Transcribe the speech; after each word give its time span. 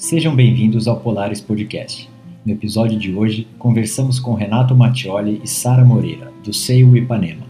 Sejam 0.00 0.34
bem-vindos 0.34 0.88
ao 0.88 0.98
Polaris 0.98 1.42
Podcast. 1.42 2.08
No 2.46 2.54
episódio 2.54 2.98
de 2.98 3.14
hoje, 3.14 3.46
conversamos 3.58 4.18
com 4.18 4.32
Renato 4.32 4.74
Mattioli 4.74 5.42
e 5.44 5.46
Sara 5.46 5.84
Moreira, 5.84 6.32
do 6.42 6.54
Seio 6.54 6.96
Ipanema, 6.96 7.42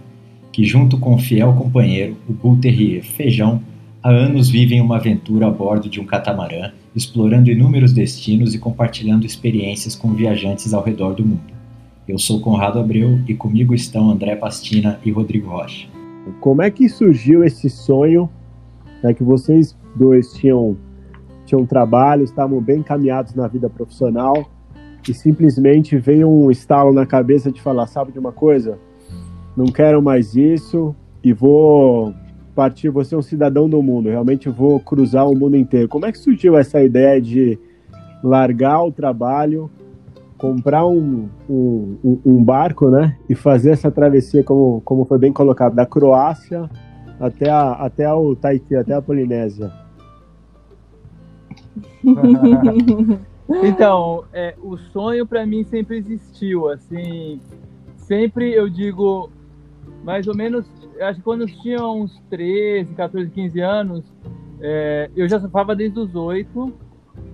que 0.50 0.64
junto 0.64 0.98
com 0.98 1.14
o 1.14 1.18
fiel 1.18 1.52
companheiro, 1.52 2.16
o 2.28 2.32
Bull 2.32 2.58
Terrier 2.58 3.04
Feijão, 3.04 3.62
há 4.02 4.10
anos 4.10 4.50
vivem 4.50 4.80
uma 4.80 4.96
aventura 4.96 5.46
a 5.46 5.50
bordo 5.50 5.88
de 5.88 6.00
um 6.00 6.04
catamarã, 6.04 6.72
explorando 6.94 7.52
inúmeros 7.52 7.92
destinos 7.92 8.52
e 8.52 8.58
compartilhando 8.58 9.24
experiências 9.24 9.94
com 9.94 10.12
viajantes 10.12 10.74
ao 10.74 10.82
redor 10.82 11.14
do 11.14 11.24
mundo. 11.24 11.54
Eu 12.08 12.18
sou 12.18 12.40
Conrado 12.40 12.80
Abreu 12.80 13.20
e 13.28 13.34
comigo 13.34 13.76
estão 13.76 14.10
André 14.10 14.34
Pastina 14.34 14.98
e 15.04 15.12
Rodrigo 15.12 15.50
Rocha. 15.50 15.86
Como 16.40 16.62
é 16.62 16.68
que 16.68 16.88
surgiu 16.88 17.44
esse 17.44 17.70
sonho 17.70 18.28
né, 19.04 19.14
que 19.14 19.22
vocês 19.22 19.78
dois 19.94 20.32
tinham 20.32 20.76
tinham 21.50 21.66
trabalho, 21.66 22.22
estavam 22.22 22.60
bem 22.60 22.78
encaminhados 22.78 23.34
na 23.34 23.48
vida 23.48 23.68
profissional 23.68 24.48
e 25.08 25.12
simplesmente 25.12 25.98
veio 25.98 26.28
um 26.30 26.50
estalo 26.50 26.92
na 26.92 27.04
cabeça 27.04 27.50
de 27.50 27.60
falar, 27.60 27.88
sabe 27.88 28.12
de 28.12 28.18
uma 28.18 28.30
coisa? 28.30 28.78
Não 29.56 29.66
quero 29.66 30.00
mais 30.00 30.36
isso 30.36 30.94
e 31.24 31.32
vou 31.32 32.14
partir, 32.54 32.88
vou 32.88 33.04
ser 33.04 33.16
um 33.16 33.22
cidadão 33.22 33.68
do 33.68 33.82
mundo, 33.82 34.08
realmente 34.08 34.48
vou 34.48 34.78
cruzar 34.78 35.28
o 35.28 35.36
mundo 35.36 35.56
inteiro. 35.56 35.88
Como 35.88 36.06
é 36.06 36.12
que 36.12 36.18
surgiu 36.18 36.56
essa 36.56 36.80
ideia 36.82 37.20
de 37.20 37.58
largar 38.22 38.84
o 38.84 38.92
trabalho, 38.92 39.68
comprar 40.38 40.86
um, 40.86 41.28
um, 41.48 42.20
um 42.24 42.44
barco, 42.44 42.88
né, 42.88 43.16
e 43.28 43.34
fazer 43.34 43.70
essa 43.70 43.90
travessia, 43.90 44.44
como, 44.44 44.80
como 44.84 45.04
foi 45.04 45.18
bem 45.18 45.32
colocado, 45.32 45.74
da 45.74 45.84
Croácia 45.84 46.70
até, 47.18 47.50
a, 47.50 47.72
até 47.72 48.12
o 48.12 48.36
Tahiti, 48.36 48.76
até 48.76 48.94
a 48.94 49.02
Polinésia? 49.02 49.89
então, 53.62 54.24
é, 54.32 54.54
o 54.62 54.76
sonho 54.76 55.26
para 55.26 55.46
mim 55.46 55.64
sempre 55.64 55.98
existiu, 55.98 56.68
assim, 56.68 57.40
sempre 57.96 58.52
eu 58.52 58.68
digo, 58.68 59.30
mais 60.04 60.26
ou 60.26 60.36
menos, 60.36 60.66
acho 61.00 61.18
que 61.18 61.24
quando 61.24 61.42
eu 61.42 61.46
tinha 61.46 61.84
uns 61.84 62.20
13, 62.30 62.94
14, 62.94 63.30
15 63.30 63.60
anos, 63.60 64.04
é, 64.60 65.10
eu 65.16 65.28
já 65.28 65.40
surfava 65.40 65.74
desde 65.74 65.98
os 65.98 66.14
8, 66.14 66.72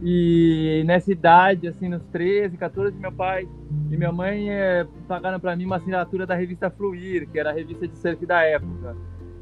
e 0.02 0.82
nessa 0.86 1.10
idade, 1.10 1.68
assim, 1.68 1.88
nos 1.88 2.02
13, 2.06 2.56
14, 2.56 2.96
meu 2.98 3.12
pai 3.12 3.48
e 3.90 3.96
minha 3.96 4.12
mãe 4.12 4.50
é, 4.50 4.86
pagaram 5.08 5.40
para 5.40 5.56
mim 5.56 5.64
uma 5.64 5.76
assinatura 5.76 6.26
da 6.26 6.34
revista 6.34 6.70
Fluir, 6.70 7.28
que 7.28 7.38
era 7.38 7.50
a 7.50 7.52
revista 7.52 7.86
de 7.88 7.96
surf 7.96 8.24
da 8.26 8.42
época. 8.42 8.96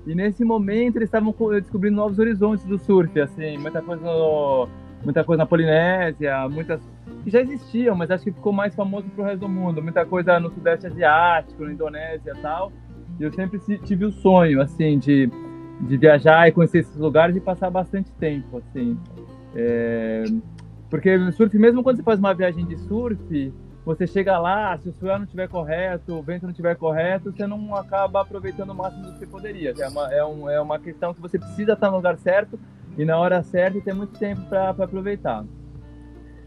E 0.07 0.15
nesse 0.15 0.45
momento 0.45 0.97
eles 0.97 1.09
estavam 1.09 1.35
descobrindo 1.61 1.97
novos 1.97 2.19
horizontes 2.19 2.65
do 2.67 2.79
surf, 2.79 3.19
assim, 3.21 3.57
muita 3.59 3.81
coisa 3.83 4.05
no, 4.05 4.69
muita 5.05 5.23
coisa 5.23 5.43
na 5.43 5.47
Polinésia, 5.47 6.49
muitas 6.49 6.81
que 7.23 7.31
já 7.31 7.41
existiam, 7.41 7.95
mas 7.95 8.11
acho 8.11 8.25
que 8.25 8.33
ficou 8.33 8.53
mais 8.53 8.75
famoso 8.75 9.09
pro 9.11 9.25
resto 9.25 9.41
do 9.41 9.49
mundo. 9.49 9.83
Muita 9.83 10.05
coisa 10.05 10.39
no 10.39 10.51
Sudeste 10.51 10.87
Asiático, 10.87 11.65
na 11.65 11.73
Indonésia 11.73 12.33
e 12.37 12.41
tal. 12.41 12.73
E 13.19 13.23
eu 13.23 13.33
sempre 13.33 13.59
tive 13.79 14.05
o 14.05 14.11
sonho, 14.11 14.61
assim, 14.61 14.99
de, 14.99 15.31
de 15.81 15.97
viajar 15.97 16.49
e 16.49 16.53
conhecer 16.53 16.79
esses 16.81 16.97
lugares 16.97 17.37
e 17.37 17.41
passar 17.41 17.71
bastante 17.71 18.11
tempo, 18.13 18.59
assim. 18.59 18.99
É... 19.55 20.25
Porque 20.91 21.31
surf, 21.33 21.57
mesmo 21.59 21.83
quando 21.83 21.97
você 21.97 22.03
faz 22.03 22.19
uma 22.19 22.35
viagem 22.35 22.67
de 22.67 22.77
surf, 22.77 23.53
você 23.85 24.07
chega 24.07 24.39
lá, 24.39 24.77
se 24.79 24.89
o 24.89 24.93
suor 24.93 25.19
não 25.19 25.25
estiver 25.25 25.49
correto, 25.49 26.15
o 26.15 26.23
vento 26.23 26.45
não 26.45 26.51
estiver 26.51 26.75
correto, 26.77 27.33
você 27.33 27.47
não 27.47 27.75
acaba 27.75 28.21
aproveitando 28.23 28.71
o 28.71 28.75
máximo 28.75 29.13
que 29.13 29.19
você 29.19 29.27
poderia. 29.27 29.75
É 29.79 29.89
uma, 29.89 30.15
é, 30.15 30.25
um, 30.25 30.51
é 30.51 30.61
uma 30.61 30.79
questão 30.79 31.13
que 31.13 31.21
você 31.21 31.39
precisa 31.39 31.75
estar 31.75 31.91
no 31.91 31.97
lugar 31.97 32.17
certo 32.17 32.59
e 32.97 33.05
na 33.05 33.19
hora 33.19 33.43
certa 33.43 33.79
e 33.79 33.81
ter 33.81 33.95
muito 33.95 34.19
tempo 34.19 34.43
para 34.43 34.71
aproveitar. 34.71 35.45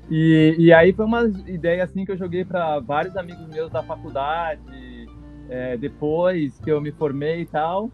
E, 0.09 0.55
e 0.57 0.73
aí 0.73 0.93
foi 0.93 1.05
uma 1.05 1.23
ideia 1.45 1.83
assim 1.83 2.05
que 2.05 2.11
eu 2.11 2.17
joguei 2.17 2.45
para 2.45 2.79
vários 2.79 3.15
amigos 3.17 3.45
meus 3.47 3.69
da 3.69 3.83
faculdade, 3.83 5.07
é, 5.49 5.75
depois 5.77 6.59
que 6.59 6.71
eu 6.71 6.79
me 6.79 6.91
formei 6.91 7.41
e 7.41 7.45
tal. 7.45 7.91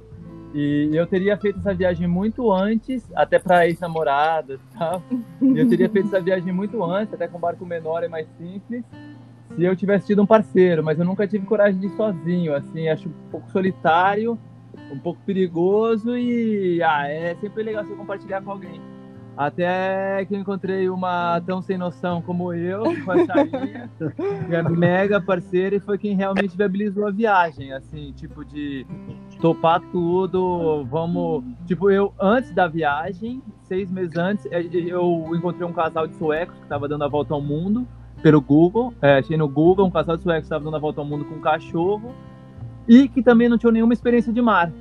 E 0.54 0.92
eu 0.94 1.08
teria 1.08 1.36
feito 1.36 1.58
essa 1.58 1.74
viagem 1.74 2.08
muito 2.08 2.52
antes, 2.52 3.12
até 3.16 3.40
para 3.40 3.68
ex-namoradas 3.68 4.60
e 4.60 4.78
tal. 4.78 5.02
Eu 5.42 5.68
teria 5.68 5.90
feito 5.90 6.08
essa 6.08 6.22
viagem 6.22 6.54
muito 6.54 6.84
antes, 6.84 7.12
até 7.14 7.28
com 7.28 7.40
barco 7.40 7.66
menor 7.66 8.04
e 8.04 8.08
mais 8.08 8.28
simples, 8.38 8.86
se 9.56 9.64
eu 9.64 9.76
tivesse 9.76 10.08
tido 10.08 10.22
um 10.22 10.26
parceiro, 10.26 10.84
mas 10.84 10.98
eu 10.98 11.06
nunca 11.06 11.28
tive 11.28 11.46
coragem 11.46 11.80
de 11.80 11.88
ir 11.88 11.96
sozinho, 11.96 12.56
assim, 12.56 12.88
acho 12.88 13.10
um 13.10 13.30
pouco 13.30 13.52
solitário 13.52 14.38
um 14.92 15.00
pouco 15.00 15.20
perigoso 15.26 16.18
e 16.18 16.82
ah, 16.84 17.08
é 17.08 17.36
sempre 17.36 17.64
legal 17.64 17.84
você 17.84 17.96
compartilhar 17.96 18.42
com 18.42 18.52
alguém. 18.52 18.82
Até 19.36 20.24
que 20.26 20.36
eu 20.36 20.40
encontrei 20.40 20.88
uma 20.90 21.42
tão 21.42 21.60
sem 21.60 21.76
noção 21.76 22.22
como 22.22 22.54
eu, 22.54 22.84
com 23.04 23.12
a 23.12 23.26
Charinha, 23.26 23.90
que 24.48 24.56
é 24.56 24.62
mega 24.62 25.20
parceira 25.20 25.76
e 25.76 25.80
foi 25.80 25.98
quem 25.98 26.16
realmente 26.16 26.56
viabilizou 26.56 27.08
a 27.08 27.12
viagem, 27.12 27.74
assim, 27.74 28.14
tipo 28.16 28.46
de 28.46 28.86
topar 29.42 29.82
tudo, 29.92 30.86
vamos... 30.86 31.44
Tipo, 31.66 31.90
eu, 31.90 32.14
antes 32.22 32.52
da 32.52 32.68
viagem, 32.68 33.42
seis 33.64 33.90
meses 33.90 34.16
antes, 34.16 34.46
é, 34.52 34.62
eu 34.62 35.28
encontrei 35.34 35.68
um 35.68 35.74
casal 35.74 36.08
de 36.08 36.16
suecos 36.16 36.56
que 36.58 36.64
estava 36.64 36.88
dando 36.88 37.04
a 37.04 37.08
volta 37.08 37.34
ao 37.34 37.42
mundo 37.42 37.88
pelo 38.22 38.40
Google, 38.40 38.94
é, 39.02 39.18
achei 39.18 39.36
no 39.36 39.50
Google 39.50 39.86
um 39.88 39.92
casal 39.92 40.16
de 40.16 40.24
suecos 40.24 40.44
que 40.44 40.46
estava 40.46 40.64
dando 40.64 40.76
a 40.76 40.80
volta 40.80 41.02
ao 41.02 41.06
mundo 41.06 41.26
com 41.26 41.36
um 41.36 41.42
cachorro, 41.42 42.14
e 42.88 43.08
que 43.08 43.22
também 43.22 43.50
não 43.50 43.58
tinham 43.58 43.72
nenhuma 43.72 43.94
experiência 43.94 44.32
de 44.32 44.42
mar. 44.42 44.72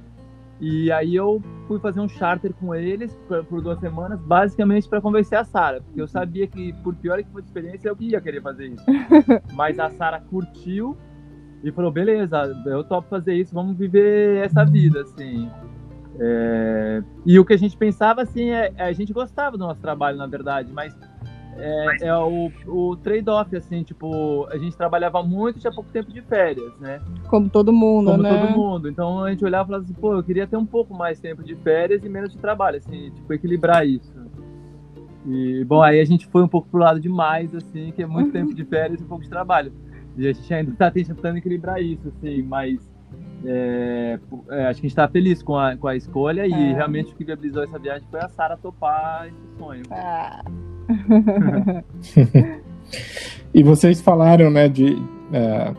E 0.60 0.92
aí 0.92 1.16
eu 1.16 1.42
fui 1.66 1.80
fazer 1.80 2.00
um 2.00 2.08
charter 2.08 2.52
com 2.54 2.72
eles 2.72 3.12
por, 3.26 3.44
por 3.44 3.60
duas 3.60 3.80
semanas, 3.80 4.20
basicamente 4.20 4.88
para 4.88 5.00
convencer 5.00 5.36
a 5.36 5.42
Sara, 5.42 5.80
porque 5.80 6.00
eu 6.00 6.06
sabia 6.06 6.46
que 6.46 6.72
por 6.84 6.94
pior 6.94 7.20
que 7.22 7.28
fosse 7.30 7.46
experiência 7.46 7.88
eu 7.88 7.96
ia 7.98 8.20
querer 8.20 8.40
fazer 8.40 8.68
isso. 8.68 8.84
Mas 9.54 9.78
a 9.80 9.90
Sara 9.90 10.20
curtiu 10.20 10.96
e 11.64 11.72
falou: 11.72 11.90
"Beleza, 11.90 12.42
eu 12.66 12.84
topo 12.84 13.08
fazer 13.08 13.34
isso, 13.34 13.52
vamos 13.52 13.76
viver 13.76 14.44
essa 14.44 14.64
vida 14.64 15.00
assim". 15.00 15.50
É... 16.20 17.02
E 17.26 17.38
o 17.40 17.44
que 17.44 17.54
a 17.54 17.58
gente 17.58 17.76
pensava 17.76 18.22
assim 18.22 18.50
é, 18.50 18.72
a 18.78 18.92
gente 18.92 19.12
gostava 19.12 19.56
do 19.56 19.64
nosso 19.64 19.80
trabalho, 19.80 20.16
na 20.16 20.26
verdade, 20.26 20.72
mas 20.72 20.96
é, 21.56 22.06
é 22.06 22.16
o, 22.16 22.50
o 22.66 22.96
trade-off, 22.96 23.54
assim, 23.56 23.82
tipo, 23.82 24.46
a 24.50 24.56
gente 24.56 24.76
trabalhava 24.76 25.22
muito 25.22 25.58
e 25.58 25.60
tinha 25.60 25.72
pouco 25.72 25.90
tempo 25.90 26.12
de 26.12 26.22
férias, 26.22 26.72
né? 26.78 27.00
Como 27.28 27.48
todo 27.48 27.72
mundo, 27.72 28.10
Como 28.10 28.22
né? 28.22 28.30
Como 28.30 28.46
todo 28.46 28.56
mundo. 28.56 28.88
Então 28.88 29.24
a 29.24 29.30
gente 29.30 29.44
olhava 29.44 29.64
e 29.64 29.66
falava 29.68 29.84
assim, 29.84 29.94
pô, 29.94 30.14
eu 30.14 30.22
queria 30.22 30.46
ter 30.46 30.56
um 30.56 30.66
pouco 30.66 30.94
mais 30.94 31.20
tempo 31.20 31.42
de 31.42 31.54
férias 31.56 32.04
e 32.04 32.08
menos 32.08 32.32
de 32.32 32.38
trabalho, 32.38 32.78
assim, 32.78 33.10
tipo, 33.10 33.32
equilibrar 33.32 33.86
isso. 33.86 34.12
E, 35.26 35.64
bom, 35.64 35.82
aí 35.82 36.00
a 36.00 36.04
gente 36.04 36.26
foi 36.26 36.42
um 36.42 36.48
pouco 36.48 36.68
pro 36.68 36.80
lado 36.80 36.98
demais, 36.98 37.54
assim, 37.54 37.92
que 37.92 38.02
é 38.02 38.06
muito 38.06 38.32
tempo 38.32 38.54
de 38.54 38.64
férias 38.64 39.00
e 39.00 39.04
pouco 39.04 39.22
de 39.22 39.30
trabalho. 39.30 39.72
E 40.16 40.26
a 40.26 40.32
gente 40.32 40.52
ainda 40.52 40.72
tá 40.72 40.90
tentando 40.90 41.38
equilibrar 41.38 41.80
isso, 41.80 42.08
assim, 42.08 42.42
mas 42.42 42.90
é, 43.44 44.18
é, 44.50 44.66
acho 44.66 44.80
que 44.80 44.86
a 44.86 44.88
gente 44.88 44.96
tá 44.96 45.08
feliz 45.08 45.42
com 45.42 45.56
a, 45.56 45.76
com 45.76 45.88
a 45.88 45.96
escolha 45.96 46.46
e 46.46 46.52
é. 46.52 46.74
realmente 46.74 47.12
o 47.12 47.16
que 47.16 47.24
viabilizou 47.24 47.64
essa 47.64 47.78
viagem 47.78 48.06
foi 48.10 48.20
a 48.20 48.28
Sara 48.28 48.56
topar 48.56 49.28
esse 49.28 49.58
sonho. 49.58 49.82
Ah. 49.90 50.42
E 53.54 53.62
vocês 53.62 54.00
falaram, 54.00 54.50
né, 54.50 54.68
de 54.68 54.96
é, 55.32 55.72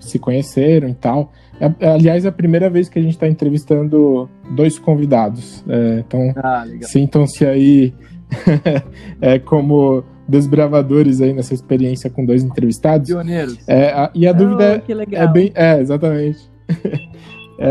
se 0.00 0.18
conheceram 0.18 0.88
e 0.88 0.94
tal. 0.94 1.32
É, 1.60 1.88
aliás, 1.88 2.24
é 2.24 2.28
a 2.28 2.32
primeira 2.32 2.70
vez 2.70 2.88
que 2.88 2.98
a 2.98 3.02
gente 3.02 3.14
está 3.14 3.28
entrevistando 3.28 4.28
dois 4.50 4.78
convidados. 4.78 5.64
É, 5.68 6.04
então, 6.06 6.32
ah, 6.36 6.64
sintam-se 6.82 7.44
aí 7.46 7.92
é, 9.20 9.38
como 9.38 10.04
desbravadores 10.28 11.20
aí 11.20 11.32
nessa 11.32 11.54
experiência 11.54 12.10
com 12.10 12.24
dois 12.24 12.44
entrevistados. 12.44 13.08
Pioneiros. 13.08 13.58
É, 13.66 13.90
a, 13.90 14.10
e 14.14 14.26
a 14.26 14.30
oh, 14.30 14.34
dúvida 14.34 14.82
é, 14.86 15.14
é 15.14 15.28
bem. 15.28 15.52
É, 15.54 15.80
exatamente. 15.80 16.38
É, 17.60 17.68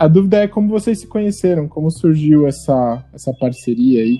a 0.00 0.08
dúvida 0.08 0.38
é 0.38 0.48
como 0.48 0.68
vocês 0.68 0.98
se 0.98 1.06
conheceram, 1.06 1.68
como 1.68 1.92
surgiu 1.92 2.44
essa, 2.48 3.04
essa 3.14 3.32
parceria 3.32 4.02
aí. 4.02 4.18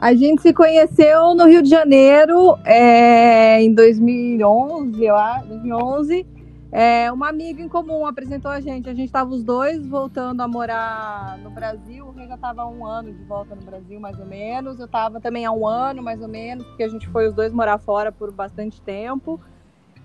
A 0.00 0.14
gente 0.14 0.42
se 0.42 0.52
conheceu 0.52 1.34
no 1.34 1.44
Rio 1.46 1.60
de 1.60 1.68
Janeiro 1.68 2.56
é, 2.64 3.60
em 3.60 3.74
2011, 3.74 5.04
eu 5.04 5.16
acho, 5.16 5.48
2011. 5.48 6.24
É, 6.70 7.10
uma 7.10 7.28
amiga 7.28 7.60
em 7.60 7.68
comum 7.68 8.06
apresentou 8.06 8.48
a 8.48 8.60
gente. 8.60 8.88
A 8.88 8.94
gente 8.94 9.06
estava 9.06 9.28
os 9.28 9.42
dois 9.42 9.84
voltando 9.88 10.40
a 10.40 10.46
morar 10.46 11.36
no 11.38 11.50
Brasil. 11.50 12.06
O 12.06 12.12
Rei 12.12 12.28
já 12.28 12.36
estava 12.36 12.62
há 12.62 12.68
um 12.68 12.86
ano 12.86 13.12
de 13.12 13.24
volta 13.24 13.56
no 13.56 13.62
Brasil, 13.62 13.98
mais 13.98 14.16
ou 14.20 14.26
menos. 14.26 14.78
Eu 14.78 14.86
estava 14.86 15.20
também 15.20 15.44
há 15.44 15.50
um 15.50 15.66
ano, 15.66 16.00
mais 16.00 16.22
ou 16.22 16.28
menos, 16.28 16.64
porque 16.68 16.84
a 16.84 16.88
gente 16.88 17.08
foi 17.08 17.26
os 17.26 17.34
dois 17.34 17.52
morar 17.52 17.78
fora 17.78 18.12
por 18.12 18.30
bastante 18.30 18.80
tempo. 18.80 19.40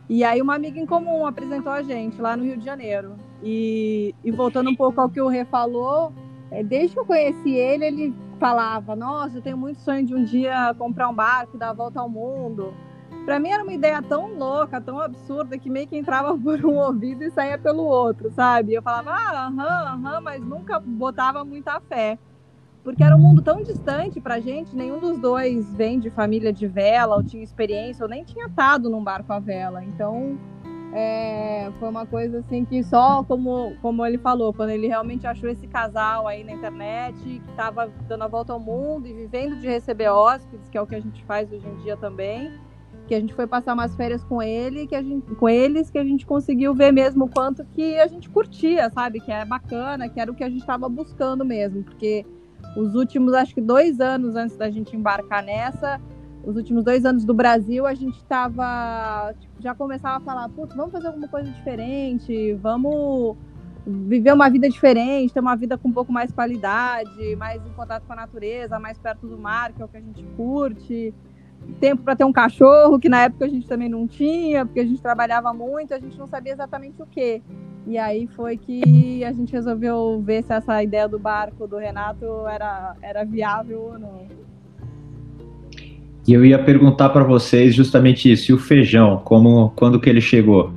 E 0.10 0.24
aí 0.24 0.42
uma 0.42 0.56
amiga 0.56 0.80
em 0.80 0.88
comum 0.88 1.28
apresentou 1.28 1.72
a 1.72 1.84
gente 1.84 2.19
lá 2.19 2.36
no 2.36 2.44
Rio 2.44 2.57
de 2.57 2.66
Janeiro. 2.66 3.13
E, 3.44 4.16
e 4.24 4.31
voltando 4.31 4.72
um 4.72 4.75
pouco 4.75 5.00
ao 5.00 5.07
que 5.07 5.22
o 5.22 5.28
Rê 5.28 5.46
falou, 5.46 6.12
é, 6.50 6.63
desde 6.63 6.96
que 6.96 7.00
eu 7.00 7.06
conheci 7.06 7.51
ele, 7.51 7.86
ele 7.86 8.13
falava: 8.44 8.94
Nossa, 8.94 9.38
eu 9.38 9.42
tenho 9.42 9.57
muito 9.57 9.80
sonho 9.80 10.06
de 10.06 10.13
um 10.13 10.22
dia 10.22 10.75
comprar 10.78 11.07
um 11.07 11.16
barco 11.16 11.56
e 11.56 11.60
dar 11.60 11.69
a 11.69 11.74
volta 11.74 12.01
ao 12.01 12.10
mundo. 12.10 12.74
Para 13.24 13.40
mim 13.40 13.48
era 13.48 13.63
uma 13.63 13.72
ideia 13.72 14.01
tão 14.01 14.38
louca, 14.38 14.81
tão 14.81 15.00
absurda, 15.00 15.57
que 15.57 15.69
meio 15.69 15.88
que 15.88 15.95
entrava 15.95 16.36
por 16.38 16.66
um 16.66 16.78
ouvido 16.78 17.24
e 17.24 17.31
saía 17.31 17.57
pelo 17.57 17.84
outro, 17.84 18.30
sabe? 18.31 18.74
Eu 18.74 18.81
falava, 18.84 19.12
ah, 19.12 19.48
aham, 19.48 19.94
aham, 19.94 20.22
mas 20.22 20.44
nunca 20.44 20.78
botava 20.78 21.45
muita 21.45 21.80
fé. 21.80 22.19
porque 22.84 23.01
era 23.01 23.16
um 23.16 23.19
mundo 23.19 23.42
tão 23.42 23.63
distante 23.63 24.19
pra 24.19 24.42
gente, 24.42 24.75
nenhum 24.75 25.00
dos 25.00 25.18
dois 25.18 25.74
vem 25.74 25.98
de 26.00 26.10
família 26.10 26.51
de 26.51 26.68
vela, 26.68 27.16
ou 27.16 27.24
tinha 27.24 27.42
experiência, 27.42 28.04
ou 28.04 28.10
nem 28.10 28.25
tinha 28.25 28.48
estado 28.48 28.89
num 28.89 29.01
barco 29.01 29.31
à 29.31 29.39
vela. 29.39 29.81
Então, 29.86 30.38
é, 30.95 31.72
foi 31.80 31.90
uma 31.90 32.06
coisa 32.06 32.40
assim 32.40 32.63
que 32.63 32.84
só 32.84 33.24
como, 33.24 33.75
como 33.81 34.06
ele 34.06 34.19
falou, 34.19 34.54
quando 34.54 34.69
ele 34.69 34.88
realmente 34.88 35.25
achou 35.25 35.50
esse 35.50 35.66
casal 35.66 36.28
aí 36.28 36.44
na 36.44 36.51
internet, 36.54 37.18
que 37.18 37.50
estava 37.50 37.92
dando 38.07 38.24
a 38.24 38.28
volta 38.28 38.54
ao 38.54 38.60
mundo 38.60 39.07
e 39.07 39.13
vivendo 39.13 39.56
de 39.60 39.68
receber 39.68 40.10
hóspedes, 40.10 40.69
que 40.69 40.78
é 40.78 40.81
o 40.81 40.86
que 40.86 40.94
a 40.94 41.00
gente 41.00 41.24
faz 41.25 41.51
hoje 41.51 41.68
em 41.68 41.75
dia 41.78 41.98
também, 41.98 42.51
que 43.07 43.16
a 43.16 43.19
gente 43.19 43.34
foi 43.34 43.48
passar 43.48 43.74
umas 43.74 43.95
férias 43.95 44.24
com 44.24 44.40
ele, 44.40 44.86
que 44.86 44.95
a 44.95 45.01
gente, 45.01 45.34
com 45.36 45.50
eles, 45.50 45.90
que 45.90 45.98
a 45.98 46.04
gente 46.04 46.28
conseguiu 46.28 46.75
ver 46.75 46.92
mesmo 46.92 47.25
o 47.25 47.30
quanto 47.30 47.66
que 47.66 47.98
a 47.98 48.06
gente 48.06 48.30
curtia, 48.30 48.88
sabe? 48.92 49.19
Que 49.19 49.31
era 49.31 49.46
bacana, 49.46 50.07
que 50.07 50.19
era 50.19 50.31
o 50.31 50.36
que 50.36 50.44
a 50.44 50.50
gente 50.50 50.62
estava 50.62 50.88
buscando 50.88 51.44
mesmo, 51.44 51.84
porque 51.84 52.24
os 52.78 52.94
últimos, 52.94 53.34
acho 53.34 53.56
que 53.56 53.62
dois 53.62 54.00
anos 54.00 54.36
antes 54.36 54.56
da 54.56 54.69
gente 54.69 54.96
embarcar 54.96 55.44
nessa, 55.44 56.00
os 56.44 56.56
últimos 56.57 56.84
dois 56.84 57.06
anos 57.06 57.24
do 57.24 57.34
Brasil, 57.34 57.86
a 57.86 57.94
gente 57.94 58.18
estava 58.18 59.34
tipo, 59.40 59.62
já 59.62 59.74
começava 59.74 60.18
a 60.18 60.19
falar, 60.19 60.50
putz, 60.50 60.75
vamos 60.75 60.92
fazer 60.92 61.07
alguma 61.07 61.28
coisa 61.28 61.50
diferente, 61.50 62.54
vamos 62.56 63.38
viver 63.86 64.34
uma 64.34 64.50
vida 64.50 64.69
diferente, 64.69 65.34
ter 65.34 65.40
uma 65.40 65.56
vida 65.56 65.78
com 65.78 65.90
um 65.90 65.94
pouco 65.94 66.12
mais 66.12 66.31
qualidade, 66.31 67.36
mais 67.38 67.66
em 67.66 67.72
contato 67.72 68.04
com 68.06 68.13
a 68.13 68.16
natureza, 68.16 68.80
mais 68.80 68.98
perto 68.98 69.28
do 69.28 69.38
mar, 69.38 69.72
que 69.72 69.81
é 69.81 69.86
o 69.86 69.88
que 69.88 69.98
a 69.98 70.01
gente 70.01 70.24
curte. 70.36 71.13
Tempo 71.80 72.04
para 72.04 72.16
ter 72.16 72.25
um 72.25 72.34
cachorro, 72.34 73.00
que 73.00 73.07
na 73.07 73.24
época 73.24 73.46
a 73.46 73.48
gente 73.48 73.66
também 73.68 73.88
não 73.88 74.06
tinha, 74.06 74.66
porque 74.66 74.81
a 74.81 74.86
gente 74.86 75.01
trabalhava 75.01 75.54
muito, 75.54 75.94
a 75.94 76.00
gente 76.00 76.18
não 76.18 76.28
sabia 76.28 76.51
exatamente 76.51 77.01
o 77.01 77.06
que. 77.06 77.42
E 77.88 77.98
aí 77.98 78.28
foi 78.28 78.57
que 78.57 79.24
a 79.24 79.31
gente 79.31 79.51
resolveu 79.54 80.22
ver 80.22 80.44
se 80.44 80.54
essa 80.54 80.84
ideia 80.84 81.07
do 81.07 81.19
barco 81.19 81.68
do 81.68 81.78
Renato 81.78 82.25
era, 82.48 82.96
era 83.01 83.24
viável 83.24 83.81
ou 83.81 84.00
não. 84.00 84.28
E 86.25 86.34
eu 86.34 86.46
ia 86.46 86.58
perguntar 86.58 87.10
para 87.10 87.24
vocês 87.24 87.75
justamente 87.75 88.31
isso, 88.31 88.52
e 88.52 88.54
o 88.54 88.58
feijão, 88.58 89.18
como 89.25 89.72
quando 89.75 90.00
que 90.00 90.10
ele 90.10 90.22
chegou? 90.22 90.72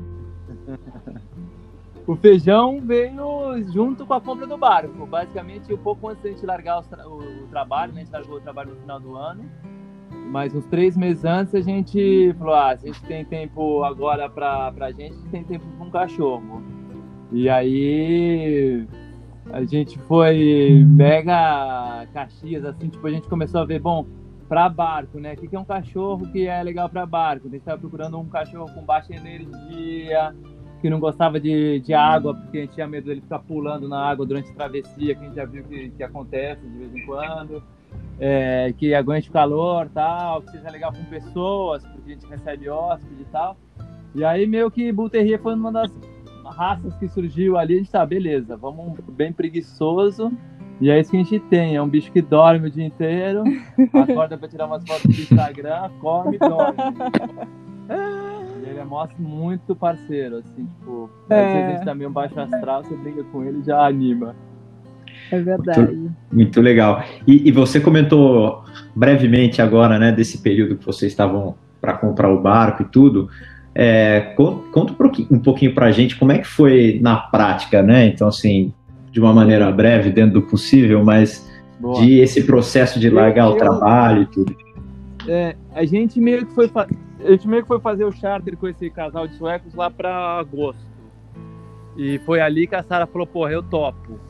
o 2.04 2.16
feijão 2.16 2.80
veio 2.80 3.62
junto 3.72 4.04
com 4.04 4.14
a 4.14 4.20
compra 4.20 4.46
do 4.46 4.58
barco. 4.58 5.06
Basicamente, 5.06 5.72
um 5.72 5.78
pouco 5.78 6.08
antes 6.08 6.22
da 6.22 6.30
gente 6.30 6.44
largar 6.44 6.82
tra 6.82 7.08
o, 7.08 7.22
trabalho, 7.48 7.92
né? 7.92 8.00
a 8.00 8.04
gente 8.04 8.12
largou 8.12 8.38
o 8.38 8.40
trabalho 8.40 8.70
no 8.70 8.76
final 8.80 8.98
do 8.98 9.14
ano. 9.14 9.44
Mas 10.30 10.52
uns 10.52 10.66
três 10.66 10.96
meses 10.96 11.24
antes 11.24 11.54
a 11.54 11.60
gente 11.60 12.34
falou: 12.38 12.54
ah, 12.54 12.76
se 12.76 12.88
a 12.88 12.92
gente 12.92 13.04
tem 13.04 13.24
tempo 13.24 13.84
agora 13.84 14.28
pra, 14.28 14.72
pra 14.72 14.90
gente, 14.90 15.12
a 15.12 15.16
gente 15.16 15.28
tem 15.30 15.44
tempo 15.44 15.64
para 15.76 15.86
um 15.86 15.90
cachorro. 15.90 16.62
E 17.30 17.48
aí 17.48 18.84
a 19.52 19.64
gente 19.64 19.98
foi 20.00 20.84
mega 20.86 22.06
Caxias, 22.12 22.64
assim, 22.64 22.88
tipo, 22.88 23.06
a 23.06 23.10
gente 23.10 23.28
começou 23.28 23.60
a 23.60 23.64
ver, 23.64 23.80
bom, 23.80 24.04
para 24.48 24.68
barco, 24.68 25.18
né? 25.18 25.34
O 25.34 25.36
que 25.36 25.54
é 25.54 25.58
um 25.58 25.64
cachorro 25.64 26.26
que 26.30 26.46
é 26.46 26.62
legal 26.62 26.88
para 26.88 27.04
barco? 27.06 27.46
A 27.46 27.50
gente 27.50 27.60
estava 27.60 27.80
procurando 27.80 28.18
um 28.18 28.28
cachorro 28.28 28.72
com 28.72 28.82
baixa 28.82 29.14
energia, 29.14 30.34
que 30.80 30.90
não 30.90 31.00
gostava 31.00 31.40
de, 31.40 31.80
de 31.80 31.94
água, 31.94 32.34
porque 32.34 32.58
a 32.58 32.60
gente 32.62 32.74
tinha 32.74 32.86
medo 32.86 33.06
dele 33.06 33.20
ficar 33.20 33.40
pulando 33.40 33.88
na 33.88 34.00
água 34.00 34.26
durante 34.26 34.50
a 34.50 34.54
travessia, 34.54 35.14
que 35.14 35.20
a 35.20 35.24
gente 35.24 35.36
já 35.36 35.44
viu 35.44 35.64
que, 35.64 35.90
que 35.90 36.02
acontece 36.02 36.62
de 36.66 36.78
vez 36.78 36.94
em 36.94 37.06
quando. 37.06 37.62
É, 38.18 38.72
que 38.76 38.94
aguente 38.94 39.28
o 39.28 39.32
calor 39.32 39.88
tal, 39.92 40.42
que 40.42 40.50
seja 40.50 40.70
legal 40.70 40.92
com 40.92 41.04
pessoas, 41.04 41.84
porque 41.86 42.12
a 42.12 42.14
gente 42.14 42.26
recebe 42.26 42.68
hóspede 42.68 43.22
e 43.22 43.24
tal. 43.26 43.56
E 44.14 44.24
aí 44.24 44.46
meio 44.46 44.70
que 44.70 44.90
Bull 44.92 45.10
Terrier 45.10 45.40
foi 45.40 45.54
uma 45.54 45.70
das 45.70 45.92
raças 46.44 46.96
que 46.96 47.08
surgiu 47.08 47.58
ali, 47.58 47.74
a 47.74 47.78
gente 47.78 47.90
tá, 47.90 48.04
beleza, 48.06 48.56
vamos 48.56 48.98
bem 49.10 49.32
preguiçoso, 49.32 50.32
e 50.80 50.90
é 50.90 51.00
isso 51.00 51.10
que 51.10 51.16
a 51.16 51.22
gente 51.22 51.40
tem, 51.40 51.76
é 51.76 51.82
um 51.82 51.88
bicho 51.88 52.12
que 52.12 52.20
dorme 52.20 52.68
o 52.68 52.70
dia 52.70 52.84
inteiro, 52.84 53.44
acorda 53.94 54.36
pra 54.36 54.48
tirar 54.48 54.66
umas 54.66 54.86
fotos 54.86 55.14
do 55.14 55.22
Instagram, 55.22 55.90
come 56.00 56.36
e 56.36 56.38
dorme. 56.38 56.76
E 58.64 58.68
ele 58.68 58.78
é 58.78 58.84
mostra 58.84 59.16
muito 59.18 59.74
parceiro, 59.74 60.38
assim, 60.38 60.66
tipo, 60.66 61.10
é. 61.30 61.38
às 61.38 61.52
vezes 61.52 61.66
a 61.66 61.70
gente 61.72 61.84
tá 61.84 61.94
meio 61.94 62.10
baixo 62.10 62.38
astral, 62.38 62.84
você 62.84 62.94
briga 62.96 63.24
com 63.24 63.44
ele 63.44 63.60
e 63.60 63.64
já 63.64 63.86
anima. 63.86 64.34
É 65.30 65.40
verdade. 65.40 65.80
Muito, 65.80 66.14
muito 66.32 66.60
legal. 66.60 67.02
E, 67.26 67.48
e, 67.48 67.52
você 67.52 67.80
comentou 67.80 68.64
brevemente 68.94 69.62
agora, 69.62 69.98
né, 69.98 70.12
desse 70.12 70.38
período 70.38 70.76
que 70.76 70.84
vocês 70.84 71.12
estavam 71.12 71.54
para 71.80 71.94
comprar 71.94 72.30
o 72.30 72.40
barco 72.40 72.82
e 72.82 72.84
tudo. 72.86 73.28
É, 73.74 74.34
conta 74.36 74.92
um 75.30 75.38
pouquinho 75.38 75.74
para 75.74 75.86
a 75.86 75.92
gente 75.92 76.16
como 76.16 76.32
é 76.32 76.38
que 76.38 76.46
foi 76.46 76.98
na 77.02 77.16
prática, 77.16 77.82
né? 77.82 78.06
Então, 78.06 78.28
assim, 78.28 78.72
de 79.16 79.20
uma 79.20 79.32
maneira 79.32 79.72
breve, 79.72 80.10
dentro 80.10 80.34
do 80.34 80.42
possível, 80.42 81.02
mas 81.02 81.50
Boa. 81.80 82.04
de 82.04 82.20
esse 82.20 82.44
processo 82.44 83.00
de 83.00 83.08
largar 83.08 83.46
eu, 83.46 83.52
o 83.52 83.56
trabalho 83.56 84.24
e 84.24 84.26
tudo. 84.26 84.54
É, 85.26 85.56
a 85.74 85.86
gente 85.86 86.20
meio 86.20 86.44
que 86.44 86.54
foi 86.54 86.70
a 86.74 87.30
gente 87.30 87.48
meio 87.48 87.62
que 87.62 87.68
foi 87.68 87.80
fazer 87.80 88.04
o 88.04 88.12
charter 88.12 88.58
com 88.58 88.68
esse 88.68 88.90
casal 88.90 89.26
de 89.26 89.34
suecos 89.36 89.74
lá 89.74 89.90
para 89.90 90.38
agosto. 90.38 90.84
E 91.96 92.18
foi 92.26 92.42
ali 92.42 92.66
que 92.66 92.74
a 92.74 92.82
Sara 92.82 93.06
falou, 93.06 93.26
porra, 93.26 93.52
eu 93.52 93.62
topo. 93.62 94.20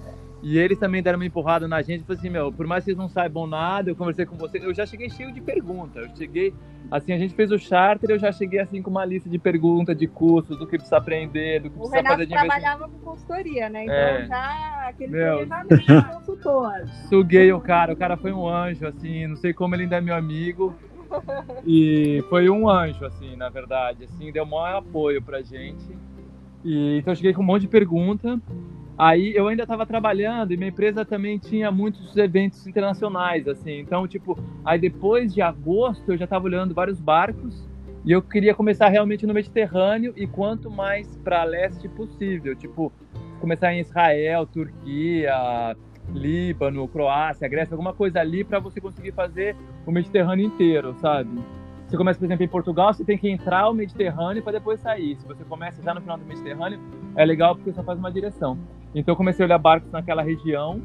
E 0.49 0.59
eles 0.59 0.79
também 0.79 1.03
deram 1.03 1.19
uma 1.19 1.27
empurrada 1.27 1.67
na 1.67 1.83
gente, 1.83 2.05
falou 2.05 2.17
assim, 2.21 2.31
meu, 2.31 2.53
por 2.53 2.69
mais 2.69 2.85
que 2.85 2.93
vocês 2.93 2.97
não 2.97 3.09
saibam 3.09 3.49
nada, 3.49 3.91
eu 3.91 3.97
conversei 3.97 4.25
com 4.25 4.37
vocês, 4.37 4.63
eu 4.63 4.73
já 4.73 4.87
cheguei 4.87 5.11
cheio 5.11 5.33
de 5.33 5.41
perguntas, 5.41 6.09
eu 6.09 6.17
cheguei, 6.17 6.55
assim, 6.89 7.13
a 7.13 7.19
gente 7.19 7.35
fez 7.35 7.51
o 7.51 7.59
charter, 7.59 8.13
eu 8.13 8.19
já 8.21 8.31
cheguei, 8.31 8.61
assim, 8.61 8.81
com 8.81 8.89
uma 8.89 9.05
lista 9.05 9.29
de 9.29 9.41
perguntas, 9.41 9.99
de 9.99 10.07
cursos, 10.07 10.57
do 10.57 10.65
que 10.65 10.77
precisa 10.77 10.99
aprender, 10.99 11.63
do 11.63 11.71
que 11.71 11.75
o 11.75 11.81
precisa 11.81 11.97
Renato 11.97 12.15
fazer 12.15 12.27
de 12.27 12.33
trabalhava 12.33 12.89
com 12.89 12.99
consultoria, 12.99 13.69
né, 13.69 13.83
então 13.87 13.97
é. 13.97 14.27
já, 14.29 14.87
aquele 14.89 15.11
meu, 15.11 15.49
consultor. 16.15 16.75
Suguei 17.09 17.53
o 17.53 17.61
cara, 17.61 17.93
o 17.93 17.97
cara 17.97 18.17
foi 18.17 18.33
um 18.33 18.49
anjo, 18.49 18.87
assim, 18.87 19.27
não 19.27 19.35
sei 19.35 19.53
como 19.53 19.75
ele 19.75 19.83
ainda 19.83 19.97
é 19.97 20.01
meu 20.01 20.15
amigo, 20.15 20.77
e 21.67 22.23
foi 22.29 22.49
um 22.49 22.71
anjo, 22.71 23.05
assim, 23.05 23.35
na 23.35 23.49
verdade, 23.49 24.05
assim, 24.05 24.31
deu 24.31 24.47
maior 24.47 24.79
apoio 24.79 25.21
pra 25.21 25.43
gente, 25.43 25.99
e, 26.65 26.99
então 26.99 27.11
eu 27.11 27.17
cheguei 27.17 27.35
com 27.35 27.43
um 27.43 27.47
monte 27.47 27.63
de 27.63 27.69
pergunta, 27.69 28.41
Aí 28.99 29.35
eu 29.37 29.47
ainda 29.47 29.65
estava 29.65 29.85
trabalhando 29.85 30.53
e 30.53 30.57
minha 30.57 30.71
empresa 30.71 31.05
também 31.05 31.39
tinha 31.39 31.71
muitos 31.71 32.17
eventos 32.17 32.67
internacionais, 32.67 33.47
assim. 33.47 33.81
Então, 33.81 34.09
tipo, 34.09 34.39
aí 34.65 34.79
depois 34.79 35.35
de 35.35 35.43
agosto 35.43 36.13
eu 36.13 36.17
já 36.17 36.25
estava 36.25 36.47
olhando 36.47 36.75
vários 36.75 36.99
barcos 36.99 37.69
e 38.05 38.13
eu 38.13 38.23
queria 38.23 38.55
começar 38.55 38.89
realmente 38.89 39.27
no 39.27 39.35
Mediterrâneo 39.35 40.15
e 40.17 40.27
quanto 40.27 40.71
mais 40.71 41.15
para 41.19 41.45
leste 41.45 41.89
possível. 41.89 42.57
Tipo, 42.57 42.91
começar 43.39 43.75
em 43.75 43.81
Israel, 43.81 44.47
Turquia, 44.47 45.77
Líbano, 46.15 46.89
Croácia, 46.89 47.47
Grécia, 47.49 47.75
alguma 47.75 47.93
coisa 47.93 48.21
ali 48.21 48.45
para 48.45 48.59
você 48.59 48.81
conseguir 48.81 49.13
fazer 49.13 49.55
o 49.85 49.93
Mediterrâneo 49.93 50.47
inteiro, 50.47 50.95
sabe? 51.01 51.31
Você 51.87 51.97
começa, 51.97 52.19
por 52.19 52.25
exemplo, 52.25 52.45
em 52.45 52.49
Portugal, 52.49 52.95
você 52.95 53.05
tem 53.05 53.19
que 53.19 53.29
entrar 53.29 53.69
o 53.69 53.75
Mediterrâneo 53.75 54.43
para 54.43 54.53
depois 54.53 54.81
sair. 54.81 55.17
Se 55.17 55.27
você 55.27 55.45
começa 55.45 55.83
já 55.83 55.93
no 55.93 56.01
final 56.01 56.17
do 56.17 56.25
Mediterrâneo, 56.25 56.81
é 57.15 57.25
legal 57.25 57.55
porque 57.55 57.73
só 57.73 57.83
faz 57.83 57.99
uma 57.99 58.11
direção. 58.11 58.59
Então 58.95 59.13
eu 59.13 59.17
comecei 59.17 59.45
a 59.45 59.47
olhar 59.47 59.59
barcos 59.59 59.91
naquela 59.91 60.23
região. 60.23 60.81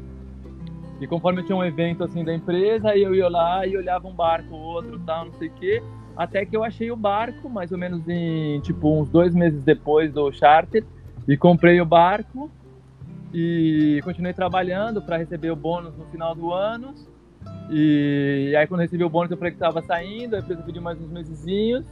E 1.00 1.06
conforme 1.06 1.42
tinha 1.42 1.56
um 1.56 1.64
evento 1.64 2.04
assim 2.04 2.24
da 2.24 2.32
empresa, 2.32 2.90
aí 2.90 3.02
eu 3.02 3.14
ia 3.14 3.28
lá 3.28 3.66
e 3.66 3.76
olhava 3.76 4.06
um 4.06 4.14
barco, 4.14 4.54
outro, 4.54 5.00
tal, 5.00 5.24
não 5.24 5.32
sei 5.32 5.48
o 5.48 5.52
quê. 5.52 5.82
Até 6.16 6.44
que 6.44 6.56
eu 6.56 6.62
achei 6.62 6.90
o 6.92 6.96
barco, 6.96 7.48
mais 7.48 7.72
ou 7.72 7.78
menos 7.78 8.06
em 8.08 8.60
tipo 8.60 9.00
uns 9.00 9.08
dois 9.08 9.34
meses 9.34 9.64
depois 9.64 10.12
do 10.12 10.30
charter, 10.30 10.84
e 11.26 11.36
comprei 11.36 11.80
o 11.80 11.84
barco 11.84 12.50
e 13.34 14.00
continuei 14.04 14.32
trabalhando 14.32 15.00
para 15.00 15.16
receber 15.16 15.50
o 15.50 15.56
bônus 15.56 15.96
no 15.96 16.04
final 16.06 16.34
do 16.34 16.52
ano. 16.52 16.94
E 17.70 18.54
aí 18.56 18.66
quando 18.66 18.82
recebi 18.82 19.02
o 19.02 19.08
bônus 19.08 19.30
eu 19.30 19.36
falei 19.36 19.50
que 19.52 19.56
estava 19.56 19.82
saindo, 19.82 20.36
a 20.36 20.38
empresa 20.38 20.62
pediu 20.62 20.82
mais 20.82 21.00
uns 21.00 21.10
mesezinhos. 21.10 21.84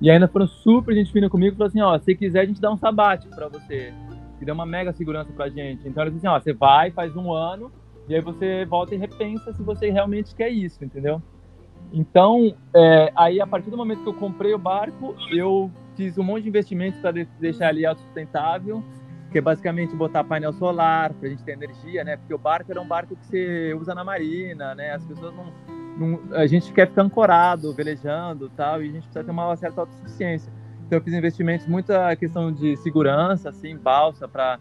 E 0.00 0.10
ainda 0.10 0.26
foram 0.26 0.48
super 0.48 0.94
gente 0.94 1.12
fina 1.12 1.30
comigo, 1.30 1.56
falou 1.56 1.68
assim, 1.68 1.80
ó, 1.80 1.96
se 1.98 2.14
quiser 2.14 2.40
a 2.40 2.44
gente 2.44 2.60
dá 2.60 2.70
um 2.70 2.76
sabático 2.76 3.34
para 3.34 3.48
você 3.48 3.94
que 4.42 4.46
deu 4.46 4.56
uma 4.56 4.66
mega 4.66 4.92
segurança 4.92 5.32
pra 5.32 5.48
gente. 5.48 5.88
Então 5.88 6.02
eles 6.02 6.14
dizem, 6.14 6.28
ó, 6.28 6.38
você 6.38 6.52
vai, 6.52 6.90
faz 6.90 7.14
um 7.14 7.32
ano, 7.32 7.70
e 8.08 8.14
aí 8.16 8.20
você 8.20 8.64
volta 8.64 8.92
e 8.92 8.98
repensa 8.98 9.52
se 9.52 9.62
você 9.62 9.88
realmente 9.88 10.34
quer 10.34 10.48
isso, 10.48 10.84
entendeu? 10.84 11.22
Então, 11.92 12.52
é, 12.74 13.12
aí 13.14 13.40
a 13.40 13.46
partir 13.46 13.70
do 13.70 13.76
momento 13.76 14.02
que 14.02 14.08
eu 14.08 14.14
comprei 14.14 14.52
o 14.52 14.58
barco, 14.58 15.14
eu 15.30 15.70
fiz 15.94 16.18
um 16.18 16.24
monte 16.24 16.42
de 16.42 16.48
investimentos 16.48 16.98
para 16.98 17.12
deixar 17.38 17.70
ele 17.70 17.86
autossustentável, 17.86 18.82
que 19.30 19.38
é 19.38 19.40
basicamente 19.40 19.94
botar 19.94 20.24
painel 20.24 20.52
solar 20.52 21.12
para 21.12 21.28
a 21.28 21.30
gente 21.30 21.44
ter 21.44 21.52
energia, 21.52 22.02
né? 22.02 22.16
Porque 22.16 22.34
o 22.34 22.38
barco 22.38 22.68
era 22.68 22.80
um 22.80 22.86
barco 22.86 23.14
que 23.14 23.24
você 23.24 23.74
usa 23.74 23.94
na 23.94 24.02
marina, 24.02 24.74
né? 24.74 24.90
As 24.92 25.04
pessoas 25.04 25.32
não, 25.36 25.52
não 25.96 26.36
a 26.36 26.48
gente 26.48 26.72
quer 26.72 26.88
ficar 26.88 27.02
ancorado, 27.02 27.72
velejando, 27.72 28.50
tal, 28.56 28.82
e 28.82 28.88
a 28.88 28.92
gente 28.92 29.04
precisa 29.04 29.22
ter 29.22 29.30
uma 29.30 29.54
certa 29.54 29.82
autossuficiência. 29.82 30.52
Então 30.86 30.98
eu 30.98 31.02
fiz 31.02 31.14
investimentos 31.14 31.66
muita 31.66 32.14
questão 32.16 32.52
de 32.52 32.76
segurança, 32.78 33.48
assim, 33.48 33.76
balsa 33.76 34.28
para 34.28 34.58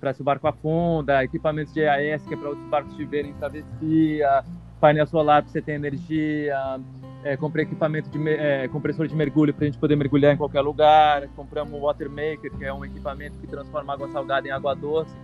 para 0.00 0.12
se 0.12 0.20
o 0.20 0.24
barco 0.24 0.46
afunda, 0.46 1.24
equipamentos 1.24 1.72
de 1.72 1.80
EAS 1.80 2.26
que 2.26 2.34
é 2.34 2.36
para 2.36 2.50
outros 2.50 2.68
barcos 2.68 2.94
verem 3.08 3.30
em 3.30 3.34
travessia, 3.34 4.44
painel 4.78 5.06
solar 5.06 5.42
para 5.42 5.50
você 5.50 5.62
ter 5.62 5.72
energia, 5.72 6.78
é, 7.24 7.38
comprei 7.38 7.64
equipamento 7.64 8.10
de 8.10 8.28
é, 8.28 8.68
compressor 8.68 9.08
de 9.08 9.16
mergulho 9.16 9.54
para 9.54 9.64
a 9.64 9.66
gente 9.66 9.78
poder 9.78 9.96
mergulhar 9.96 10.34
em 10.34 10.36
qualquer 10.36 10.60
lugar, 10.60 11.26
compramos 11.28 11.72
um 11.72 11.80
water 11.80 12.10
maker 12.10 12.52
que 12.54 12.64
é 12.66 12.72
um 12.72 12.84
equipamento 12.84 13.38
que 13.38 13.46
transforma 13.46 13.94
água 13.94 14.06
salgada 14.10 14.46
em 14.46 14.50
água 14.50 14.74
doce, 14.74 15.16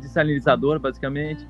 desalinizador 0.00 0.80
basicamente. 0.80 1.46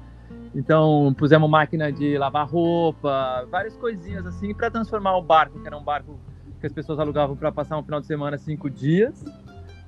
Então, 0.54 1.14
pusemos 1.16 1.48
máquina 1.50 1.90
de 1.90 2.18
lavar 2.18 2.46
roupa, 2.46 3.46
várias 3.50 3.76
coisinhas 3.76 4.26
assim, 4.26 4.54
para 4.54 4.70
transformar 4.70 5.16
o 5.16 5.22
barco, 5.22 5.58
que 5.58 5.66
era 5.66 5.76
um 5.76 5.82
barco 5.82 6.20
que 6.64 6.66
as 6.66 6.72
pessoas 6.72 6.98
alugavam 6.98 7.36
para 7.36 7.52
passar 7.52 7.76
um 7.76 7.82
final 7.82 8.00
de 8.00 8.06
semana, 8.06 8.38
cinco 8.38 8.70
dias, 8.70 9.22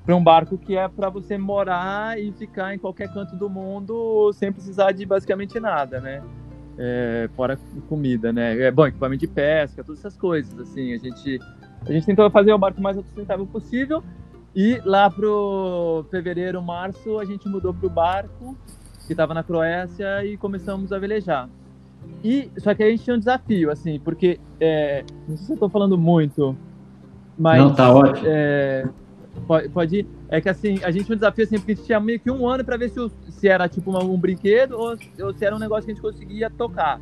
para 0.04 0.14
um 0.14 0.23
barco 0.23 0.59
que 0.59 0.76
é 0.76 0.87
para 0.87 1.09
você 1.09 1.38
morar 1.38 2.21
e 2.21 2.30
ficar 2.33 2.75
em 2.75 2.78
qualquer 2.78 3.11
canto 3.11 3.35
do 3.35 3.49
mundo 3.49 4.30
sem 4.35 4.52
precisar 4.52 4.92
de 4.92 5.06
basicamente 5.06 5.59
nada, 5.59 6.00
né? 6.00 6.23
É, 6.76 7.30
fora 7.35 7.59
comida, 7.88 8.30
né? 8.30 8.61
É, 8.61 8.71
bom, 8.71 8.87
equipamento 8.87 9.21
de 9.21 9.26
pesca, 9.26 9.83
todas 9.83 10.00
essas 10.00 10.18
coisas, 10.18 10.59
assim. 10.61 10.92
A 10.92 10.99
gente, 10.99 11.40
a 11.87 11.92
gente 11.92 12.04
tentou 12.04 12.30
fazer 12.30 12.52
o 12.52 12.59
barco 12.59 12.78
mais 12.78 12.95
sustentável 12.97 13.47
possível 13.47 14.04
e 14.54 14.78
lá 14.85 15.09
pro 15.09 16.04
fevereiro, 16.11 16.61
março, 16.61 17.18
a 17.18 17.25
gente 17.25 17.49
mudou 17.49 17.73
pro 17.73 17.88
barco 17.88 18.54
que 19.06 19.14
estava 19.14 19.33
na 19.33 19.42
Croácia 19.42 20.23
e 20.26 20.37
começamos 20.37 20.92
a 20.92 20.99
velejar. 20.99 21.49
E 22.25 22.50
só 22.58 22.75
que 22.75 22.82
a 22.82 22.90
gente 22.90 23.04
tinha 23.04 23.14
um 23.14 23.18
desafio, 23.18 23.70
assim, 23.70 24.00
porque 24.00 24.40
é, 24.60 25.04
não 25.28 25.36
sei 25.36 25.46
se 25.46 25.52
eu 25.52 25.54
estou 25.54 25.68
falando 25.68 25.96
muito, 25.96 26.56
mas 27.38 27.60
não 27.60 27.75
tá 27.75 27.92
ótimo. 27.92 28.26
É, 28.28 28.88
pode, 29.46 29.68
pode 29.68 29.96
ir. 30.00 30.06
É 30.28 30.40
que 30.40 30.48
assim 30.48 30.80
a 30.82 30.90
gente 30.90 31.04
tinha 31.04 31.14
um 31.14 31.18
desafio 31.18 31.44
assim 31.44 31.56
porque 31.58 31.72
a 31.72 31.75
gente 31.75 31.86
tinha 31.86 32.00
meio 32.00 32.18
que 32.18 32.30
um 32.30 32.48
ano 32.48 32.64
para 32.64 32.76
ver 32.76 32.88
se, 32.88 33.10
se 33.28 33.48
era 33.48 33.68
tipo 33.68 33.90
uma, 33.90 34.02
um 34.02 34.18
brinquedo 34.18 34.72
ou, 34.72 34.96
ou 35.20 35.32
se 35.32 35.44
era 35.44 35.54
um 35.54 35.58
negócio 35.58 35.84
que 35.84 35.92
a 35.92 35.94
gente 35.94 36.02
conseguia 36.02 36.50
tocar. 36.50 37.00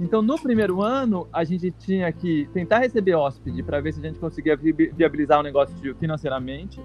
Então, 0.00 0.22
no 0.22 0.38
primeiro 0.40 0.80
ano, 0.80 1.26
a 1.32 1.42
gente 1.42 1.72
tinha 1.72 2.12
que 2.12 2.48
tentar 2.52 2.78
receber 2.78 3.14
hóspede 3.14 3.62
para 3.62 3.80
ver 3.80 3.92
se 3.92 4.00
a 4.00 4.08
gente 4.08 4.18
conseguia 4.18 4.56
viabilizar 4.56 5.40
o 5.40 5.42
negócio 5.42 5.74
financeiramente. 5.96 6.80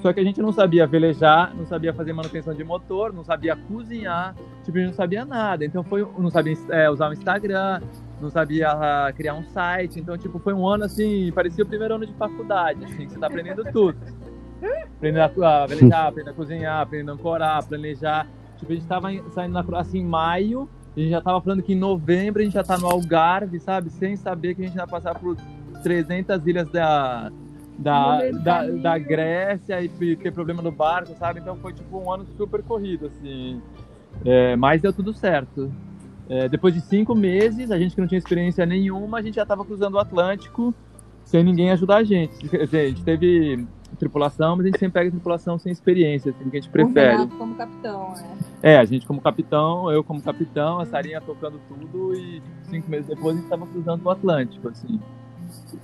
Só 0.00 0.12
que 0.12 0.20
a 0.20 0.24
gente 0.24 0.40
não 0.40 0.50
sabia 0.50 0.86
velejar, 0.86 1.54
não 1.54 1.66
sabia 1.66 1.92
fazer 1.92 2.12
manutenção 2.12 2.54
de 2.54 2.64
motor, 2.64 3.12
não 3.12 3.22
sabia 3.22 3.54
cozinhar, 3.54 4.34
tipo, 4.64 4.78
a 4.78 4.80
gente 4.80 4.90
não 4.90 4.96
sabia 4.96 5.24
nada. 5.24 5.64
Então 5.64 5.84
foi, 5.84 6.06
não 6.18 6.30
sabia 6.30 6.56
é, 6.70 6.90
usar 6.90 7.10
o 7.10 7.12
Instagram, 7.12 7.82
não 8.20 8.30
sabia 8.30 8.74
uh, 8.74 9.14
criar 9.14 9.34
um 9.34 9.44
site. 9.44 10.00
Então, 10.00 10.16
tipo, 10.16 10.38
foi 10.38 10.54
um 10.54 10.66
ano 10.66 10.84
assim, 10.84 11.30
parecia 11.32 11.64
o 11.64 11.66
primeiro 11.66 11.94
ano 11.94 12.06
de 12.06 12.14
faculdade, 12.14 12.82
assim, 12.84 13.06
que 13.06 13.12
você 13.12 13.18
tá 13.18 13.26
aprendendo 13.26 13.62
tudo. 13.72 13.98
Aprendendo 14.96 15.44
a, 15.44 15.62
a 15.62 15.66
velejar, 15.66 16.06
aprendendo 16.06 16.32
a 16.32 16.34
cozinhar, 16.34 16.80
aprendendo 16.80 17.10
a 17.10 17.14
ancorar, 17.14 17.66
planejar. 17.66 18.26
Tipo, 18.58 18.72
a 18.72 18.74
gente 18.74 18.86
tava 18.86 19.08
saindo 19.30 19.52
na 19.52 19.78
assim 19.78 19.98
em 19.98 20.04
maio, 20.04 20.68
a 20.96 21.00
gente 21.00 21.10
já 21.10 21.20
tava 21.20 21.40
falando 21.40 21.62
que 21.62 21.74
em 21.74 21.78
novembro 21.78 22.40
a 22.40 22.44
gente 22.44 22.54
já 22.54 22.64
tá 22.64 22.78
no 22.78 22.86
Algarve, 22.86 23.60
sabe? 23.60 23.90
Sem 23.90 24.16
saber 24.16 24.54
que 24.54 24.62
a 24.62 24.66
gente 24.66 24.76
ia 24.76 24.86
passar 24.86 25.14
por 25.14 25.36
300 25.82 26.46
ilhas 26.46 26.70
da, 26.70 27.30
da, 27.80 28.30
da, 28.30 28.66
da, 28.66 28.98
Grécia 28.98 29.82
e 29.82 29.88
ter 30.16 30.32
problema 30.32 30.62
no 30.62 30.70
barco, 30.70 31.14
sabe? 31.18 31.40
Então 31.40 31.56
foi 31.56 31.72
tipo 31.72 31.98
um 31.98 32.12
ano 32.12 32.26
super 32.36 32.62
corrido, 32.62 33.06
assim. 33.06 33.60
É, 34.24 34.54
mas 34.56 34.82
deu 34.82 34.92
tudo 34.92 35.12
certo. 35.12 35.72
É, 36.28 36.48
depois 36.48 36.74
de 36.74 36.80
cinco 36.82 37.14
meses, 37.14 37.70
a 37.70 37.78
gente 37.78 37.94
que 37.94 38.00
não 38.00 38.06
tinha 38.06 38.18
experiência 38.18 38.64
nenhuma, 38.66 39.18
a 39.18 39.22
gente 39.22 39.34
já 39.34 39.42
estava 39.42 39.64
cruzando 39.64 39.94
o 39.94 39.98
Atlântico 39.98 40.74
sem 41.24 41.42
ninguém 41.42 41.70
ajudar 41.70 41.96
a 41.96 42.04
gente. 42.04 42.48
Quer 42.48 42.64
dizer, 42.64 42.80
a 42.80 42.88
gente 42.88 43.02
teve 43.02 43.66
tripulação, 43.98 44.56
mas 44.56 44.66
a 44.66 44.68
gente 44.68 44.78
sempre 44.78 45.00
pega 45.00 45.10
tripulação 45.10 45.58
sem 45.58 45.72
experiência, 45.72 46.30
assim, 46.30 46.50
que 46.50 46.56
a 46.56 46.60
gente 46.60 46.70
prefere. 46.70 47.22
O 47.22 47.28
como 47.28 47.54
capitão, 47.54 48.14
né? 48.14 48.38
É, 48.62 48.76
a 48.78 48.84
gente 48.84 49.06
como 49.06 49.20
capitão, 49.20 49.90
eu 49.90 50.04
como 50.04 50.20
capitão, 50.22 50.80
a 50.80 50.86
Sarinha 50.86 51.20
tocando 51.20 51.60
tudo 51.68 52.14
e 52.14 52.42
cinco 52.64 52.90
meses 52.90 53.06
depois 53.06 53.34
a 53.34 53.38
gente 53.38 53.44
estava 53.44 53.66
cruzando 53.66 54.04
o 54.04 54.10
Atlântico, 54.10 54.68
assim. 54.68 55.00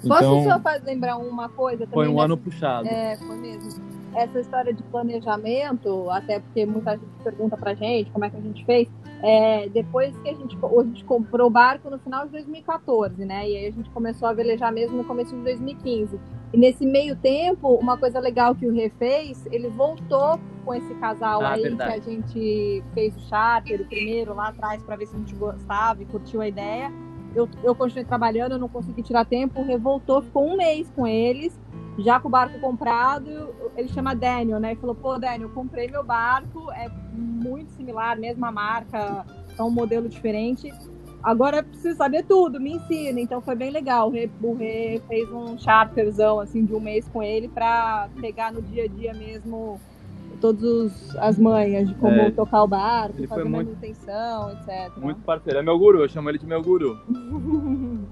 Posso 0.06 0.24
então, 0.24 0.44
só 0.44 0.60
fazer 0.60 0.84
lembrar 0.84 1.16
uma 1.16 1.48
coisa 1.48 1.86
também? 1.86 1.94
Foi 1.94 2.08
um 2.08 2.12
dessa, 2.12 2.24
ano 2.24 2.36
puxado. 2.36 2.88
É, 2.88 3.16
foi 3.16 3.36
mesmo. 3.36 3.84
Essa 4.14 4.40
história 4.40 4.72
de 4.72 4.82
planejamento, 4.84 6.10
até 6.10 6.40
porque 6.40 6.64
muita 6.64 6.92
gente 6.92 7.06
pergunta 7.22 7.56
pra 7.56 7.74
gente 7.74 8.10
como 8.10 8.24
é 8.24 8.30
que 8.30 8.36
a 8.36 8.40
gente 8.40 8.64
fez. 8.64 8.88
É, 9.22 9.68
depois 9.68 10.16
que 10.18 10.28
a 10.28 10.34
gente, 10.34 10.56
a 10.62 10.84
gente 10.84 11.04
comprou 11.04 11.48
o 11.48 11.50
barco 11.50 11.90
no 11.90 11.98
final 11.98 12.26
de 12.26 12.32
2014, 12.32 13.24
né? 13.24 13.48
E 13.48 13.56
aí 13.56 13.66
a 13.66 13.70
gente 13.70 13.90
começou 13.90 14.28
a 14.28 14.32
velejar 14.32 14.72
mesmo 14.72 14.96
no 14.96 15.04
começo 15.04 15.34
de 15.34 15.42
2015. 15.42 16.18
E 16.52 16.56
nesse 16.56 16.86
meio 16.86 17.16
tempo, 17.16 17.74
uma 17.74 17.96
coisa 17.96 18.20
legal 18.20 18.54
que 18.54 18.66
o 18.66 18.72
Rê 18.72 18.90
fez, 18.98 19.44
ele 19.50 19.68
voltou 19.68 20.38
com 20.64 20.74
esse 20.74 20.94
casal 20.94 21.42
ah, 21.42 21.52
aí 21.52 21.62
verdade. 21.62 22.00
que 22.00 22.10
a 22.10 22.12
gente 22.12 22.84
fez 22.94 23.16
o 23.16 23.20
charter, 23.28 23.80
o 23.80 23.84
primeiro 23.84 24.34
lá 24.34 24.48
atrás, 24.48 24.82
para 24.82 24.96
ver 24.96 25.06
se 25.06 25.14
a 25.14 25.18
gente 25.18 25.34
gostava 25.34 26.02
e 26.02 26.06
curtiu 26.06 26.40
a 26.40 26.48
ideia 26.48 26.92
eu, 27.36 27.46
eu 27.62 27.74
continuei 27.74 28.04
trabalhando, 28.04 28.52
eu 28.52 28.58
não 28.58 28.68
consegui 28.68 29.02
tirar 29.02 29.26
tempo, 29.26 29.62
revoltou, 29.62 30.22
ficou 30.22 30.48
um 30.48 30.56
mês 30.56 30.90
com 30.96 31.06
eles, 31.06 31.56
já 31.98 32.18
com 32.18 32.28
o 32.28 32.30
barco 32.30 32.58
comprado, 32.58 33.54
ele 33.76 33.88
chama 33.88 34.14
Daniel, 34.14 34.58
né? 34.58 34.72
E 34.72 34.76
falou, 34.76 34.94
pô, 34.94 35.18
Daniel, 35.18 35.50
comprei 35.50 35.86
meu 35.86 36.02
barco, 36.02 36.72
é 36.72 36.88
muito 37.12 37.70
similar, 37.72 38.18
mesma 38.18 38.50
marca, 38.50 39.26
é 39.58 39.62
um 39.62 39.70
modelo 39.70 40.08
diferente. 40.08 40.72
Agora 41.22 41.58
eu 41.58 41.64
preciso 41.64 41.96
saber 41.96 42.24
tudo, 42.24 42.58
me 42.60 42.74
ensina. 42.74 43.20
Então 43.20 43.40
foi 43.40 43.54
bem 43.54 43.70
legal. 43.70 44.08
O 44.08 44.10
Rê, 44.12 44.30
o 44.42 44.54
Rê 44.54 45.02
fez 45.08 45.30
um 45.30 45.58
charterzão 45.58 46.40
assim 46.40 46.64
de 46.64 46.74
um 46.74 46.80
mês 46.80 47.08
com 47.08 47.22
ele 47.22 47.48
para 47.48 48.08
pegar 48.20 48.52
no 48.52 48.62
dia 48.62 48.84
a 48.84 48.88
dia 48.88 49.12
mesmo 49.12 49.80
todas 50.36 51.16
as 51.16 51.38
manhas 51.38 51.88
de 51.88 51.94
como 51.94 52.14
é, 52.14 52.30
tocar 52.30 52.62
o 52.62 52.68
barco, 52.68 53.16
ele 53.18 53.26
fazer 53.26 53.44
muito, 53.44 53.68
manutenção, 53.68 54.50
etc. 54.50 54.92
Muito 54.96 55.20
parceiro. 55.20 55.58
É 55.58 55.62
meu 55.62 55.78
guru, 55.78 56.02
eu 56.02 56.08
chamo 56.08 56.28
ele 56.28 56.38
de 56.38 56.46
meu 56.46 56.62
guru. 56.62 56.98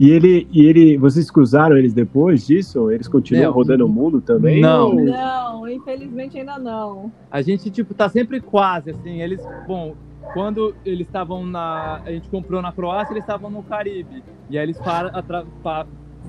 e 0.00 0.10
ele, 0.10 0.48
e 0.52 0.66
ele, 0.66 0.98
vocês 0.98 1.30
cruzaram 1.30 1.76
eles 1.76 1.94
depois 1.94 2.46
disso? 2.46 2.90
Eles 2.90 3.08
continuam 3.08 3.46
não, 3.46 3.52
rodando 3.52 3.86
o 3.86 3.88
mundo 3.88 4.20
também? 4.20 4.60
Não. 4.60 4.94
Não, 4.94 5.68
infelizmente 5.68 6.38
ainda 6.38 6.58
não. 6.58 7.12
A 7.30 7.42
gente, 7.42 7.70
tipo, 7.70 7.94
tá 7.94 8.08
sempre 8.08 8.40
quase, 8.40 8.90
assim, 8.90 9.22
eles, 9.22 9.40
bom, 9.66 9.94
quando 10.32 10.74
eles 10.84 11.06
estavam 11.06 11.44
na. 11.44 12.00
A 12.04 12.10
gente 12.10 12.28
comprou 12.28 12.62
na 12.62 12.72
Croácia, 12.72 13.12
eles 13.12 13.24
estavam 13.24 13.50
no 13.50 13.62
Caribe. 13.62 14.22
E 14.48 14.58
aí 14.58 14.64
eles 14.64 14.78
para, 14.78 15.22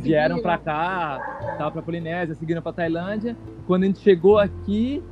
vieram 0.10 0.42
para 0.42 0.58
cá, 0.58 1.56
tava 1.58 1.72
para 1.72 1.82
Polinésia, 1.82 2.36
seguiram 2.36 2.62
para 2.62 2.74
Tailândia. 2.74 3.36
Quando 3.68 3.84
a 3.84 3.86
gente 3.88 4.00
chegou 4.00 4.38
aqui, 4.38 5.04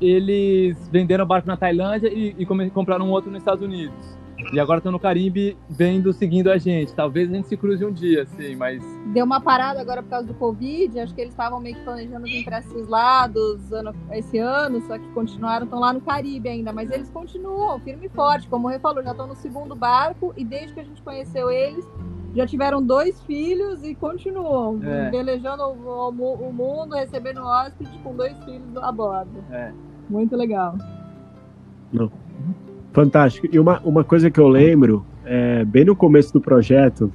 eles 0.00 0.88
venderam 0.88 1.24
o 1.24 1.26
barco 1.26 1.48
na 1.48 1.56
Tailândia 1.56 2.08
e, 2.08 2.34
e 2.38 2.70
compraram 2.70 3.06
um 3.06 3.10
outro 3.10 3.30
nos 3.30 3.40
Estados 3.40 3.64
Unidos. 3.64 4.18
E 4.52 4.58
agora 4.58 4.78
estão 4.78 4.92
no 4.92 5.00
Caribe 5.00 5.58
vendo, 5.68 6.12
seguindo 6.12 6.50
a 6.50 6.56
gente. 6.56 6.94
Talvez 6.94 7.30
a 7.30 7.34
gente 7.34 7.48
se 7.48 7.56
cruze 7.56 7.84
um 7.84 7.92
dia, 7.92 8.22
assim, 8.22 8.54
mas. 8.54 8.82
Deu 9.12 9.24
uma 9.24 9.40
parada 9.40 9.80
agora 9.80 10.02
por 10.02 10.08
causa 10.08 10.26
do 10.26 10.34
Covid. 10.34 11.00
Acho 11.00 11.14
que 11.14 11.20
eles 11.20 11.32
estavam 11.32 11.60
meio 11.60 11.74
que 11.74 11.82
planejando 11.82 12.24
vir 12.24 12.44
para 12.44 12.60
esses 12.60 12.88
lados 12.88 13.72
ano, 13.72 13.94
esse 14.12 14.38
ano, 14.38 14.80
só 14.86 14.96
que 14.96 15.06
continuaram, 15.08 15.64
estão 15.64 15.80
lá 15.80 15.92
no 15.92 16.00
Caribe 16.00 16.48
ainda. 16.48 16.72
Mas 16.72 16.90
eles 16.90 17.10
continuam, 17.10 17.78
firme 17.80 18.06
e 18.06 18.08
forte. 18.08 18.48
Como 18.48 18.68
o 18.68 18.70
Rê 18.70 18.78
falou, 18.78 19.02
já 19.02 19.10
estão 19.10 19.26
no 19.26 19.36
segundo 19.36 19.74
barco 19.74 20.32
e 20.36 20.44
desde 20.44 20.72
que 20.72 20.80
a 20.80 20.84
gente 20.84 21.02
conheceu 21.02 21.50
eles, 21.50 21.84
já 22.38 22.46
tiveram 22.46 22.80
dois 22.80 23.20
filhos 23.22 23.82
e 23.82 23.96
continuam 23.96 24.80
é. 24.84 25.10
velejando 25.10 25.64
o, 25.64 26.08
o, 26.08 26.52
mundo, 26.52 26.94
recebendo 26.94 27.40
hóspede 27.40 27.90
com 28.04 28.14
dois 28.14 28.36
filhos 28.44 28.76
a 28.76 28.92
bordo. 28.92 29.44
É. 29.50 29.72
Muito 30.08 30.36
legal. 30.36 30.76
Não. 31.92 32.12
Fantástico. 32.92 33.48
E 33.50 33.58
uma, 33.58 33.80
uma 33.80 34.04
coisa 34.04 34.30
que 34.30 34.38
eu 34.38 34.46
lembro, 34.46 35.04
é, 35.24 35.64
bem 35.64 35.84
no 35.84 35.96
começo 35.96 36.32
do 36.32 36.40
projeto, 36.40 37.12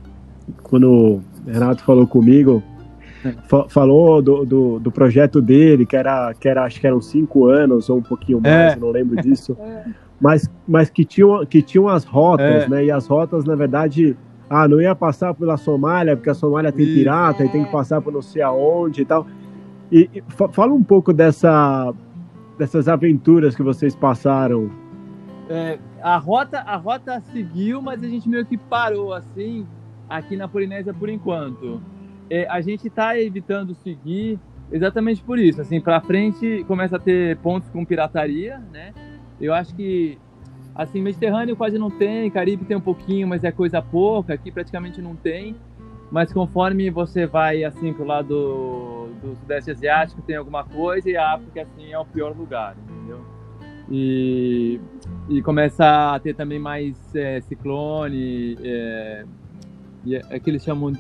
quando 0.62 0.92
o 0.92 1.24
Renato 1.48 1.86
falou 1.86 2.06
comigo, 2.06 2.62
fa 3.48 3.70
falou 3.70 4.22
do, 4.22 4.46
do, 4.46 4.80
do, 4.80 4.92
projeto 4.92 5.42
dele, 5.42 5.86
que 5.86 5.96
era, 5.96 6.34
que 6.34 6.50
era, 6.50 6.66
acho 6.66 6.82
que 6.82 6.86
eram 6.86 7.02
cinco 7.02 7.46
anos 7.46 7.90
ou 7.90 8.00
um 8.00 8.04
pouquinho 8.04 8.42
mais, 8.42 8.74
é. 8.74 8.76
não 8.76 8.92
lembro 8.92 9.16
disso. 9.22 9.58
É. 9.64 10.04
Mas, 10.22 10.50
mas 10.66 10.90
que 10.90 11.04
tinham 11.04 11.46
que 11.46 11.62
tinham 11.62 11.90
as 11.90 12.06
rotas, 12.06 12.64
é. 12.64 12.70
né? 12.70 12.86
E 12.86 12.92
as 12.92 13.08
rotas, 13.08 13.44
na 13.44 13.56
verdade, 13.56 14.16
ah, 14.54 14.68
não 14.68 14.80
ia 14.80 14.94
passar 14.94 15.34
pela 15.34 15.58
Somália, 15.58 16.16
porque 16.16 16.30
a 16.30 16.34
Somália 16.36 16.72
tem 16.72 16.86
pirata 16.86 17.42
é. 17.42 17.48
e 17.48 17.50
tem 17.50 17.66
que 17.66 17.72
passar 17.72 18.02
por 18.02 18.14
não 18.14 18.22
sei 18.22 18.42
aonde 18.42 19.02
e 19.02 19.06
tal. 19.06 19.26
E, 19.92 20.10
e 20.14 20.24
fala 20.52 20.74
um 20.74 20.84
pouco 20.84 21.12
dessa, 21.12 21.92
dessas 22.58 22.88
aventuras 22.88 23.56
que 23.56 23.64
vocês 23.64 23.96
passaram. 23.96 24.70
É, 25.50 25.80
a 26.02 26.18
rota 26.18 26.60
a 26.60 26.78
rota 26.78 27.20
seguiu, 27.32 27.82
mas 27.82 28.04
a 28.04 28.08
gente 28.08 28.30
meio 28.30 28.46
que 28.46 28.58
parou 28.58 29.14
assim 29.14 29.66
aqui 30.08 30.38
na 30.38 30.48
Polinésia 30.48 30.94
por 30.94 31.10
enquanto. 31.10 31.82
É, 32.30 32.48
a 32.48 32.62
gente 32.62 32.88
está 32.88 33.20
evitando 33.20 33.74
seguir 33.74 34.40
exatamente 34.72 35.24
por 35.24 35.40
isso. 35.40 35.62
Assim, 35.62 35.82
para 35.82 36.00
frente 36.00 36.64
começa 36.68 36.98
a 36.98 37.00
ter 37.00 37.38
pontos 37.38 37.70
com 37.70 37.84
pirataria, 37.84 38.60
né? 38.72 38.94
Eu 39.42 39.54
acho 39.54 39.76
que 39.76 40.18
Assim, 40.76 41.02
Mediterrâneo 41.02 41.56
quase 41.56 41.78
não 41.78 41.92
tem, 41.92 42.32
Caribe 42.32 42.66
tem 42.66 42.76
um 42.76 42.82
pouquinho, 42.82 43.28
mas 43.28 43.44
é 43.44 43.52
coisa 43.52 43.82
pouca, 43.82 44.34
aqui 44.34 44.52
praticamente 44.52 45.02
não 45.02 45.16
tem. 45.16 45.56
Mas 46.12 46.32
conforme 46.32 46.90
você 46.90 47.26
vai 47.26 47.64
assim 47.64 47.94
pro 47.94 48.06
lado 48.06 48.28
do, 48.28 49.08
do 49.22 49.36
Sudeste 49.36 49.72
Asiático, 49.72 50.22
tem 50.22 50.36
alguma 50.36 50.64
coisa, 50.64 51.10
e 51.10 51.18
a 51.18 51.34
África 51.34 51.62
assim 51.62 51.92
é 51.92 52.00
o 52.00 52.06
pior 52.06 52.36
lugar, 52.36 52.76
entendeu? 52.78 53.22
E, 53.90 54.80
e 55.30 55.42
começa 55.42 56.14
a 56.14 56.20
ter 56.20 56.36
também 56.36 56.60
mais 56.60 56.98
é, 57.16 57.42
ciclone, 57.42 58.58
é, 58.64 59.26
e 60.06 60.16
é, 60.16 60.22
é 60.30 60.40
que 60.40 60.50
eles 60.50 60.64
chamam 60.64 60.94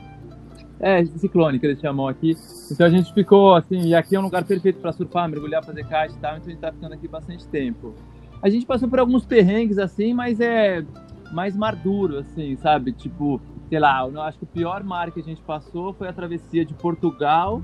é, 0.79 1.05
ciclone 1.05 1.59
que 1.59 1.65
eles 1.65 1.79
chamam 1.79 2.07
aqui. 2.07 2.35
Então 2.71 2.85
a 2.85 2.89
gente 2.89 3.13
ficou 3.13 3.55
assim, 3.55 3.87
e 3.87 3.95
aqui 3.95 4.15
é 4.15 4.19
um 4.19 4.23
lugar 4.23 4.43
perfeito 4.43 4.79
para 4.79 4.91
surfar, 4.91 5.29
mergulhar, 5.29 5.63
fazer 5.63 5.83
kite 5.83 6.15
e 6.15 6.19
tal, 6.19 6.37
então 6.37 6.47
a 6.47 6.49
gente 6.49 6.59
tá 6.59 6.71
ficando 6.71 6.93
aqui 6.93 7.07
bastante 7.07 7.47
tempo. 7.47 7.93
A 8.43 8.49
gente 8.49 8.65
passou 8.65 8.89
por 8.89 8.99
alguns 8.99 9.25
perrengues 9.25 9.77
assim, 9.79 10.13
mas 10.13 10.41
é 10.41 10.83
mais 11.31 11.55
mar 11.55 11.77
duro, 11.77 12.17
assim, 12.17 12.57
sabe? 12.57 12.91
Tipo, 12.91 13.41
sei 13.69 13.79
lá, 13.79 14.05
eu 14.05 14.21
acho 14.21 14.37
que 14.37 14.43
o 14.43 14.47
pior 14.47 14.83
mar 14.83 15.11
que 15.11 15.21
a 15.21 15.23
gente 15.23 15.41
passou 15.41 15.93
foi 15.93 16.09
a 16.09 16.13
travessia 16.13 16.65
de 16.65 16.73
Portugal 16.73 17.63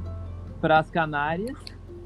para 0.61 0.79
as 0.79 0.89
Canárias. 0.89 1.57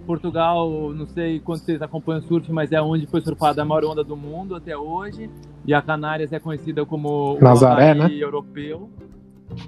Portugal, 0.07 0.91
não 0.91 1.05
sei 1.05 1.39
quando 1.39 1.59
vocês 1.59 1.81
acompanham 1.83 2.19
o 2.19 2.23
surf, 2.23 2.51
mas 2.51 2.71
é 2.71 2.81
onde 2.81 3.05
foi 3.05 3.21
surfada 3.21 3.61
a 3.61 3.65
maior 3.65 3.85
onda 3.85 4.03
do 4.03 4.17
mundo 4.17 4.55
até 4.55 4.75
hoje. 4.75 5.29
E 5.65 5.73
a 5.73 5.81
Canárias 5.81 6.33
é 6.33 6.39
conhecida 6.39 6.83
como 6.83 7.37
Nazaré, 7.39 7.93
o 7.93 7.95
né? 7.95 8.09
europeu. 8.11 8.89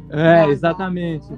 É, 0.10 0.48
exatamente. 0.48 1.32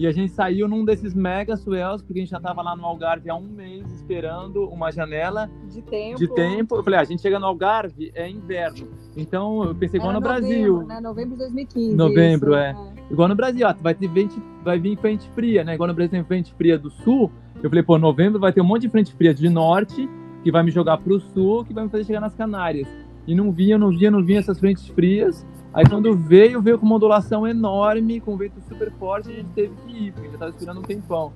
E 0.00 0.06
a 0.06 0.12
gente 0.12 0.32
saiu 0.32 0.66
num 0.66 0.82
desses 0.82 1.12
mega 1.12 1.54
swells, 1.58 2.02
porque 2.02 2.20
a 2.20 2.22
gente 2.22 2.30
já 2.30 2.38
estava 2.38 2.62
lá 2.62 2.74
no 2.74 2.86
Algarve 2.86 3.28
há 3.28 3.34
um 3.34 3.46
mês 3.46 3.86
esperando 3.92 4.66
uma 4.70 4.90
janela 4.90 5.50
de 5.68 5.82
tempo. 5.82 6.16
De 6.16 6.26
tempo. 6.26 6.74
Eu 6.74 6.82
falei, 6.82 6.98
ah, 6.98 7.02
a 7.02 7.04
gente 7.04 7.20
chega 7.20 7.38
no 7.38 7.44
Algarve, 7.44 8.10
é 8.14 8.26
inverno. 8.26 8.88
Então 9.14 9.62
eu 9.62 9.74
pensei 9.74 10.00
igual 10.00 10.14
no 10.14 10.18
novembro, 10.18 10.40
Brasil. 10.40 10.82
Né? 10.84 11.00
Novembro 11.02 11.32
de 11.32 11.40
2015. 11.40 11.94
Novembro, 11.94 12.54
é. 12.54 12.70
é. 12.70 13.12
Igual 13.12 13.28
no 13.28 13.34
Brasil, 13.34 13.66
ó, 13.68 13.74
vai, 13.74 13.94
ter 13.94 14.08
vente, 14.08 14.42
vai 14.64 14.78
vir 14.78 14.96
frente 14.96 15.28
fria, 15.34 15.62
né? 15.64 15.74
Igual 15.74 15.88
no 15.88 15.92
Brasil 15.92 16.12
tem 16.12 16.24
frente 16.24 16.54
fria 16.54 16.78
do 16.78 16.88
sul. 16.88 17.30
Eu 17.62 17.68
falei, 17.68 17.82
pô, 17.82 17.98
novembro 17.98 18.40
vai 18.40 18.54
ter 18.54 18.62
um 18.62 18.66
monte 18.66 18.80
de 18.80 18.88
frente 18.88 19.12
fria 19.12 19.34
de 19.34 19.50
norte, 19.50 20.08
que 20.42 20.50
vai 20.50 20.62
me 20.62 20.70
jogar 20.70 20.96
pro 20.96 21.20
sul, 21.20 21.62
que 21.62 21.74
vai 21.74 21.84
me 21.84 21.90
fazer 21.90 22.04
chegar 22.04 22.20
nas 22.20 22.34
Canárias. 22.34 22.88
E 23.26 23.34
não 23.34 23.52
vinha, 23.52 23.76
não 23.76 23.90
vinha, 23.90 24.10
não 24.10 24.24
vinha 24.24 24.38
essas 24.38 24.58
frentes 24.58 24.88
frias. 24.88 25.46
Aí 25.72 25.84
quando 25.88 26.16
veio, 26.16 26.60
veio 26.60 26.78
com 26.78 26.86
uma 26.86 26.96
ondulação 26.96 27.46
enorme, 27.46 28.20
com 28.20 28.36
vento 28.36 28.60
super 28.68 28.90
forte, 28.92 29.30
a 29.30 29.34
gente 29.34 29.50
teve 29.50 29.74
que 29.86 30.06
ir, 30.06 30.12
porque 30.12 30.28
já 30.28 30.34
estava 30.34 30.50
esperando 30.50 30.78
um 30.80 30.82
tempão. 30.82 31.32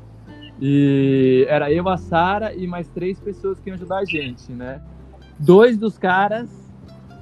E 0.60 1.46
era 1.48 1.72
eu, 1.72 1.88
a 1.88 1.96
Sara 1.96 2.54
e 2.54 2.66
mais 2.66 2.88
três 2.88 3.18
pessoas 3.20 3.60
que 3.60 3.70
iam 3.70 3.74
ajudar 3.74 3.98
a 3.98 4.04
gente, 4.04 4.52
né? 4.52 4.80
Dois 5.38 5.76
dos 5.76 5.98
caras 5.98 6.48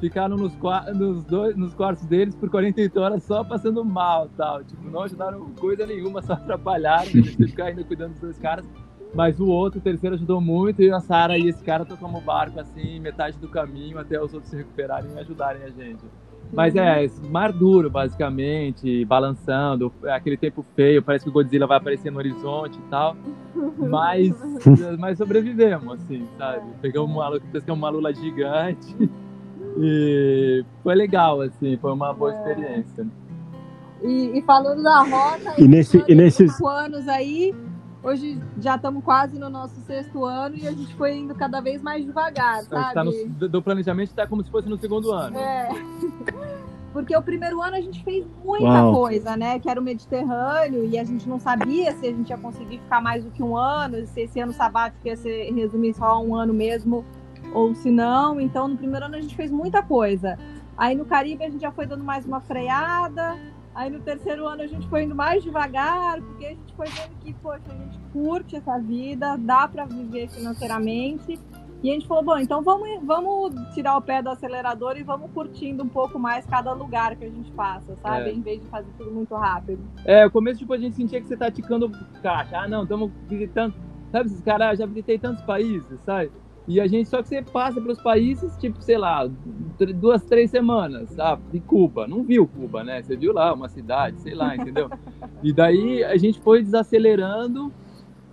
ficaram 0.01 0.37
nos, 0.37 0.53
nos, 0.95 1.25
dois, 1.25 1.57
nos 1.57 1.75
quartos 1.75 2.05
deles 2.07 2.35
por 2.35 2.51
48 2.51 3.01
horas 3.01 3.23
só 3.23 3.45
passando 3.45 3.85
mal, 3.85 4.29
tal. 4.37 4.65
Tipo, 4.65 4.91
não 4.91 5.03
ajudaram 5.03 5.51
coisa 5.55 5.87
nenhuma, 5.87 6.21
só 6.23 6.33
atrapalharam. 6.33 7.03
A 7.03 7.13
gente 7.13 7.37
teve 7.37 7.53
que 7.53 7.63
ainda 7.63 7.85
cuidando 7.85 8.13
dos 8.13 8.21
dois 8.21 8.39
caras. 8.39 8.65
Mas 9.15 9.39
o 9.39 9.47
outro, 9.47 9.79
o 9.79 9.83
terceiro, 9.83 10.17
ajudou 10.17 10.41
muito. 10.41 10.83
E 10.83 10.91
a 10.91 10.99
Sara 11.01 11.39
e 11.39 11.49
esse 11.49 11.63
cara 11.63 11.85
tocamos 11.85 12.21
o 12.21 12.25
barco, 12.25 12.59
assim, 12.59 12.99
metade 12.99 13.39
do 13.39 13.49
caminho, 13.49 13.99
até 13.99 14.21
os 14.21 14.33
outros 14.35 14.51
se 14.51 14.57
recuperarem 14.57 15.11
e 15.15 15.19
ajudarem 15.19 15.63
a 15.63 15.69
gente. 15.69 16.05
Mas 16.53 16.77
é, 16.77 17.09
mar 17.31 17.51
duro, 17.51 17.89
basicamente, 17.89 19.05
balançando, 19.07 19.91
aquele 20.05 20.37
tempo 20.37 20.65
feio, 20.77 21.03
parece 21.03 21.25
que 21.25 21.31
o 21.31 21.33
Godzilla 21.33 21.67
vai 21.67 21.79
aparecer 21.79 22.13
no 22.13 22.19
horizonte 22.19 22.79
e 22.79 22.91
tal. 22.91 23.17
Mas, 23.79 24.35
mas 24.99 25.19
sobrevivemos, 25.19 25.95
assim, 25.95 26.27
sabe? 26.39 26.63
Pegamos 26.81 27.11
uma, 27.11 27.41
pescamos 27.53 27.79
uma 27.79 27.91
lula 27.91 28.15
gigante 28.15 28.97
e 29.79 30.65
foi 30.83 30.95
legal, 30.95 31.41
assim, 31.41 31.77
foi 31.77 31.93
uma 31.93 32.13
boa 32.13 32.33
é. 32.33 32.37
experiência. 32.37 33.07
E, 34.03 34.39
e 34.39 34.43
falando 34.43 34.83
da 34.83 35.03
rota, 35.03 35.55
e, 35.59 35.69
nesse, 35.69 36.03
e 36.09 36.15
nesses 36.15 36.61
anos 36.61 37.07
aí, 37.09 37.55
Hoje 38.03 38.43
já 38.59 38.75
estamos 38.75 39.05
quase 39.05 39.39
no 39.39 39.49
nosso 39.49 39.81
sexto 39.83 40.25
ano 40.25 40.57
e 40.57 40.67
a 40.67 40.73
gente 40.73 40.93
foi 40.97 41.19
indo 41.19 41.37
cada 41.37 41.61
vez 41.61 41.81
mais 41.81 42.05
devagar, 42.05 42.65
sabe? 42.65 42.95
Tá 42.95 43.05
no, 43.05 43.13
do 43.49 43.63
planejamento 43.63 44.09
está 44.09 44.27
como 44.27 44.43
se 44.43 44.51
fosse 44.51 44.69
no 44.69 44.77
segundo 44.77 45.13
ano. 45.13 45.39
É. 45.39 45.69
Porque 46.93 47.17
o 47.17 47.23
primeiro 47.23 47.63
ano 47.63 47.77
a 47.77 47.81
gente 47.81 48.05
fez 48.05 48.27
muita 48.45 48.85
Uau. 48.85 48.95
coisa, 48.95 49.37
né? 49.37 49.59
Que 49.59 49.69
era 49.69 49.81
o 49.81 49.83
Mediterrâneo 49.83 50.85
e 50.85 50.99
a 50.99 51.05
gente 51.05 51.29
não 51.29 51.39
sabia 51.39 51.93
se 51.93 52.07
a 52.07 52.11
gente 52.11 52.29
ia 52.29 52.37
conseguir 52.37 52.79
ficar 52.79 53.01
mais 53.01 53.25
do 53.25 53.31
que 53.31 53.43
um 53.43 53.57
ano, 53.57 54.07
se 54.07 54.23
esse 54.23 54.39
ano 54.41 54.53
sabático 54.53 55.07
ia 55.07 55.17
ser 55.17 55.53
resumir 55.55 55.95
só 55.95 56.23
um 56.23 56.35
ano 56.35 56.53
mesmo 56.53 57.05
ou 57.55 57.75
se 57.75 57.91
não. 57.91 58.41
Então, 58.41 58.69
no 58.69 58.77
primeiro 58.77 59.07
ano 59.07 59.17
a 59.17 59.21
gente 59.21 59.35
fez 59.35 59.51
muita 59.51 59.83
coisa. 59.83 60.39
Aí 60.77 60.95
no 60.95 61.05
Caribe 61.05 61.45
a 61.45 61.51
gente 61.51 61.63
já 61.63 61.73
foi 61.73 61.87
dando 61.87 62.05
mais 62.05 62.27
uma 62.27 62.41
freada. 62.41 63.39
Aí 63.75 63.91
no 63.91 64.01
terceiro 64.01 64.47
ano 64.47 64.63
a 64.63 64.67
gente 64.67 64.87
foi 64.89 65.05
indo 65.05 65.15
mais 65.15 65.43
devagar, 65.43 66.21
porque 66.21 66.45
a 66.45 66.51
gente 66.51 66.75
foi 66.75 66.87
vendo 66.89 67.19
que, 67.21 67.33
poxa, 67.35 67.63
a 67.69 67.75
gente 67.75 67.99
curte 68.13 68.57
essa 68.57 68.79
vida, 68.79 69.37
dá 69.39 69.67
para 69.67 69.87
viver 69.87 70.29
financeiramente. 70.29 71.41
E 71.83 71.91
a 71.91 71.95
gente 71.95 72.07
falou, 72.07 72.23
bom, 72.23 72.39
então 72.39 72.63
vamos, 72.63 72.89
vamos 73.05 73.55
tirar 73.75 73.97
o 73.97 74.01
pé 74.01 74.23
do 74.23 74.31
acelerador 74.31 74.97
e 74.97 75.03
vamos 75.03 75.31
curtindo 75.33 75.83
um 75.83 75.89
pouco 75.89 76.17
mais 76.17 76.47
cada 76.47 76.73
lugar 76.73 77.17
que 77.17 77.25
a 77.25 77.29
gente 77.29 77.51
passa, 77.53 77.97
sabe? 77.97 78.31
É. 78.31 78.33
Em 78.33 78.41
vez 78.41 78.61
de 78.61 78.69
fazer 78.69 78.89
tudo 78.97 79.11
muito 79.11 79.35
rápido. 79.35 79.81
É, 80.05 80.25
o 80.25 80.31
começo, 80.31 80.61
tipo, 80.61 80.73
a 80.73 80.79
gente 80.79 80.95
sentia 80.95 81.21
que 81.21 81.27
você 81.27 81.37
tá 81.37 81.51
ticando 81.51 81.91
caixa. 82.23 82.57
Ah, 82.57 82.69
não, 82.69 82.85
estamos 82.85 83.11
visitando. 83.29 83.75
Sabe, 84.13 84.27
esses 84.27 84.43
caras, 84.43 84.79
já 84.79 84.87
visitei 84.87 85.19
tantos 85.19 85.43
países, 85.43 86.01
sabe? 86.03 86.31
E 86.69 86.81
a 86.81 86.87
gente, 86.87 87.09
só 87.09 87.21
que 87.21 87.29
você 87.29 87.43
passa 87.43 87.81
pelos 87.81 88.01
países, 88.01 88.57
tipo, 88.59 88.81
sei 88.81 88.97
lá, 88.97 89.29
duas, 89.97 90.23
três 90.23 90.51
semanas, 90.51 91.19
ah, 91.19 91.37
de 91.51 91.59
Cuba. 91.59 92.07
Não 92.07 92.23
viu 92.23 92.47
Cuba, 92.47 92.85
né? 92.85 93.03
Você 93.03 93.17
viu 93.17 93.33
lá 93.33 93.53
uma 93.53 93.69
cidade, 93.69 94.21
sei 94.21 94.35
lá, 94.35 94.55
entendeu? 94.55 94.89
e 95.43 95.53
daí 95.53 96.05
a 96.05 96.17
gente 96.17 96.41
foi 96.41 96.63
desacelerando 96.63 97.73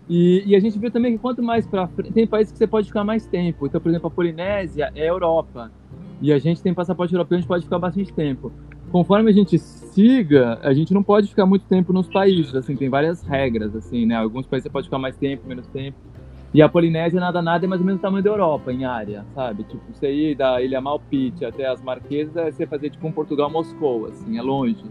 e, 0.09 0.43
e, 0.43 0.55
a 0.55 0.59
gente 0.59 0.79
viu 0.79 0.89
também 0.89 1.13
que 1.13 1.19
quanto 1.19 1.43
mais 1.43 1.67
para 1.67 1.87
frente, 1.87 2.11
tem 2.11 2.25
países 2.25 2.51
que 2.51 2.57
você 2.57 2.65
pode 2.65 2.87
ficar 2.87 3.03
mais 3.03 3.27
tempo. 3.27 3.67
Então, 3.67 3.79
por 3.79 3.89
exemplo, 3.89 4.07
a 4.07 4.11
Polinésia 4.11 4.91
é 4.95 5.07
Europa. 5.07 5.71
E 6.19 6.33
a 6.33 6.39
gente 6.39 6.61
tem 6.63 6.73
passaporte 6.73 7.13
europeu, 7.13 7.37
a 7.37 7.39
gente 7.39 7.47
pode 7.47 7.63
ficar 7.63 7.77
bastante 7.77 8.11
tempo. 8.11 8.51
Conforme 8.91 9.29
a 9.29 9.33
gente 9.33 9.59
siga, 9.59 10.59
a 10.63 10.73
gente 10.73 10.93
não 10.93 11.03
pode 11.03 11.27
ficar 11.27 11.45
muito 11.45 11.65
tempo 11.65 11.93
nos 11.93 12.07
países, 12.07 12.55
assim, 12.55 12.75
tem 12.75 12.89
várias 12.89 13.23
regras, 13.23 13.75
assim, 13.75 14.07
né? 14.07 14.15
Alguns 14.15 14.47
países 14.47 14.63
você 14.63 14.69
pode 14.69 14.87
ficar 14.87 14.97
mais 14.97 15.15
tempo, 15.15 15.47
menos 15.47 15.67
tempo. 15.67 15.95
E 16.51 16.61
a 16.63 16.67
Polinésia, 16.67 17.19
nada, 17.19 17.39
nada, 17.41 17.63
é 17.63 17.67
mais 17.67 17.79
ou 17.79 17.85
menos 17.85 17.99
o 17.99 18.01
tamanho 18.01 18.23
da 18.23 18.31
Europa 18.31 18.73
em 18.73 18.83
área, 18.83 19.23
sabe? 19.35 19.63
Tipo, 19.63 19.83
você 19.93 20.11
ir 20.11 20.35
da 20.35 20.59
Ilha 20.59 20.81
Malpite 20.81 21.45
até 21.45 21.67
as 21.67 21.79
Marquesas, 21.83 22.35
é 22.35 22.51
você 22.51 22.65
fazer 22.65 22.89
tipo 22.89 23.07
um 23.07 23.11
Portugal-Moscou, 23.11 24.07
assim, 24.07 24.39
é 24.39 24.41
longe. 24.41 24.83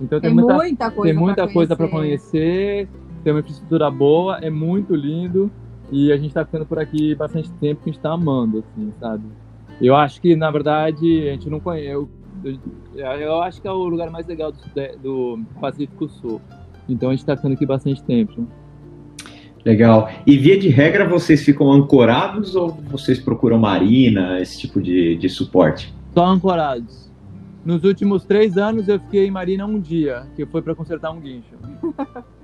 Então 0.00 0.18
tem, 0.18 0.30
tem 0.30 0.34
muita, 0.34 0.54
muita, 0.54 0.90
coisa 0.90 1.12
tem 1.12 1.22
muita 1.22 1.48
coisa 1.52 1.76
para 1.76 1.88
conhecer, 1.88 2.88
tem 3.26 3.32
uma 3.32 3.40
infraestrutura 3.40 3.90
boa, 3.90 4.38
é 4.38 4.48
muito 4.48 4.94
lindo. 4.94 5.50
E 5.90 6.12
a 6.12 6.16
gente 6.16 6.32
tá 6.32 6.44
ficando 6.44 6.64
por 6.64 6.78
aqui 6.78 7.12
bastante 7.16 7.50
tempo 7.54 7.82
que 7.82 7.90
a 7.90 7.92
gente 7.92 8.00
tá 8.00 8.12
amando, 8.12 8.60
assim, 8.60 8.92
sabe? 9.00 9.24
Eu 9.80 9.96
acho 9.96 10.20
que, 10.20 10.36
na 10.36 10.48
verdade, 10.48 11.28
a 11.28 11.32
gente 11.32 11.50
não 11.50 11.58
conhece. 11.58 11.88
Eu, 11.88 12.08
eu, 12.44 12.58
eu 12.94 13.42
acho 13.42 13.60
que 13.60 13.66
é 13.66 13.72
o 13.72 13.88
lugar 13.88 14.10
mais 14.10 14.28
legal 14.28 14.52
do, 14.52 14.58
do 15.02 15.40
Pacífico 15.60 16.08
Sul. 16.08 16.40
Então 16.88 17.10
a 17.10 17.16
gente 17.16 17.26
tá 17.26 17.36
ficando 17.36 17.54
aqui 17.54 17.66
bastante 17.66 18.00
tempo. 18.04 18.46
Legal. 19.64 20.08
E 20.24 20.36
via 20.36 20.56
de 20.56 20.68
regra, 20.68 21.04
vocês 21.08 21.42
ficam 21.42 21.72
ancorados 21.72 22.54
ou 22.54 22.70
vocês 22.70 23.18
procuram 23.18 23.58
marina, 23.58 24.40
esse 24.40 24.60
tipo 24.60 24.80
de, 24.80 25.16
de 25.16 25.28
suporte? 25.28 25.92
Só 26.14 26.26
ancorados. 26.26 27.10
Nos 27.64 27.82
últimos 27.82 28.24
três 28.24 28.56
anos 28.56 28.86
eu 28.86 29.00
fiquei 29.00 29.26
em 29.26 29.32
marina 29.32 29.66
um 29.66 29.80
dia, 29.80 30.28
que 30.36 30.46
foi 30.46 30.62
para 30.62 30.76
consertar 30.76 31.10
um 31.10 31.18
guincho. 31.18 31.56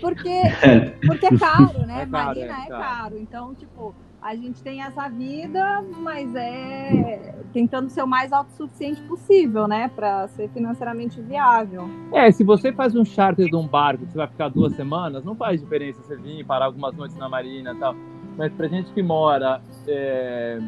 porque, 0.00 0.42
porque 1.06 1.26
é 1.26 1.38
caro, 1.38 1.86
né? 1.86 2.02
É 2.02 2.06
caro, 2.06 2.10
marina 2.10 2.46
é, 2.46 2.64
é 2.64 2.68
caro. 2.68 2.82
caro. 2.82 3.18
Então, 3.18 3.54
tipo, 3.54 3.94
a 4.20 4.34
gente 4.34 4.62
tem 4.62 4.82
essa 4.82 5.08
vida, 5.08 5.84
mas 6.00 6.34
é 6.34 7.34
tentando 7.52 7.88
ser 7.88 8.02
o 8.02 8.06
mais 8.06 8.32
autossuficiente 8.32 9.00
possível, 9.02 9.68
né? 9.68 9.88
Para 9.94 10.26
ser 10.28 10.48
financeiramente 10.50 11.20
viável. 11.20 11.88
É, 12.12 12.30
se 12.30 12.42
você 12.44 12.72
faz 12.72 12.94
um 12.94 13.04
charter 13.04 13.48
de 13.48 13.56
um 13.56 13.66
barco 13.66 14.04
que 14.04 14.12
você 14.12 14.18
vai 14.18 14.26
ficar 14.26 14.48
duas 14.48 14.74
semanas, 14.74 15.24
não 15.24 15.34
faz 15.34 15.60
diferença 15.60 16.02
você 16.02 16.16
vir 16.16 16.44
parar 16.44 16.66
algumas 16.66 16.94
noites 16.94 17.16
na 17.16 17.28
marina 17.28 17.72
e 17.72 17.78
tal. 17.78 17.94
Mas 18.36 18.52
pra 18.52 18.68
gente 18.68 18.92
que 18.92 19.02
mora, 19.02 19.62
é, 19.86 20.60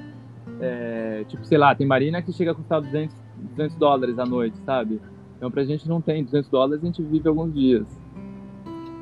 é, 0.60 1.24
tipo, 1.28 1.44
sei 1.44 1.58
lá, 1.58 1.74
tem 1.74 1.86
marina 1.86 2.22
que 2.22 2.32
chega 2.32 2.52
a 2.52 2.54
custar 2.54 2.80
200, 2.80 3.14
200 3.56 3.76
dólares 3.76 4.18
a 4.18 4.24
noite, 4.24 4.56
sabe? 4.64 5.00
Então 5.36 5.50
pra 5.50 5.64
gente 5.64 5.88
não 5.88 6.00
tem 6.00 6.24
200 6.24 6.48
dólares, 6.48 6.82
a 6.82 6.86
gente 6.86 7.02
vive 7.02 7.28
alguns 7.28 7.52
dias. 7.52 7.86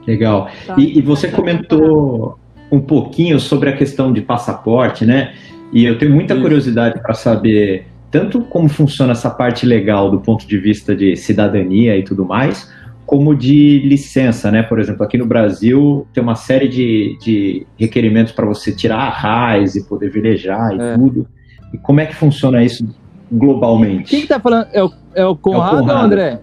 Legal. 0.07 0.49
Tá. 0.67 0.77
E, 0.79 0.99
e 0.99 1.03
você 1.03 1.29
comentou 1.29 2.39
um 2.71 2.81
pouquinho 2.81 3.39
sobre 3.39 3.71
a 3.71 3.77
questão 3.77 4.13
de 4.13 4.21
passaporte, 4.21 5.05
né? 5.05 5.35
E 5.73 5.85
eu 5.85 5.99
tenho 5.99 6.13
muita 6.13 6.35
curiosidade 6.39 7.01
para 7.01 7.15
saber 7.15 7.87
tanto 8.11 8.41
como 8.43 8.69
funciona 8.69 9.13
essa 9.13 9.29
parte 9.31 9.67
legal 9.67 10.11
do 10.11 10.21
ponto 10.21 10.47
de 10.47 10.59
vista 10.59 10.95
de 10.95 11.17
cidadania 11.17 11.97
e 11.97 12.03
tudo 12.03 12.25
mais, 12.25 12.73
como 13.05 13.35
de 13.35 13.81
licença, 13.81 14.51
né? 14.51 14.63
Por 14.63 14.81
exemplo, 14.81 15.05
aqui 15.05 15.19
no 15.19 15.27
Brasil 15.27 16.07
tem 16.13 16.23
uma 16.23 16.35
série 16.35 16.69
de, 16.69 17.19
de 17.21 17.67
requerimentos 17.79 18.33
para 18.33 18.47
você 18.47 18.73
tirar 18.73 18.99
a 18.99 19.11
raiz 19.11 19.77
e 19.77 19.87
poder 19.87 20.11
velejar 20.11 20.75
e 20.75 20.81
é. 20.81 20.95
tudo. 20.95 21.27
E 21.73 21.79
como 21.79 22.01
é 22.01 22.07
que 22.07 22.15
funciona 22.15 22.63
isso 22.65 22.89
globalmente? 23.31 24.11
Quem 24.11 24.23
que 24.23 24.29
tá 24.29 24.41
falando? 24.41 24.69
É 24.73 24.83
o, 24.83 24.91
é 25.15 25.25
o 25.25 25.37
Conrado, 25.37 25.77
é 25.77 25.79
o 25.79 25.81
Conrado. 25.81 25.99
ou 25.99 26.05
André? 26.05 26.41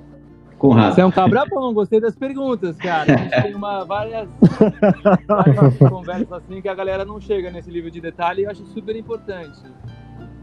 Conrado. 0.63 0.95
Você 0.95 1.01
é 1.01 1.05
um 1.05 1.11
cabra 1.11 1.43
bom, 1.45 1.73
gostei 1.73 1.99
das 1.99 2.15
perguntas, 2.15 2.77
cara. 2.77 3.13
A 3.13 3.17
gente 3.17 3.41
tem 3.41 3.53
uma, 3.53 3.83
várias, 3.83 4.29
várias 5.27 5.77
conversas 5.77 6.31
assim 6.31 6.61
que 6.61 6.69
a 6.69 6.73
galera 6.73 7.03
não 7.03 7.19
chega 7.19 7.51
nesse 7.51 7.69
livro 7.69 7.91
de 7.91 7.99
detalhe 7.99 8.43
e 8.43 8.45
eu 8.45 8.49
acho 8.49 8.65
super 8.67 8.95
importante. 8.95 9.61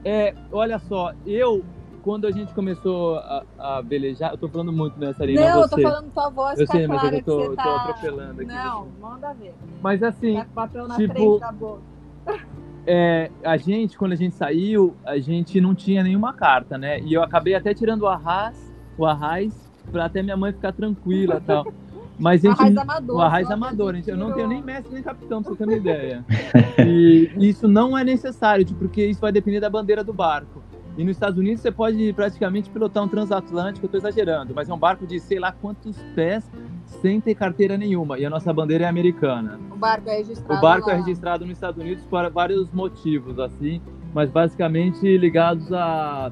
É, 0.04 0.34
olha 0.52 0.78
só, 0.78 1.14
eu, 1.24 1.64
quando 2.02 2.26
a 2.26 2.30
gente 2.30 2.52
começou 2.52 3.16
a, 3.16 3.44
a 3.58 3.80
velejar, 3.80 4.32
eu 4.32 4.36
tô 4.36 4.46
falando 4.46 4.70
muito 4.70 5.00
nessa 5.00 5.24
linha. 5.24 5.40
Não, 5.40 5.62
você. 5.62 5.74
eu 5.74 5.84
tô 5.84 5.90
falando 5.90 6.12
tua 6.12 6.28
voz, 6.28 6.60
eu 6.60 6.66
tá 6.66 6.72
sei, 6.74 6.86
mas 6.86 7.12
eu 7.14 7.22
tô, 7.22 7.56
tá... 7.56 7.76
atropelando 7.76 8.42
aqui. 8.42 8.52
Não, 8.52 8.88
manda 9.00 9.32
ver. 9.32 9.54
Mas 9.80 10.02
assim, 10.02 10.34
tá 10.34 10.46
papel 10.54 10.86
na 10.86 10.96
tipo, 10.96 11.14
frente 11.14 11.40
da 11.40 11.52
boca. 11.52 11.80
é, 12.86 13.30
a 13.42 13.56
gente, 13.56 13.96
quando 13.96 14.12
a 14.12 14.16
gente 14.16 14.34
saiu, 14.34 14.94
a 15.02 15.18
gente 15.18 15.58
não 15.62 15.74
tinha 15.74 16.02
nenhuma 16.02 16.34
carta, 16.34 16.76
né? 16.76 17.00
E 17.00 17.14
eu 17.14 17.22
acabei 17.22 17.54
até 17.54 17.72
tirando 17.72 18.02
o 18.02 18.06
arras, 18.06 18.70
o 18.98 19.06
arraiz, 19.06 19.69
pra 19.90 20.06
até 20.06 20.22
minha 20.22 20.36
mãe 20.36 20.52
ficar 20.52 20.72
tranquila 20.72 21.36
e 21.36 21.40
tal. 21.46 21.66
Mas 22.18 22.42
gente, 22.42 22.60
Arraiz 22.60 22.76
amador. 22.76 23.16
o 23.16 23.20
arraiz 23.20 23.50
amador, 23.50 23.94
gente 23.94 24.10
eu 24.10 24.16
não 24.16 24.32
tenho 24.32 24.46
nem 24.46 24.62
mestre 24.62 24.92
nem 24.92 25.02
capitão, 25.02 25.42
pra 25.42 25.52
você 25.52 25.56
ter 25.58 25.64
uma 25.64 25.74
ideia. 25.76 26.24
E 26.78 27.30
isso 27.38 27.66
não 27.66 27.96
é 27.96 28.04
necessário, 28.04 28.62
tipo, 28.64 28.78
porque 28.80 29.06
isso 29.06 29.20
vai 29.20 29.32
depender 29.32 29.58
da 29.60 29.70
bandeira 29.70 30.04
do 30.04 30.12
barco. 30.12 30.62
E 30.98 31.04
nos 31.04 31.12
Estados 31.12 31.38
Unidos 31.38 31.62
você 31.62 31.70
pode 31.72 32.12
praticamente 32.12 32.68
pilotar 32.68 33.02
um 33.02 33.08
transatlântico, 33.08 33.86
eu 33.86 33.90
tô 33.90 33.96
exagerando, 33.96 34.52
mas 34.54 34.68
é 34.68 34.74
um 34.74 34.78
barco 34.78 35.06
de 35.06 35.18
sei 35.18 35.38
lá 35.38 35.50
quantos 35.50 35.96
pés 36.14 36.44
sem 37.00 37.20
ter 37.20 37.34
carteira 37.34 37.78
nenhuma. 37.78 38.18
E 38.18 38.26
a 38.26 38.28
nossa 38.28 38.52
bandeira 38.52 38.84
é 38.84 38.88
americana. 38.88 39.58
O 39.72 39.76
barco 39.76 40.10
é 40.10 40.16
registrado. 40.18 40.58
O 40.58 40.60
barco 40.60 40.88
lá. 40.88 40.94
é 40.94 40.96
registrado 40.98 41.46
nos 41.46 41.54
Estados 41.54 41.80
Unidos 41.80 42.04
por 42.04 42.28
vários 42.30 42.70
motivos, 42.72 43.38
assim, 43.38 43.80
mas 44.12 44.28
basicamente 44.30 45.16
ligados 45.16 45.72
a, 45.72 46.30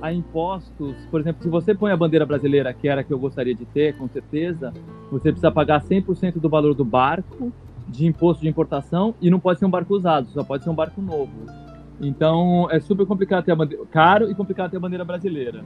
a 0.00 0.12
impostos. 0.12 0.94
Por 1.10 1.20
exemplo, 1.20 1.42
se 1.42 1.48
você 1.48 1.74
põe 1.74 1.92
a 1.92 1.96
bandeira 1.96 2.24
brasileira, 2.24 2.72
que 2.72 2.88
era 2.88 3.00
a 3.00 3.04
que 3.04 3.12
eu 3.12 3.18
gostaria 3.18 3.54
de 3.54 3.64
ter, 3.66 3.96
com 3.96 4.08
certeza, 4.08 4.72
você 5.10 5.30
precisa 5.30 5.50
pagar 5.50 5.82
100% 5.82 6.38
do 6.38 6.48
valor 6.48 6.74
do 6.74 6.84
barco 6.84 7.52
de 7.88 8.06
imposto 8.06 8.42
de 8.42 8.48
importação 8.48 9.14
e 9.20 9.30
não 9.30 9.40
pode 9.40 9.58
ser 9.58 9.66
um 9.66 9.70
barco 9.70 9.94
usado, 9.94 10.28
só 10.28 10.44
pode 10.44 10.62
ser 10.62 10.70
um 10.70 10.74
barco 10.74 11.00
novo. 11.00 11.32
Então 12.00 12.68
é 12.70 12.78
super 12.78 13.06
complicado 13.06 13.44
ter 13.44 13.52
a 13.52 13.56
bandeira, 13.56 13.84
caro 13.90 14.30
e 14.30 14.34
complicado 14.34 14.70
ter 14.70 14.76
a 14.76 14.80
bandeira 14.80 15.04
brasileira. 15.04 15.64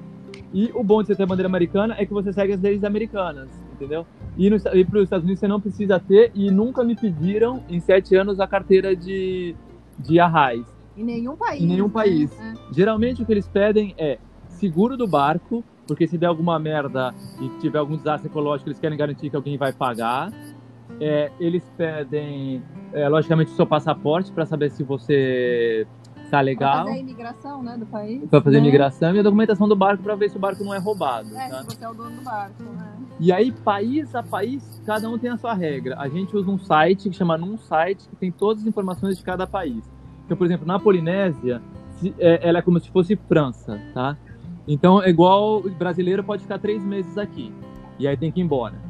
E 0.55 0.71
o 0.75 0.83
bom 0.83 1.03
de 1.03 1.09
você 1.09 1.17
ter 1.17 1.23
a 1.23 1.27
bandeira 1.27 1.49
americana 1.49 1.95
é 1.99 2.07
que 2.07 2.13
você 2.13 2.33
segue 2.33 2.53
as 2.53 2.61
leis 2.61 2.85
americanas, 2.85 3.49
entendeu? 3.73 4.07
E, 4.37 4.49
no, 4.49 4.57
e 4.57 4.85
para 4.85 4.99
os 4.99 5.05
Estados 5.05 5.25
Unidos 5.25 5.41
você 5.41 5.49
não 5.49 5.61
precisa 5.61 5.99
ter 5.99 6.31
e 6.35 6.51
nunca 6.51 6.85
me 6.85 6.95
pediram 6.95 7.63
em 7.69 7.81
sete 7.81 8.15
anos 8.15 8.39
a 8.39 8.47
carteira 8.47 8.95
de, 8.95 9.55
de 9.99 10.21
arraiz. 10.21 10.67
Em 11.03 11.05
nenhum 11.05 11.37
país. 11.37 11.63
Em 11.63 11.67
nenhum 11.67 11.87
né? 11.87 11.93
país. 11.93 12.41
É. 12.41 12.55
Geralmente 12.73 13.23
o 13.23 13.27
que 13.27 13.33
eles 13.33 13.49
pedem 13.49 13.95
é 13.99 14.19
seguro 14.49 14.97
do 14.97 15.07
barco, 15.07 15.65
porque 15.87 16.07
se 16.07 16.17
der 16.17 16.27
alguma 16.27 16.59
merda 16.59 17.13
e 17.41 17.49
tiver 17.61 17.79
algum 17.79 17.97
desastre 17.97 18.31
ecológico, 18.31 18.69
eles 18.69 18.79
querem 18.79 18.97
garantir 18.97 19.29
que 19.29 19.37
alguém 19.37 19.59
vai 19.59 19.73
pagar. 19.73 20.33
É, 21.01 21.33
eles 21.41 21.69
pedem, 21.77 22.63
é, 22.93 23.09
logicamente, 23.09 23.51
o 23.51 23.57
seu 23.57 23.67
passaporte 23.67 24.31
para 24.31 24.47
saber 24.47 24.71
se 24.71 24.83
você 24.83 25.87
tá 26.33 26.39
Pra 26.39 26.41
legal, 26.41 26.87
fazer 26.87 26.91
a 26.91 26.99
imigração, 26.99 27.63
né, 27.63 27.77
do 27.77 27.85
país. 27.85 28.31
para 28.31 28.41
fazer 28.41 28.57
né? 28.57 28.63
imigração 28.63 29.15
e 29.15 29.19
a 29.19 29.23
documentação 29.23 29.69
do 29.69 29.77
barco 29.77 30.03
para 30.03 30.15
ver 30.15 30.31
se 30.31 30.37
o 30.37 30.41
barco 30.41 30.65
não 30.65 30.73
é 30.73 30.79
roubado. 30.79 31.29
É, 31.37 31.49
tá? 31.49 31.59
se 31.61 31.77
você 31.77 31.85
é 31.85 31.89
o 31.89 31.93
dono 31.93 32.17
do 32.17 32.23
barco, 32.23 32.63
né? 32.63 32.97
E 33.21 33.31
aí, 33.31 33.53
país 33.53 34.15
a 34.15 34.23
país, 34.23 34.81
cada 34.87 35.11
um 35.11 35.19
tem 35.19 35.31
a 35.31 35.37
sua 35.37 35.53
regra. 35.53 35.97
A 35.99 36.09
gente 36.09 36.35
usa 36.35 36.51
um 36.51 36.59
site 36.59 37.11
que 37.11 37.17
chama 37.17 37.37
Num 37.37 37.59
Site, 37.59 38.09
que 38.09 38.17
tem 38.17 38.33
todas 38.33 38.63
as 38.63 38.69
informações 38.69 39.19
de 39.19 39.23
cada 39.23 39.47
país. 39.47 39.85
Então, 40.33 40.39
por 40.39 40.47
exemplo, 40.47 40.67
na 40.67 40.79
Polinésia, 40.79 41.61
se- 42.01 42.15
é, 42.19 42.41
ela 42.49 42.61
é 42.61 42.63
como 42.63 42.81
se 42.81 42.89
fosse 42.91 43.15
França, 43.17 43.79
tá? 43.93 44.17
Então, 44.67 45.03
é 45.03 45.11
igual 45.11 45.61
brasileiro 45.79 46.25
pode 46.25 46.41
ficar 46.41 46.59
três 46.59 46.83
meses 46.83 47.19
aqui. 47.19 47.53
E 47.99 48.09
aí 48.09 48.17
tem 48.17 48.33
que 48.33 48.41
ir 48.41 48.43
embora. 48.43 48.81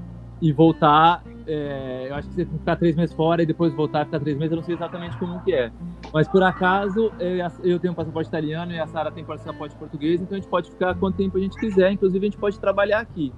E 0.40 0.52
voltar, 0.52 1.20
é, 1.44 2.06
eu 2.08 2.14
acho 2.14 2.28
que 2.28 2.34
você 2.34 2.44
tem 2.44 2.52
que 2.52 2.58
ficar 2.60 2.76
três 2.76 2.94
meses 2.94 3.12
fora 3.12 3.42
e 3.42 3.46
depois 3.46 3.74
voltar 3.74 4.02
e 4.02 4.04
ficar 4.04 4.20
três 4.20 4.38
meses, 4.38 4.52
eu 4.52 4.56
não 4.58 4.62
sei 4.62 4.76
exatamente 4.76 5.18
como 5.18 5.40
que 5.40 5.52
é. 5.52 5.72
Mas 6.14 6.28
por 6.28 6.44
acaso, 6.44 7.10
eu, 7.18 7.36
eu 7.64 7.80
tenho 7.80 7.92
um 7.92 7.96
passaporte 7.96 8.28
italiano 8.28 8.70
e 8.70 8.78
a 8.78 8.86
Sara 8.86 9.10
tem 9.10 9.24
passaporte 9.24 9.74
português, 9.74 10.20
então 10.22 10.36
a 10.36 10.40
gente 10.40 10.48
pode 10.48 10.70
ficar 10.70 10.94
quanto 10.94 11.16
tempo 11.16 11.38
a 11.38 11.40
gente 11.40 11.58
quiser, 11.58 11.90
inclusive 11.90 12.24
a 12.24 12.30
gente 12.30 12.38
pode 12.38 12.60
trabalhar 12.60 13.00
aqui. 13.00 13.34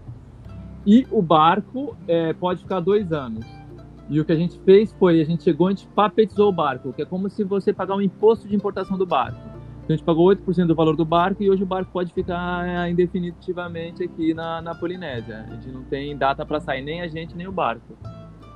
E 0.84 1.06
o 1.10 1.22
barco 1.22 1.96
é, 2.06 2.34
pode 2.34 2.60
ficar 2.60 2.80
dois 2.80 3.12
anos. 3.14 3.46
E 4.08 4.20
o 4.20 4.24
que 4.24 4.32
a 4.32 4.36
gente 4.36 4.58
fez 4.60 4.92
foi, 4.92 5.20
a 5.20 5.24
gente 5.24 5.42
chegou, 5.42 5.68
a 5.68 5.70
gente 5.70 5.86
papetizou 5.88 6.48
o 6.48 6.52
barco, 6.52 6.92
que 6.92 7.02
é 7.02 7.04
como 7.04 7.28
se 7.30 7.42
você 7.42 7.72
pagar 7.72 7.96
um 7.96 8.00
imposto 8.00 8.46
de 8.46 8.54
importação 8.54 8.98
do 8.98 9.06
barco. 9.06 9.38
Então 9.84 9.94
a 9.94 9.96
gente 9.96 10.04
pagou 10.04 10.26
8% 10.28 10.66
do 10.66 10.74
valor 10.74 10.96
do 10.96 11.04
barco 11.04 11.42
e 11.42 11.50
hoje 11.50 11.62
o 11.62 11.66
barco 11.66 11.90
pode 11.92 12.12
ficar 12.12 12.66
é, 12.66 12.90
indefinitivamente 12.90 14.02
aqui 14.02 14.32
na, 14.32 14.62
na 14.62 14.74
Polinésia. 14.74 15.44
A 15.48 15.54
gente 15.54 15.68
não 15.70 15.84
tem 15.84 16.16
data 16.16 16.44
para 16.44 16.60
sair, 16.60 16.82
nem 16.82 17.02
a 17.02 17.08
gente, 17.08 17.36
nem 17.36 17.46
o 17.46 17.52
barco. 17.52 17.96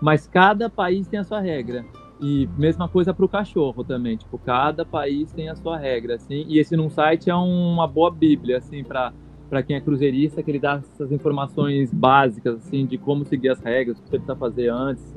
Mas 0.01 0.27
cada 0.27 0.71
país 0.71 1.07
tem 1.07 1.21
a 1.21 1.25
sua 1.25 1.41
regra. 1.41 1.85
E 2.21 2.49
mesma 2.57 2.89
coisa 2.89 3.15
para 3.15 3.25
o 3.25 3.29
cachorro 3.29 3.85
também. 3.85 4.17
Tipo, 4.17 4.39
cada 4.39 4.85
país 4.85 5.31
tem 5.33 5.49
a 5.49 5.55
sua 5.55 5.77
regra, 5.77 6.17
assim. 6.17 6.45
E 6.49 6.59
esse 6.59 6.77
num 6.77 6.91
site 6.91 7.31
é 7.31 7.35
uma 7.35 7.87
boa 7.87 8.11
bíblia, 8.11 8.59
assim, 8.59 8.83
para 8.83 9.13
para 9.49 9.63
quem 9.63 9.77
é 9.77 9.81
cruzeirista, 9.81 10.43
que 10.43 10.51
ele 10.51 10.59
dá 10.59 10.75
essas 10.75 11.11
informações 11.11 11.93
básicas, 11.93 12.57
assim, 12.57 12.85
de 12.85 12.99
como 12.99 13.25
seguir 13.25 13.49
as 13.49 13.61
regras, 13.61 13.99
o 13.99 14.03
que 14.03 14.09
você 14.11 14.19
precisa 14.19 14.37
fazer 14.37 14.69
antes. 14.69 15.17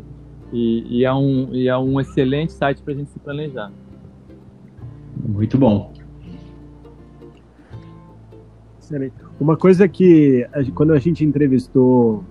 E, 0.51 0.99
e 0.99 1.05
é, 1.05 1.13
um, 1.13 1.53
e 1.53 1.67
é 1.67 1.77
um 1.77 1.99
excelente 1.99 2.51
site 2.51 2.81
para 2.81 2.93
a 2.93 2.97
gente 2.97 3.09
se 3.09 3.19
planejar. 3.19 3.71
Muito 5.27 5.57
bom. 5.57 5.93
Excelente. 8.79 9.13
Uma 9.39 9.55
coisa 9.55 9.87
que 9.87 10.45
quando 10.75 10.91
a 10.91 10.99
gente 10.99 11.23
entrevistou 11.23 12.23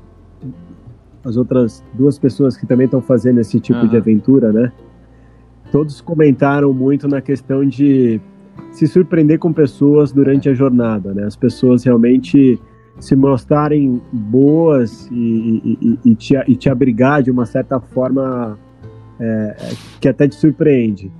as 1.24 1.36
outras 1.36 1.84
duas 1.94 2.18
pessoas 2.18 2.56
que 2.56 2.66
também 2.66 2.86
estão 2.86 3.00
fazendo 3.00 3.40
esse 3.40 3.60
tipo 3.60 3.80
de 3.80 3.96
Aham. 3.96 3.98
aventura, 3.98 4.52
né? 4.52 4.72
Todos 5.70 6.00
comentaram 6.00 6.72
muito 6.72 7.06
na 7.06 7.20
questão 7.20 7.64
de 7.64 8.20
se 8.72 8.86
surpreender 8.86 9.38
com 9.38 9.52
pessoas 9.52 10.12
durante 10.12 10.48
a 10.48 10.54
jornada, 10.54 11.14
né? 11.14 11.24
As 11.24 11.36
pessoas 11.36 11.84
realmente 11.84 12.60
se 13.00 13.16
mostrarem 13.16 14.00
boas 14.12 15.08
e, 15.10 15.78
e- 15.80 15.98
e- 16.04 16.14
te, 16.14 16.34
e 16.46 16.54
te 16.54 16.68
abrigar 16.68 17.22
de 17.22 17.30
uma 17.30 17.46
certa 17.46 17.80
forma 17.80 18.58
é, 19.18 19.56
que 20.00 20.08
até 20.08 20.28
te 20.28 20.34
surpreende. 20.34 21.10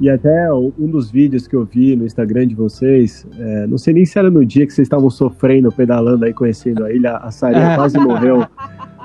E 0.00 0.08
até 0.08 0.52
um 0.52 0.86
dos 0.88 1.10
vídeos 1.10 1.48
que 1.48 1.56
eu 1.56 1.64
vi 1.64 1.96
no 1.96 2.06
Instagram 2.06 2.46
de 2.46 2.54
vocês, 2.54 3.26
é, 3.36 3.66
não 3.66 3.76
sei 3.76 3.92
nem 3.94 4.04
se 4.06 4.16
era 4.16 4.30
no 4.30 4.44
dia 4.46 4.64
que 4.64 4.72
vocês 4.72 4.86
estavam 4.86 5.10
sofrendo, 5.10 5.72
pedalando 5.72 6.24
aí, 6.24 6.32
conhecendo 6.32 6.84
a 6.84 6.92
ilha, 6.92 7.16
a 7.16 7.30
Sarinha 7.32 7.74
quase 7.76 7.98
morreu, 7.98 8.46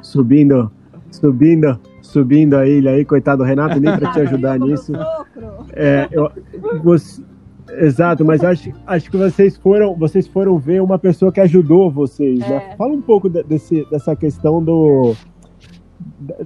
subindo, 0.04 0.70
subindo, 1.10 1.80
subindo 2.02 2.56
a 2.58 2.68
ilha 2.68 2.92
aí, 2.92 3.04
coitado 3.06 3.40
do 3.44 3.48
Renato, 3.48 3.80
nem 3.80 3.98
para 3.98 4.12
te 4.12 4.20
ajudar 4.20 4.60
nisso. 4.60 4.94
É, 5.72 6.08
eu- 6.12 6.30
você- 6.84 7.24
exato, 7.80 8.24
mas 8.26 8.44
acho, 8.44 8.72
acho 8.86 9.10
que 9.12 9.18
vocês 9.18 9.58
foram, 9.58 9.96
vocês 9.96 10.28
foram 10.28 10.58
ver 10.58 10.82
uma 10.82 10.98
pessoa 11.00 11.32
que 11.32 11.40
ajudou 11.42 11.90
vocês, 11.92 12.40
né? 12.40 12.70
É. 12.72 12.76
Fala 12.76 12.94
um 12.94 13.02
pouco 13.02 13.30
de- 13.30 13.44
desse, 13.44 13.86
dessa 13.90 14.16
questão 14.16 14.64
do, 14.64 15.16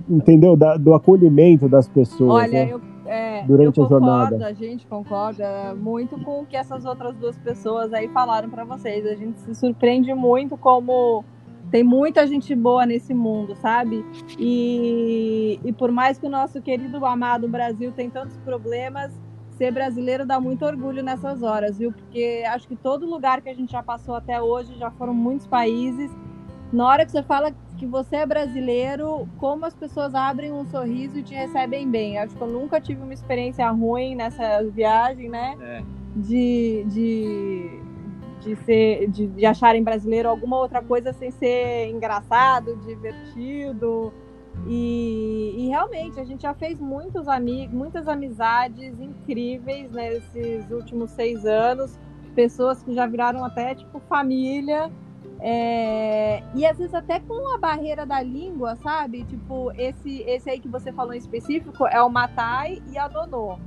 entendeu, 0.10 0.56
Da- 0.56 0.78
do 0.78 0.94
acolhimento 0.94 1.68
das 1.68 1.88
pessoas. 1.88 2.44
Olha, 2.44 2.66
né? 2.66 2.70
eu, 2.72 2.82
é, 3.06 3.44
Durante 3.44 3.78
eu 3.80 3.86
a 3.86 3.88
jornada. 3.90 4.46
a 4.48 4.54
gente 4.54 4.86
concorda 4.88 5.74
muito 5.76 6.20
com 6.20 6.42
o 6.42 6.46
que 6.46 6.56
essas 6.58 6.86
outras 6.86 7.16
duas 7.16 7.38
pessoas 7.38 7.94
aí 7.94 8.08
falaram 8.10 8.50
para 8.50 8.64
vocês. 8.66 9.06
A 9.06 9.16
gente 9.16 9.40
se 9.40 9.56
surpreende 9.56 10.14
muito 10.14 10.58
como 10.58 11.24
tem 11.72 11.84
muita 11.84 12.26
gente 12.26 12.56
boa 12.56 12.86
nesse 12.86 13.14
mundo, 13.14 13.54
sabe? 13.56 14.04
E, 14.40 15.60
e 15.66 15.74
por 15.74 15.92
mais 15.92 16.18
que 16.18 16.26
o 16.26 16.30
nosso 16.30 16.62
querido 16.62 17.06
amado 17.06 17.48
Brasil 17.48 17.92
tem 17.92 18.10
tantos 18.10 18.38
problemas, 18.38 19.12
ser 19.58 19.72
brasileiro 19.72 20.26
dá 20.26 20.40
muito 20.40 20.64
orgulho 20.66 21.04
nessas 21.04 21.42
horas, 21.42 21.78
viu? 21.78 21.92
Porque 21.92 22.44
acho 22.48 22.68
que 22.68 22.76
todo 22.76 23.06
lugar 23.06 23.42
que 23.42 23.50
a 23.50 23.54
gente 23.54 23.72
já 23.72 23.84
passou 23.84 24.16
até 24.16 24.42
hoje, 24.42 24.78
já 24.78 24.92
foram 24.92 25.14
muitos 25.14 25.48
países. 25.48 26.12
Na 26.72 26.88
hora 26.88 27.06
que 27.06 27.12
você 27.12 27.24
fala 27.24 27.52
que 27.78 27.86
você 27.86 28.18
é 28.18 28.26
brasileiro, 28.26 29.28
como 29.38 29.66
as 29.66 29.74
pessoas 29.74 30.14
abrem 30.14 30.52
um 30.52 30.66
sorriso 30.66 31.18
e 31.18 31.24
te 31.24 31.34
recebem 31.34 31.90
bem. 31.90 32.18
Acho 32.18 32.36
que 32.36 32.42
eu 32.42 32.48
nunca 32.48 32.82
tive 32.82 33.02
uma 33.02 33.14
experiência 33.14 33.70
ruim 33.70 34.16
nessa 34.16 34.64
viagem, 34.64 35.30
né? 35.30 35.58
É. 35.62 35.84
De, 36.16 36.84
de, 36.88 37.80
de, 38.42 38.56
ser, 38.58 39.08
de, 39.10 39.28
de 39.28 39.46
acharem 39.46 39.84
brasileiro 39.84 40.28
alguma 40.28 40.58
outra 40.58 40.82
coisa 40.82 41.14
sem 41.14 41.32
ser 41.32 41.90
engraçado, 41.90 42.76
divertido. 42.78 44.12
E, 44.68 45.56
e 45.58 45.68
realmente 45.70 46.20
a 46.20 46.26
gente 46.26 46.42
já 46.42 46.54
fez 46.54 46.80
muitos 46.80 47.28
amigos, 47.28 47.74
muitas 47.74 48.08
amizades 48.08 49.00
incríveis 49.00 49.90
nesses 49.92 50.70
últimos 50.70 51.12
seis 51.12 51.46
anos, 51.46 51.98
pessoas 52.36 52.84
que 52.84 52.94
já 52.94 53.08
viraram 53.08 53.44
até 53.46 53.74
tipo 53.74 54.00
família. 54.02 54.92
É, 55.40 56.42
e 56.56 56.66
às 56.66 56.78
vezes 56.78 56.94
até 56.94 57.20
com 57.20 57.54
a 57.54 57.58
barreira 57.60 58.06
da 58.06 58.22
língua, 58.22 58.76
sabe? 58.78 59.24
Tipo, 59.24 59.72
esse, 59.78 60.22
esse 60.24 60.50
aí 60.50 60.60
que 60.60 60.68
você 60.68 60.92
falou 60.92 61.14
em 61.14 61.18
específico 61.18 61.86
é 61.88 62.02
o 62.02 62.10
Matai 62.10 62.82
e 62.92 62.98
a 62.98 63.08
Nonô. 63.08 63.58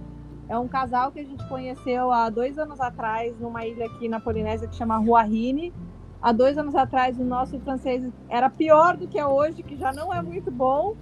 É 0.48 0.58
um 0.58 0.66
casal 0.66 1.12
que 1.12 1.20
a 1.20 1.24
gente 1.24 1.46
conheceu 1.48 2.10
há 2.10 2.28
dois 2.28 2.58
anos 2.58 2.80
atrás 2.80 3.38
numa 3.38 3.64
ilha 3.64 3.86
aqui 3.86 4.08
na 4.08 4.18
Polinésia 4.18 4.66
que 4.66 4.74
chama 4.74 4.98
Ruahine. 4.98 5.72
Há 6.22 6.32
dois 6.32 6.58
anos 6.58 6.74
atrás 6.74 7.18
o 7.18 7.24
nosso 7.24 7.58
francês 7.60 8.04
era 8.28 8.50
pior 8.50 8.96
do 8.96 9.08
que 9.08 9.18
é 9.18 9.26
hoje, 9.26 9.62
que 9.62 9.76
já 9.76 9.92
não 9.92 10.12
é 10.12 10.20
muito 10.22 10.50
bom. 10.50 10.94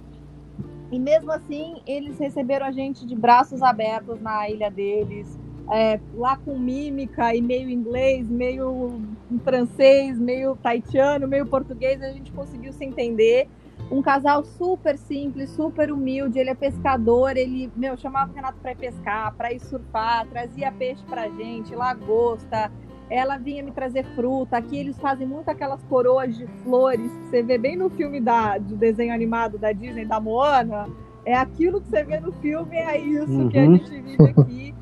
E 0.91 0.97
mesmo 0.97 1.31
assim, 1.31 1.81
eles 1.85 2.17
receberam 2.17 2.65
a 2.65 2.71
gente 2.71 3.05
de 3.05 3.15
braços 3.15 3.61
abertos 3.61 4.19
na 4.21 4.49
ilha 4.49 4.71
deles 4.71 5.37
é, 5.71 5.99
lá 6.15 6.35
com 6.35 6.57
mímica 6.57 7.35
e 7.35 7.41
meio 7.41 7.69
inglês, 7.69 8.27
meio 8.27 9.01
francês, 9.43 10.17
meio 10.17 10.55
taitiano, 10.55 11.27
meio 11.27 11.45
português, 11.45 12.01
a 12.01 12.11
gente 12.11 12.31
conseguiu 12.31 12.73
se 12.73 12.83
entender. 12.83 13.47
um 13.91 14.03
casal 14.03 14.43
super 14.43 14.97
simples, 14.97 15.49
super 15.51 15.91
humilde. 15.91 16.37
Ele 16.37 16.51
é 16.51 16.55
pescador, 16.55 17.35
ele, 17.35 17.71
meu, 17.75 17.97
chamava 17.97 18.31
o 18.31 18.35
Renato 18.35 18.59
para 18.61 18.75
pescar, 18.75 19.33
para 19.35 19.51
ir 19.51 19.59
surfar, 19.59 20.27
trazia 20.27 20.71
peixe 20.71 21.03
pra 21.09 21.27
gente, 21.29 21.73
lagosta. 21.73 22.71
Ela 23.09 23.37
vinha 23.37 23.63
me 23.63 23.71
trazer 23.71 24.03
fruta. 24.15 24.57
Aqui 24.57 24.77
eles 24.77 24.97
fazem 24.99 25.27
muito 25.27 25.49
aquelas 25.49 25.81
coroas 25.83 26.37
de 26.37 26.45
flores 26.63 27.11
que 27.11 27.29
você 27.29 27.43
vê 27.43 27.57
bem 27.57 27.75
no 27.75 27.89
filme 27.89 28.19
da, 28.19 28.57
do 28.57 28.75
desenho 28.75 29.13
animado 29.13 29.57
da 29.57 29.71
Disney, 29.71 30.05
da 30.05 30.19
Moana. 30.19 30.87
É 31.25 31.35
aquilo 31.35 31.81
que 31.81 31.89
você 31.89 32.03
vê 32.03 32.19
no 32.19 32.31
filme, 32.33 32.75
é 32.77 32.97
isso 32.97 33.31
uhum. 33.31 33.49
que 33.49 33.57
a 33.57 33.61
uhum. 33.61 33.77
gente 33.77 34.01
vive 34.01 34.23
aqui. 34.23 34.75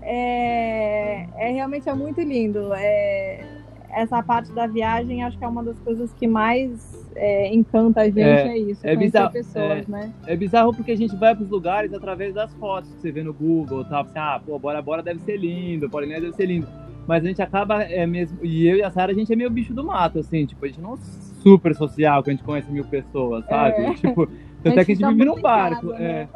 É, 0.00 1.28
é 1.36 1.52
realmente 1.52 1.88
é 1.88 1.94
muito 1.94 2.20
lindo. 2.20 2.72
É, 2.74 3.44
essa 3.92 4.22
parte 4.22 4.50
da 4.52 4.66
viagem 4.66 5.22
acho 5.22 5.38
que 5.38 5.44
é 5.44 5.48
uma 5.48 5.62
das 5.62 5.78
coisas 5.80 6.12
que 6.14 6.26
mais 6.26 7.02
é, 7.14 7.54
encanta 7.54 8.00
a 8.00 8.04
gente 8.06 8.20
é, 8.20 8.48
é 8.48 8.58
isso, 8.58 8.86
é 8.86 8.96
bizarro, 8.96 9.32
pessoas, 9.32 9.86
é, 9.86 9.90
né? 9.90 10.12
É 10.26 10.34
bizarro 10.34 10.74
porque 10.74 10.92
a 10.92 10.96
gente 10.96 11.14
vai 11.16 11.34
para 11.34 11.44
os 11.44 11.50
lugares 11.50 11.92
através 11.92 12.34
das 12.34 12.52
fotos 12.54 12.92
que 12.94 13.00
você 13.00 13.12
vê 13.12 13.22
no 13.22 13.34
Google, 13.34 13.84
tá? 13.84 14.00
Assim, 14.00 14.18
ah, 14.18 14.40
pô, 14.44 14.58
Bora 14.58 14.80
Bora 14.80 15.02
deve 15.02 15.20
ser 15.20 15.36
lindo, 15.36 15.90
Polinésia 15.90 16.22
deve 16.22 16.36
ser 16.36 16.46
lindo. 16.46 16.66
Mas 17.06 17.24
a 17.24 17.28
gente 17.28 17.42
acaba, 17.42 17.82
é 17.82 18.06
mesmo, 18.06 18.38
e 18.42 18.66
eu 18.66 18.76
e 18.76 18.82
a 18.82 18.90
Sara, 18.90 19.12
a 19.12 19.14
gente 19.14 19.32
é 19.32 19.36
meio 19.36 19.50
bicho 19.50 19.74
do 19.74 19.84
mato, 19.84 20.20
assim, 20.20 20.46
tipo, 20.46 20.64
a 20.64 20.68
gente 20.68 20.80
não 20.80 20.94
é 20.94 20.96
super 21.42 21.74
social, 21.74 22.22
que 22.22 22.30
a 22.30 22.32
gente 22.32 22.44
conhece 22.44 22.70
mil 22.70 22.84
pessoas, 22.84 23.44
sabe? 23.46 23.82
É. 23.82 23.94
Tipo, 23.94 24.28
tanto 24.62 24.78
é 24.78 24.84
que 24.84 24.92
a 24.92 24.94
gente 24.94 25.08
vive 25.08 25.24
num 25.24 25.40
barco, 25.40 25.88
né? 25.88 26.04
é. 26.04 26.28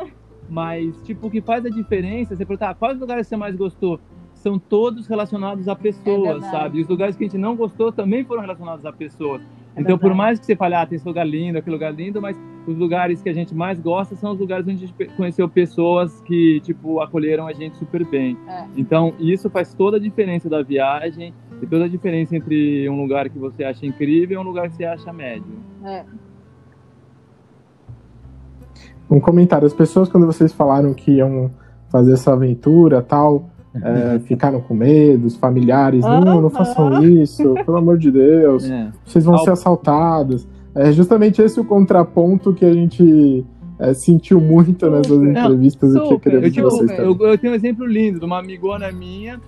Mas, 0.49 0.97
tipo, 1.03 1.27
o 1.27 1.31
que 1.31 1.41
faz 1.41 1.65
a 1.65 1.69
diferença, 1.69 2.37
você 2.37 2.45
perguntar, 2.45 2.71
ah, 2.71 2.75
quais 2.75 2.99
lugares 2.99 3.27
você 3.27 3.37
mais 3.37 3.57
gostou? 3.57 4.01
São 4.35 4.59
todos 4.59 5.07
relacionados 5.07 5.67
a 5.69 5.75
pessoas, 5.75 6.45
é 6.45 6.51
sabe? 6.51 6.79
E 6.79 6.83
os 6.83 6.89
lugares 6.89 7.17
que 7.17 7.25
a 7.25 7.27
gente 7.27 7.39
não 7.39 7.57
gostou 7.57 7.91
também 7.91 8.25
foram 8.25 8.43
relacionados 8.43 8.85
a 8.85 8.93
pessoas. 8.93 9.43
É 9.77 9.83
então, 9.83 9.99
por 9.99 10.15
mais 10.15 10.41
que 10.41 10.47
você 10.47 10.57
fale, 10.57 10.75
ah, 10.75 10.87
tem 10.87 10.97
esse 10.97 11.07
lugar 11.07 11.27
lindo, 11.27 11.59
aquele 11.59 11.77
lugar 11.77 11.95
lindo, 11.95 12.21
mas 12.21 12.35
os 12.67 12.77
lugares 12.77 13.23
que 13.23 13.29
a 13.29 13.33
gente 13.33 13.55
mais 13.55 13.79
gosta 13.79 14.17
são 14.17 14.33
os 14.33 14.41
lugares 14.41 14.67
onde 14.67 14.85
a 14.85 14.87
gente 14.87 15.17
conheceu 15.17 15.47
pessoas 15.49 16.19
que, 16.23 16.61
tipo, 16.61 17.01
acolheram 17.01 17.47
a 17.47 17.53
gente 17.53 17.77
super 17.77 18.05
bem. 18.07 18.39
É. 18.49 18.65
Então, 18.75 19.13
isso 19.21 19.51
faz 19.51 19.75
toda 19.75 19.99
a 19.99 20.01
diferença 20.01 20.49
da 20.49 20.63
viagem 20.63 21.35
e 21.61 21.67
toda 21.67 21.85
a 21.85 21.89
diferença 21.89 22.35
entre 22.35 22.89
um 22.89 23.03
lugar 23.03 23.29
que 23.29 23.39
você 23.39 23.65
acha 23.65 23.85
incrível 23.85 24.41
e 24.41 24.43
um 24.43 24.47
lugar 24.47 24.71
que 24.71 24.77
você 24.77 24.85
acha 24.85 25.13
médio. 25.13 25.59
É. 25.85 26.05
Um 29.11 29.21
comentário. 29.21 29.67
As 29.67 29.75
pessoas, 29.75 30.09
quando 30.09 30.25
vocês 30.25 30.53
falaram 30.55 30.95
que 30.95 31.13
iam 31.13 31.51
fazer 31.91 32.15
essa 32.15 32.33
aventura 32.33 33.03
tal, 33.03 33.51
é, 33.83 34.19
ficaram 34.21 34.61
com 34.61 34.75
medo, 34.75 35.27
os 35.27 35.37
familiares, 35.37 36.03
não, 36.03 36.41
não 36.41 36.51
façam 36.51 37.03
isso, 37.05 37.55
pelo 37.65 37.77
amor 37.77 37.99
de 37.99 38.11
Deus, 38.11 38.69
é. 38.69 38.91
vocês 39.05 39.25
vão 39.25 39.35
Al... 39.35 39.45
ser 39.45 39.51
assaltados. 39.51 40.47
É 40.75 40.93
justamente 40.93 41.41
esse 41.41 41.59
o 41.59 41.65
contraponto 41.65 42.53
que 42.53 42.65
a 42.65 42.73
gente 42.73 43.45
é, 43.79 43.95
sentiu 43.95 44.41
muito 44.41 44.91
nessas 44.91 45.23
entrevistas 45.23 45.95
e 45.95 46.01
que 46.19 46.29
eu, 46.29 46.51
tipo, 46.51 46.71
vocês 46.71 46.99
eu, 46.99 47.17
eu, 47.19 47.39
tenho 47.39 47.53
um 47.53 47.57
exemplo 47.57 47.87
lindo 47.87 48.19
de 48.19 48.25
uma 48.27 48.39
amigona 48.39 48.91
minha, 48.93 49.41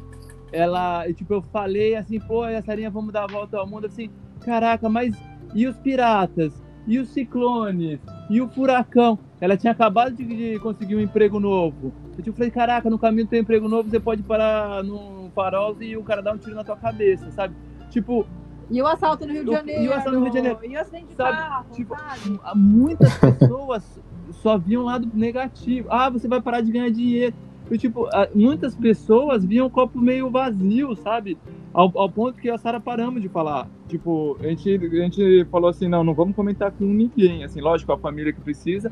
ela, 0.53 1.05
tipo, 1.13 1.35
eu 1.35 1.43
falei 1.43 1.95
assim, 1.95 2.19
pô, 2.19 2.43
a 2.43 2.63
Sarinha, 2.63 2.91
vamos 2.91 3.13
dar 3.13 3.25
a 3.25 3.27
volta 3.27 3.59
ao 3.59 3.67
mundo, 3.67 3.87
assim, 3.87 4.09
caraca, 4.41 4.89
mas 4.89 5.15
e 5.55 5.67
os 5.67 5.77
piratas? 5.77 6.53
E 6.87 6.99
os 6.99 7.09
ciclones? 7.11 8.01
E 8.31 8.41
o 8.41 8.49
furacão? 8.49 9.19
Ela 9.41 9.57
tinha 9.57 9.73
acabado 9.73 10.15
de, 10.15 10.25
de 10.25 10.59
conseguir 10.59 10.97
um 10.97 11.01
emprego 11.01 11.39
novo. 11.39 11.93
Eu 12.17 12.25
tipo, 12.25 12.37
falei, 12.37 12.51
caraca, 12.51 12.91
no 12.91 12.99
caminho 12.99 13.27
teu 13.27 13.41
emprego 13.41 13.69
novo, 13.69 13.89
você 13.89 14.01
pode 14.01 14.23
parar 14.23 14.83
no 14.83 15.31
farol 15.35 15.77
e 15.81 15.97
o 15.97 16.03
cara 16.03 16.21
dá 16.21 16.33
um 16.33 16.39
tiro 16.39 16.57
na 16.57 16.65
tua 16.65 16.77
cabeça, 16.77 17.31
sabe? 17.31 17.55
Tipo, 17.91 18.27
e 18.71 18.83
o 18.83 18.87
assalto 18.87 19.27
no 19.27 19.33
Rio 19.33 19.45
de 19.45 19.53
Janeiro. 19.53 19.83
E 19.83 19.89
o 19.89 19.93
assalto 19.93 20.13
no 20.13 20.21
Rio 20.21 20.31
de 20.31 20.37
Janeiro. 20.37 20.59
E 20.63 20.77
o 20.77 20.81
acidente 20.81 21.07
de 21.07 21.15
sabe? 21.15 21.37
carro, 21.37 21.67
tipo, 21.73 21.97
sabe? 21.97 22.41
Muitas 22.55 23.19
pessoas 23.19 24.01
só 24.31 24.59
viam 24.59 24.83
um 24.83 24.87
lado 24.87 25.09
negativo. 25.15 25.89
Ah, 25.91 26.11
você 26.11 26.29
vai 26.29 26.41
parar 26.41 26.61
de 26.61 26.71
ganhar 26.71 26.91
dinheiro. 26.91 27.35
Tipo, 27.77 28.09
muitas 28.35 28.75
pessoas 28.75 29.45
viam 29.45 29.67
o 29.67 29.71
copo 29.71 29.99
meio 29.99 30.31
vazio, 30.31 30.95
sabe? 30.97 31.37
Ao, 31.73 31.91
ao 31.99 32.11
ponto 32.11 32.41
que 32.41 32.49
a 32.49 32.57
Sara 32.57 32.81
paramos 32.81 33.21
de 33.21 33.29
falar. 33.29 33.69
Tipo, 33.89 34.39
a 34.41 34.47
gente, 34.47 34.75
a 34.75 35.03
gente 35.03 35.45
falou 35.51 35.69
assim, 35.69 35.87
não, 35.87 36.03
não 36.03 36.15
vamos 36.15 36.35
comentar 36.35 36.71
com 36.73 36.85
ninguém. 36.85 37.45
Assim, 37.45 37.61
lógico, 37.61 37.93
a 37.93 37.99
família 37.99 38.33
que 38.33 38.41
precisa, 38.41 38.91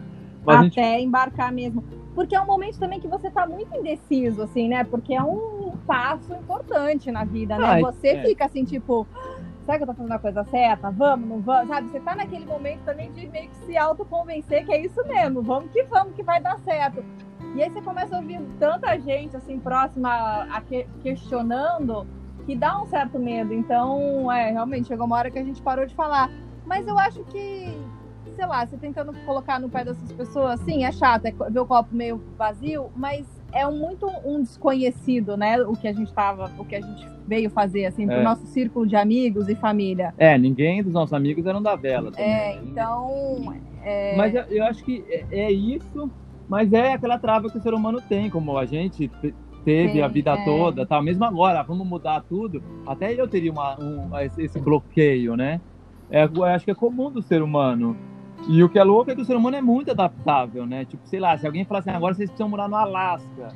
até 0.51 0.67
gente... 0.67 1.05
embarcar 1.05 1.53
mesmo. 1.53 1.83
Porque 2.15 2.35
é 2.35 2.41
um 2.41 2.47
momento 2.47 2.79
também 2.79 2.99
que 2.99 3.07
você 3.07 3.31
tá 3.31 3.47
muito 3.47 3.77
indeciso, 3.77 4.43
assim, 4.43 4.69
né? 4.69 4.85
Porque 4.85 5.15
é 5.15 5.23
um 5.23 5.77
passo 5.87 6.33
importante 6.33 7.11
na 7.11 7.25
vida, 7.25 7.59
né? 7.59 7.81
você 7.81 8.09
é. 8.09 8.23
fica 8.25 8.47
assim, 8.47 8.65
tipo, 8.65 9.07
será 9.67 9.77
que 9.77 9.83
eu 9.83 9.89
tô 9.89 9.95
fazendo 9.95 10.13
a 10.13 10.19
coisa 10.19 10.45
certa? 10.45 10.91
Vamos, 10.91 11.29
não 11.29 11.41
vamos? 11.41 11.69
Sabe? 11.69 11.89
Você 11.91 12.01
tá 12.01 12.15
naquele 12.15 12.47
momento 12.47 12.81
também 12.85 13.13
de 13.13 13.27
meio 13.29 13.51
que 13.51 13.57
se 13.67 13.77
autoconvencer 13.77 14.65
que 14.65 14.73
é 14.73 14.81
isso 14.85 15.07
mesmo, 15.07 15.43
vamos 15.43 15.71
que 15.71 15.83
vamos, 15.83 16.15
que 16.15 16.23
vai 16.23 16.41
dar 16.41 16.59
certo. 16.61 17.05
E 17.55 17.63
aí 17.63 17.71
você 17.71 17.83
começa 17.83 18.15
a 18.15 18.19
ouvir 18.19 18.41
tanta 18.59 18.99
gente, 18.99 19.37
assim, 19.37 19.59
próxima 19.59 20.47
a 20.51 20.61
que, 20.61 20.87
questionando, 21.03 22.07
que 22.45 22.55
dá 22.55 22.81
um 22.81 22.87
certo 22.87 23.19
medo. 23.19 23.53
Então, 23.53 24.31
é, 24.31 24.51
realmente, 24.51 24.89
chegou 24.89 25.07
uma 25.07 25.17
hora 25.17 25.31
que 25.31 25.39
a 25.39 25.45
gente 25.45 25.61
parou 25.63 25.87
de 25.87 25.95
falar. 25.95 26.31
Mas 26.67 26.87
eu 26.87 26.99
acho 26.99 27.25
que 27.25 27.79
sei 28.35 28.47
lá, 28.47 28.67
você 28.67 28.77
tentando 28.77 29.13
colocar 29.25 29.61
no 29.61 29.69
pé 29.69 29.85
dessas 29.85 30.13
pessoas, 30.13 30.61
sim, 30.61 30.85
é 30.85 30.93
chato, 30.93 31.27
é 31.27 31.33
ver 31.33 31.61
o 31.61 31.67
copo 31.67 31.95
meio 31.95 32.23
vazio, 32.37 32.91
mas 32.97 33.27
é 33.53 33.69
muito 33.71 34.07
um 34.25 34.43
desconhecido, 34.43 35.37
né? 35.37 35.61
O 35.63 35.73
que 35.73 35.89
a 35.89 35.93
gente 35.93 36.13
tava, 36.13 36.51
o 36.59 36.65
que 36.65 36.77
a 36.77 36.81
gente 36.81 37.09
veio 37.27 37.51
fazer, 37.51 37.87
assim, 37.87 38.07
pro 38.07 38.17
é. 38.17 38.23
nosso 38.23 38.47
círculo 38.47 38.87
de 38.87 38.97
amigos 38.97 39.49
e 39.49 39.55
família. 39.55 40.13
É, 40.19 40.37
ninguém 40.37 40.83
dos 40.83 40.93
nossos 40.93 41.13
amigos 41.13 41.47
eram 41.47 41.63
da 41.63 41.75
vela. 41.75 42.11
Também, 42.11 42.27
é, 42.27 42.55
né? 42.55 42.63
então. 42.65 43.55
É... 43.83 44.17
Mas 44.17 44.35
eu, 44.35 44.43
eu, 44.43 44.65
acho 44.65 44.85
que 44.85 45.05
é, 45.09 45.25
é, 45.31 45.53
isso, 45.53 46.11
mas 46.49 46.73
é 46.73 46.93
aquela 46.93 47.19
trava 47.19 47.51
que 47.51 47.57
o 47.57 47.63
ser 47.63 47.73
humano 47.73 48.01
tem, 48.01 48.29
como 48.29 48.57
a 48.59 48.67
gente 48.67 49.11
teve 49.65 49.95
Sim, 49.95 50.03
a 50.03 50.09
vida 50.09 50.33
é. 50.33 50.45
toda, 50.45 50.87
tal. 50.87 51.03
Mesmo 51.03 51.25
agora, 51.25 51.63
vamos 51.63 51.87
mudar 51.87 52.23
tudo. 52.29 52.63
Até 52.87 53.13
eu 53.13 53.27
teria 53.27 53.51
uma, 53.51 53.79
um, 53.81 54.11
esse 54.39 54.61
bloqueio, 54.61 55.37
né? 55.37 55.61
É, 56.11 56.25
eu 56.25 56.45
acho 56.45 56.65
que 56.65 56.71
é 56.71 56.75
comum 56.75 57.11
do 57.11 57.23
ser 57.23 57.43
humano. 57.43 57.97
E 58.49 58.63
o 58.63 58.69
que 58.69 58.79
é 58.79 58.85
louco 58.85 59.11
é 59.11 59.15
que 59.15 59.21
o 59.21 59.25
ser 59.25 59.37
humano 59.37 59.57
é 59.57 59.61
muito 59.61 59.91
adaptável, 59.91 60.65
né? 60.67 60.85
Tipo, 60.85 61.07
sei 61.07 61.19
lá, 61.19 61.37
se 61.37 61.47
alguém 61.47 61.65
falar 61.65 61.81
assim, 61.81 61.91
agora 61.91 62.15
vocês 62.15 62.31
precisam 62.31 62.49
morar 62.49 62.69
no 62.69 62.77
Alasca. 62.77 63.49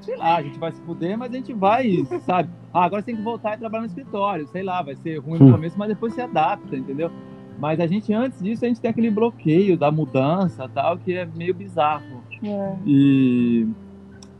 Sei 0.00 0.16
lá, 0.16 0.36
a 0.36 0.42
gente 0.42 0.58
vai 0.58 0.72
se 0.72 0.80
fuder, 0.82 1.16
mas 1.16 1.32
a 1.32 1.36
gente 1.36 1.52
vai, 1.52 2.04
sabe? 2.26 2.50
Ah, 2.74 2.84
agora 2.84 3.02
você 3.02 3.06
tem 3.06 3.16
que 3.16 3.22
voltar 3.22 3.54
e 3.54 3.58
trabalhar 3.58 3.82
no 3.82 3.88
escritório. 3.88 4.48
Sei 4.48 4.62
lá, 4.62 4.82
vai 4.82 4.96
ser 4.96 5.18
ruim 5.18 5.38
no 5.38 5.52
começo, 5.52 5.78
mas 5.78 5.88
depois 5.88 6.12
se 6.12 6.20
adapta, 6.20 6.76
entendeu? 6.76 7.10
Mas 7.58 7.78
a 7.78 7.86
gente, 7.86 8.12
antes 8.12 8.42
disso, 8.42 8.64
a 8.64 8.68
gente 8.68 8.80
tem 8.80 8.90
aquele 8.90 9.10
bloqueio 9.10 9.76
da 9.76 9.90
mudança 9.90 10.68
tal, 10.68 10.98
que 10.98 11.14
é 11.14 11.24
meio 11.24 11.54
bizarro. 11.54 12.24
É. 12.42 12.76
E. 12.84 13.68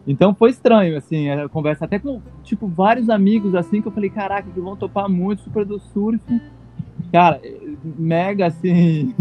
Então 0.04 0.34
foi 0.34 0.50
estranho, 0.50 0.96
assim, 0.96 1.30
a 1.30 1.48
conversa 1.48 1.84
até 1.84 1.96
com, 1.96 2.20
tipo, 2.42 2.66
vários 2.66 3.08
amigos, 3.08 3.54
assim, 3.54 3.80
que 3.80 3.86
eu 3.86 3.92
falei, 3.92 4.10
caraca, 4.10 4.50
que 4.50 4.60
vão 4.60 4.74
topar 4.74 5.08
muito, 5.08 5.42
super 5.42 5.64
do 5.64 5.78
surf. 5.78 6.20
Cara, 7.12 7.40
mega 7.84 8.46
assim, 8.46 9.14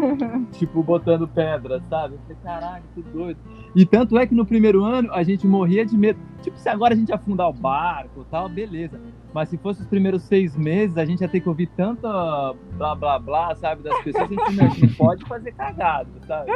tipo, 0.52 0.82
botando 0.82 1.28
pedra, 1.28 1.82
sabe? 1.88 2.14
Eu 2.14 2.20
falei, 2.20 2.36
caraca, 2.42 2.82
que 2.94 3.02
doido. 3.02 3.38
E 3.74 3.84
tanto 3.84 4.16
é 4.18 4.26
que 4.26 4.34
no 4.34 4.46
primeiro 4.46 4.82
ano 4.84 5.12
a 5.12 5.22
gente 5.22 5.46
morria 5.46 5.84
de 5.84 5.96
medo. 5.96 6.18
Tipo, 6.42 6.58
se 6.58 6.68
agora 6.68 6.94
a 6.94 6.96
gente 6.96 7.12
afundar 7.12 7.48
o 7.48 7.52
barco 7.52 8.24
tal, 8.30 8.48
beleza. 8.48 9.00
Mas 9.34 9.50
se 9.50 9.58
fosse 9.58 9.82
os 9.82 9.86
primeiros 9.86 10.22
seis 10.22 10.56
meses, 10.56 10.96
a 10.96 11.04
gente 11.04 11.20
ia 11.20 11.28
ter 11.28 11.40
que 11.40 11.48
ouvir 11.48 11.66
tanta 11.76 12.54
blá 12.72 12.94
blá 12.94 13.18
blá, 13.18 13.54
sabe, 13.56 13.82
das 13.82 14.02
pessoas, 14.02 14.24
a 14.24 14.34
gente 14.34 14.56
não, 14.56 14.66
a 14.66 14.68
gente 14.70 14.96
pode 14.96 15.24
fazer 15.26 15.52
cagada, 15.52 16.08
sabe? 16.26 16.50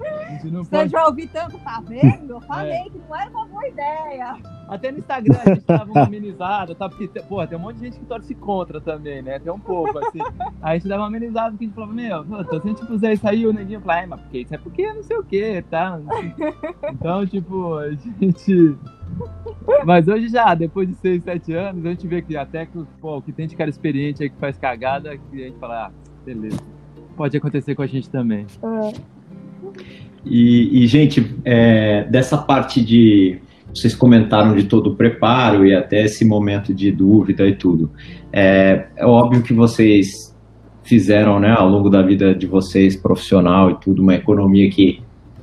A 0.00 0.30
gente 0.30 0.50
não 0.50 0.64
Você 0.64 0.70
pode... 0.70 0.90
já 0.90 1.06
ouviu 1.06 1.28
tanto, 1.32 1.58
tá 1.58 1.80
vendo? 1.86 2.30
Eu 2.32 2.40
falei 2.40 2.72
é. 2.72 2.84
que 2.84 2.98
não 2.98 3.16
era 3.16 3.30
uma 3.30 3.46
boa 3.46 3.68
ideia. 3.68 4.36
Até 4.68 4.90
no 4.90 4.98
Instagram 4.98 5.38
a 5.38 5.54
gente 5.54 5.64
tava 5.64 5.84
uma 5.84 6.02
amenizada, 6.02 6.74
tá? 6.74 6.88
Porque, 6.88 7.08
pô, 7.22 7.46
tem 7.46 7.56
um 7.56 7.60
monte 7.60 7.76
de 7.76 7.84
gente 7.84 8.00
que 8.00 8.06
torce 8.06 8.34
contra 8.34 8.80
também, 8.80 9.22
né? 9.22 9.38
Tem 9.38 9.52
um 9.52 9.60
pouco, 9.60 9.96
assim. 9.98 10.18
Aí 10.60 10.72
a 10.72 10.74
gente 10.74 10.88
dava 10.96 11.02
uma 11.02 11.08
amenizada, 11.08 11.50
porque 11.50 11.64
a 11.64 11.68
gente 11.68 11.74
falava, 11.74 11.92
meu, 11.92 12.44
se 12.44 12.56
a 12.56 12.58
gente 12.58 12.86
puser 12.86 13.12
isso 13.12 13.28
aí, 13.28 13.46
o 13.46 13.52
neguinho 13.52 13.80
fala, 13.80 14.02
ah, 14.02 14.06
mas 14.08 14.20
porque 14.20 14.38
isso 14.38 14.54
é 14.54 14.58
porque 14.58 14.92
não 14.92 15.02
sei 15.02 15.16
o 15.16 15.22
que, 15.22 15.62
tá? 15.70 16.00
Então, 16.92 17.26
tipo, 17.26 17.74
a 17.74 17.90
gente 17.90 18.76
mas 19.84 20.08
hoje 20.08 20.28
já, 20.28 20.54
depois 20.54 20.88
de 20.88 20.94
6, 20.96 21.22
7 21.22 21.52
anos, 21.52 21.86
a 21.86 21.90
gente 21.90 22.06
vê 22.06 22.22
que 22.22 22.36
até 22.36 22.66
que 22.66 22.78
pô, 23.00 23.20
que 23.22 23.32
tem 23.32 23.46
de 23.46 23.56
cara 23.56 23.70
experiente 23.70 24.22
aí 24.22 24.30
que 24.30 24.38
faz 24.38 24.56
cagada, 24.58 25.16
que 25.16 25.42
a 25.42 25.46
gente 25.46 25.58
fala, 25.58 25.86
ah, 25.86 25.90
beleza. 26.24 26.58
Pode 27.16 27.36
acontecer 27.36 27.74
com 27.74 27.82
a 27.82 27.86
gente 27.86 28.10
também. 28.10 28.46
É. 28.62 28.92
E, 30.24 30.82
e, 30.82 30.86
gente, 30.86 31.34
é, 31.44 32.04
dessa 32.04 32.36
parte 32.36 32.84
de. 32.84 33.38
Vocês 33.72 33.94
comentaram 33.94 34.54
de 34.54 34.64
todo 34.64 34.90
o 34.90 34.96
preparo 34.96 35.66
e 35.66 35.74
até 35.74 36.04
esse 36.04 36.24
momento 36.24 36.74
de 36.74 36.90
dúvida 36.90 37.46
e 37.46 37.54
tudo. 37.54 37.90
É, 38.32 38.86
é 38.96 39.06
óbvio 39.06 39.42
que 39.42 39.52
vocês 39.52 40.25
fizeram, 40.86 41.38
né, 41.40 41.52
ao 41.52 41.68
longo 41.68 41.90
da 41.90 42.02
vida 42.02 42.34
de 42.34 42.46
vocês, 42.46 42.96
profissional 42.96 43.70
e 43.70 43.74
tudo, 43.76 44.02
uma 44.02 44.14
economia 44.14 44.70
que 44.70 45.02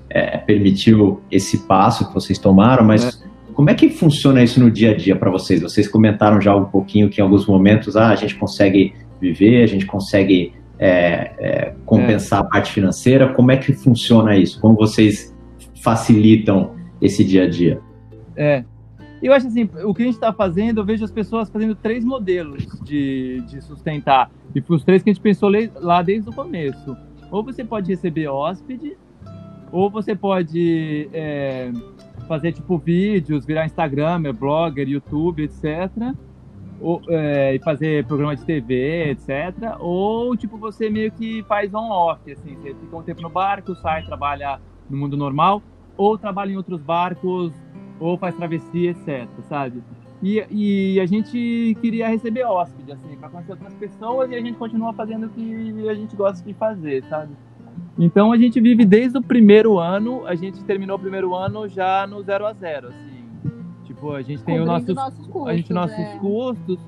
é, 0.09 0.37
permitiu 0.37 1.21
esse 1.29 1.59
passo 1.59 2.07
que 2.07 2.13
vocês 2.13 2.37
tomaram, 2.39 2.83
mas 2.85 3.19
é. 3.19 3.33
Como 3.53 3.69
é 3.69 3.73
que 3.73 3.89
funciona 3.89 4.43
isso 4.43 4.59
no 4.59 4.69
dia 4.69 4.91
a 4.91 4.95
dia 4.95 5.15
para 5.15 5.29
vocês? 5.29 5.61
Vocês 5.61 5.87
comentaram 5.87 6.41
já 6.41 6.55
um 6.55 6.65
pouquinho 6.65 7.09
que 7.09 7.21
em 7.21 7.23
alguns 7.23 7.45
momentos 7.45 7.95
ah, 7.95 8.09
a 8.09 8.15
gente 8.15 8.35
consegue 8.35 8.93
viver, 9.21 9.63
a 9.63 9.67
gente 9.67 9.85
consegue 9.85 10.53
é, 10.79 11.31
é, 11.37 11.73
compensar 11.85 12.39
a 12.39 12.43
parte 12.43 12.71
financeira. 12.71 13.31
Como 13.31 13.51
é 13.51 13.57
que 13.57 13.71
funciona 13.73 14.35
isso? 14.35 14.59
Como 14.59 14.75
vocês 14.75 15.33
facilitam 15.83 16.71
esse 17.01 17.23
dia 17.23 17.43
a 17.43 17.49
dia? 17.49 17.79
É, 18.35 18.63
eu 19.27 19.33
acho 19.33 19.47
assim, 19.47 19.69
o 19.85 19.93
que 19.93 20.01
a 20.01 20.05
gente 20.05 20.15
está 20.15 20.33
fazendo, 20.33 20.81
eu 20.81 20.85
vejo 20.85 21.05
as 21.05 21.11
pessoas 21.11 21.49
fazendo 21.49 21.75
três 21.75 22.03
modelos 22.03 22.65
de, 22.81 23.41
de 23.47 23.61
sustentar. 23.61 24.29
E 24.53 24.61
foi 24.61 24.75
os 24.75 24.83
três 24.83 25.01
que 25.01 25.09
a 25.09 25.13
gente 25.13 25.21
pensou 25.21 25.49
lá 25.75 26.01
desde 26.01 26.29
o 26.29 26.33
começo. 26.33 26.97
Ou 27.31 27.43
você 27.43 27.63
pode 27.63 27.89
receber 27.89 28.27
hóspede, 28.27 28.97
ou 29.71 29.89
você 29.89 30.15
pode 30.15 31.09
é, 31.13 31.71
fazer 32.27 32.51
tipo 32.51 32.77
vídeos, 32.77 33.45
virar 33.45 33.65
Instagram, 33.65 34.21
blogger, 34.33 34.87
YouTube, 34.87 35.43
etc. 35.43 36.13
Ou, 36.79 37.01
é, 37.07 37.55
e 37.55 37.59
fazer 37.59 38.05
programa 38.05 38.35
de 38.35 38.43
TV, 38.45 39.11
etc. 39.11 39.77
Ou 39.79 40.35
tipo 40.35 40.57
você 40.57 40.89
meio 40.89 41.11
que 41.11 41.43
faz 41.43 41.73
on-off, 41.73 42.31
assim, 42.31 42.55
você 42.55 42.75
fica 42.75 42.95
um 42.95 43.01
tempo 43.01 43.21
no 43.21 43.29
barco, 43.29 43.73
sai, 43.75 44.03
trabalha 44.03 44.59
no 44.89 44.97
mundo 44.97 45.17
normal, 45.17 45.63
ou 45.97 46.17
trabalha 46.17 46.51
em 46.51 46.57
outros 46.57 46.81
barcos 46.81 47.53
ou 47.99 48.17
faz 48.17 48.35
travessia, 48.35 48.91
etc, 48.91 49.27
sabe? 49.47 49.83
E, 50.21 50.45
e 50.49 50.99
a 51.01 51.05
gente 51.05 51.77
queria 51.81 52.07
receber 52.07 52.45
hóspede, 52.45 52.93
assim, 52.93 53.15
para 53.17 53.29
conhecer 53.29 53.51
outras 53.51 53.73
pessoas 53.73 54.31
e 54.31 54.35
a 54.35 54.39
gente 54.39 54.57
continua 54.57 54.93
fazendo 54.93 55.25
o 55.25 55.29
que 55.29 55.89
a 55.89 55.93
gente 55.93 56.15
gosta 56.15 56.45
de 56.45 56.53
fazer, 56.53 57.03
sabe? 57.09 57.33
Então 57.99 58.31
a 58.31 58.37
gente 58.37 58.59
vive 58.61 58.85
desde 58.85 59.17
o 59.17 59.21
primeiro 59.21 59.77
ano, 59.77 60.25
a 60.25 60.33
gente 60.33 60.63
terminou 60.63 60.95
o 60.95 60.99
primeiro 60.99 61.35
ano 61.35 61.67
já 61.67 62.07
no 62.07 62.23
zero 62.23 62.45
a 62.45 62.53
zero, 62.53 62.87
assim. 62.87 63.23
Tipo, 63.83 64.11
a 64.11 64.21
gente 64.21 64.41
tem 64.43 64.59
os 64.59 64.65
nossos, 64.65 64.95
nossos 64.95 65.27
custos, 65.27 65.47
a 65.47 65.55
gente 65.55 65.73
nossos 65.73 65.99
é. 65.99 66.17
custos, 66.19 66.79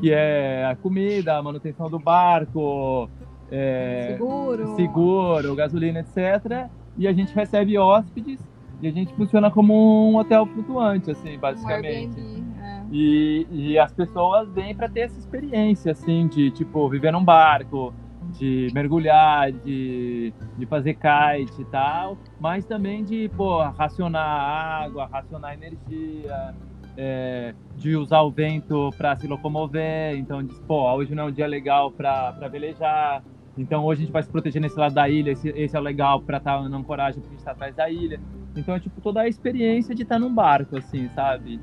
que 0.00 0.10
é 0.10 0.64
a 0.64 0.74
comida, 0.74 1.36
a 1.36 1.42
manutenção 1.42 1.90
do 1.90 1.98
barco, 1.98 3.08
é, 3.50 4.14
seguro. 4.16 4.76
seguro, 4.76 5.54
gasolina, 5.54 6.00
etc. 6.00 6.68
E 6.96 7.06
a 7.06 7.12
gente 7.12 7.34
recebe 7.34 7.76
hóspedes 7.78 8.40
e 8.80 8.88
a 8.88 8.92
gente 8.92 9.12
funciona 9.14 9.50
como 9.50 10.10
um 10.10 10.16
hotel 10.16 10.46
flutuante, 10.46 11.10
assim, 11.10 11.38
basicamente. 11.38 12.20
Um 12.20 12.62
é. 12.62 12.84
e, 12.92 13.46
e 13.50 13.78
as 13.78 13.92
pessoas 13.92 14.48
vêm 14.52 14.74
para 14.74 14.88
ter 14.88 15.00
essa 15.00 15.18
experiência, 15.18 15.92
assim, 15.92 16.28
de, 16.28 16.50
tipo, 16.50 16.88
viver 16.88 17.12
num 17.12 17.24
barco, 17.24 17.92
de 18.32 18.68
mergulhar, 18.72 19.50
de, 19.50 20.32
de 20.56 20.66
fazer 20.66 20.94
kite 20.94 21.60
e 21.60 21.64
tal, 21.66 22.16
mas 22.38 22.64
também 22.64 23.02
de, 23.04 23.28
pô, 23.36 23.62
racionar 23.62 24.22
água, 24.22 25.06
racionar 25.06 25.54
energia, 25.54 26.54
é, 26.96 27.54
de 27.76 27.96
usar 27.96 28.22
o 28.22 28.30
vento 28.30 28.90
para 28.96 29.16
se 29.16 29.26
locomover. 29.26 30.16
Então, 30.16 30.42
de, 30.42 30.54
pô, 30.62 30.92
hoje 30.92 31.14
não 31.14 31.24
é 31.24 31.26
um 31.26 31.32
dia 31.32 31.46
legal 31.46 31.90
para 31.90 32.32
velejar. 32.50 33.22
Então, 33.56 33.84
hoje 33.84 34.02
a 34.02 34.04
gente 34.04 34.12
vai 34.12 34.22
se 34.22 34.30
proteger 34.30 34.60
nesse 34.60 34.78
lado 34.78 34.94
da 34.94 35.08
ilha. 35.08 35.30
Esse, 35.30 35.48
esse 35.50 35.76
é 35.76 35.80
o 35.80 35.82
legal 35.82 36.20
para 36.20 36.38
estar 36.38 36.58
tá 36.58 36.68
na 36.68 36.76
ancoragem, 36.76 37.20
porque 37.20 37.28
a 37.28 37.30
gente 37.30 37.40
está 37.40 37.52
atrás 37.52 37.74
da 37.74 37.88
ilha. 37.88 38.20
Então 38.58 38.74
é 38.74 38.80
tipo 38.80 39.00
toda 39.00 39.20
a 39.20 39.28
experiência 39.28 39.94
de 39.94 40.02
estar 40.02 40.18
num 40.18 40.34
barco, 40.34 40.76
assim, 40.76 41.08
sabe? 41.14 41.60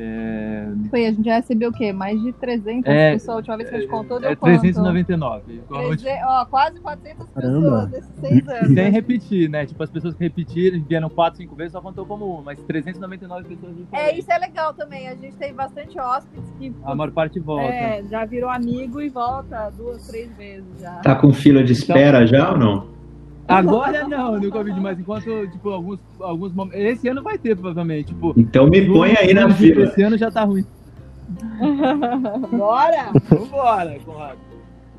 É... 0.00 0.68
Foi, 0.90 1.06
a 1.06 1.12
gente 1.12 1.24
já 1.24 1.36
recebeu 1.36 1.70
o 1.70 1.72
quê? 1.72 1.92
Mais 1.92 2.20
de 2.22 2.32
300 2.34 2.88
é, 2.88 3.12
pessoas. 3.14 3.34
A 3.34 3.36
última 3.36 3.56
vez 3.56 3.68
que 3.68 3.74
a 3.74 3.80
gente 3.80 3.90
contou, 3.90 4.20
deu 4.20 4.30
é, 4.30 4.36
399. 4.36 5.60
Treze... 5.68 6.06
Ó, 6.24 6.44
quase 6.46 6.80
400 6.80 7.28
Caramba. 7.30 7.60
pessoas 7.60 7.90
nesses 7.90 8.14
seis 8.20 8.46
anos. 8.48 8.74
Sem 8.74 8.90
repetir, 8.92 9.50
né? 9.50 9.66
Tipo, 9.66 9.82
as 9.82 9.90
pessoas 9.90 10.14
que 10.14 10.22
repetiram, 10.22 10.80
vieram 10.84 11.10
4, 11.10 11.38
5 11.38 11.56
vezes, 11.56 11.72
só 11.72 11.80
contou 11.80 12.06
como 12.06 12.26
uma. 12.26 12.42
Mas 12.42 12.60
399 12.62 13.48
pessoas 13.48 13.76
diferentes. 13.76 14.14
É, 14.14 14.16
isso 14.16 14.30
é 14.30 14.38
legal 14.38 14.72
também. 14.72 15.08
A 15.08 15.16
gente 15.16 15.36
tem 15.36 15.52
bastante 15.52 15.98
hóspedes 15.98 16.48
que... 16.60 16.72
A 16.84 16.94
maior 16.94 17.10
parte 17.10 17.40
volta. 17.40 17.64
É, 17.64 18.04
já 18.08 18.24
virou 18.24 18.50
amigo 18.50 19.00
e 19.00 19.08
volta 19.08 19.68
duas, 19.70 20.06
três 20.06 20.30
vezes 20.36 20.80
já. 20.80 20.92
Tá 21.00 21.16
com 21.16 21.32
fila 21.32 21.64
de 21.64 21.72
espera 21.72 22.22
então, 22.22 22.26
já 22.26 22.52
ou 22.52 22.58
não? 22.58 22.97
Agora 23.48 24.06
não, 24.06 24.38
no 24.38 24.50
Covid, 24.50 24.78
mas 24.78 25.00
enquanto, 25.00 25.48
tipo, 25.48 25.70
alguns, 25.70 25.98
alguns 26.20 26.52
momentos. 26.52 26.80
Esse 26.80 27.08
ano 27.08 27.22
vai 27.22 27.38
ter, 27.38 27.56
provavelmente. 27.56 28.08
Tipo, 28.08 28.34
então 28.36 28.68
me 28.68 28.86
põe 28.86 29.16
aí 29.16 29.32
na 29.32 29.50
fila. 29.50 29.84
Esse 29.84 30.02
ano 30.02 30.18
já 30.18 30.30
tá 30.30 30.44
ruim. 30.44 30.64
Bora! 32.52 33.10
Vambora, 33.28 33.98
Conrado. 34.04 34.38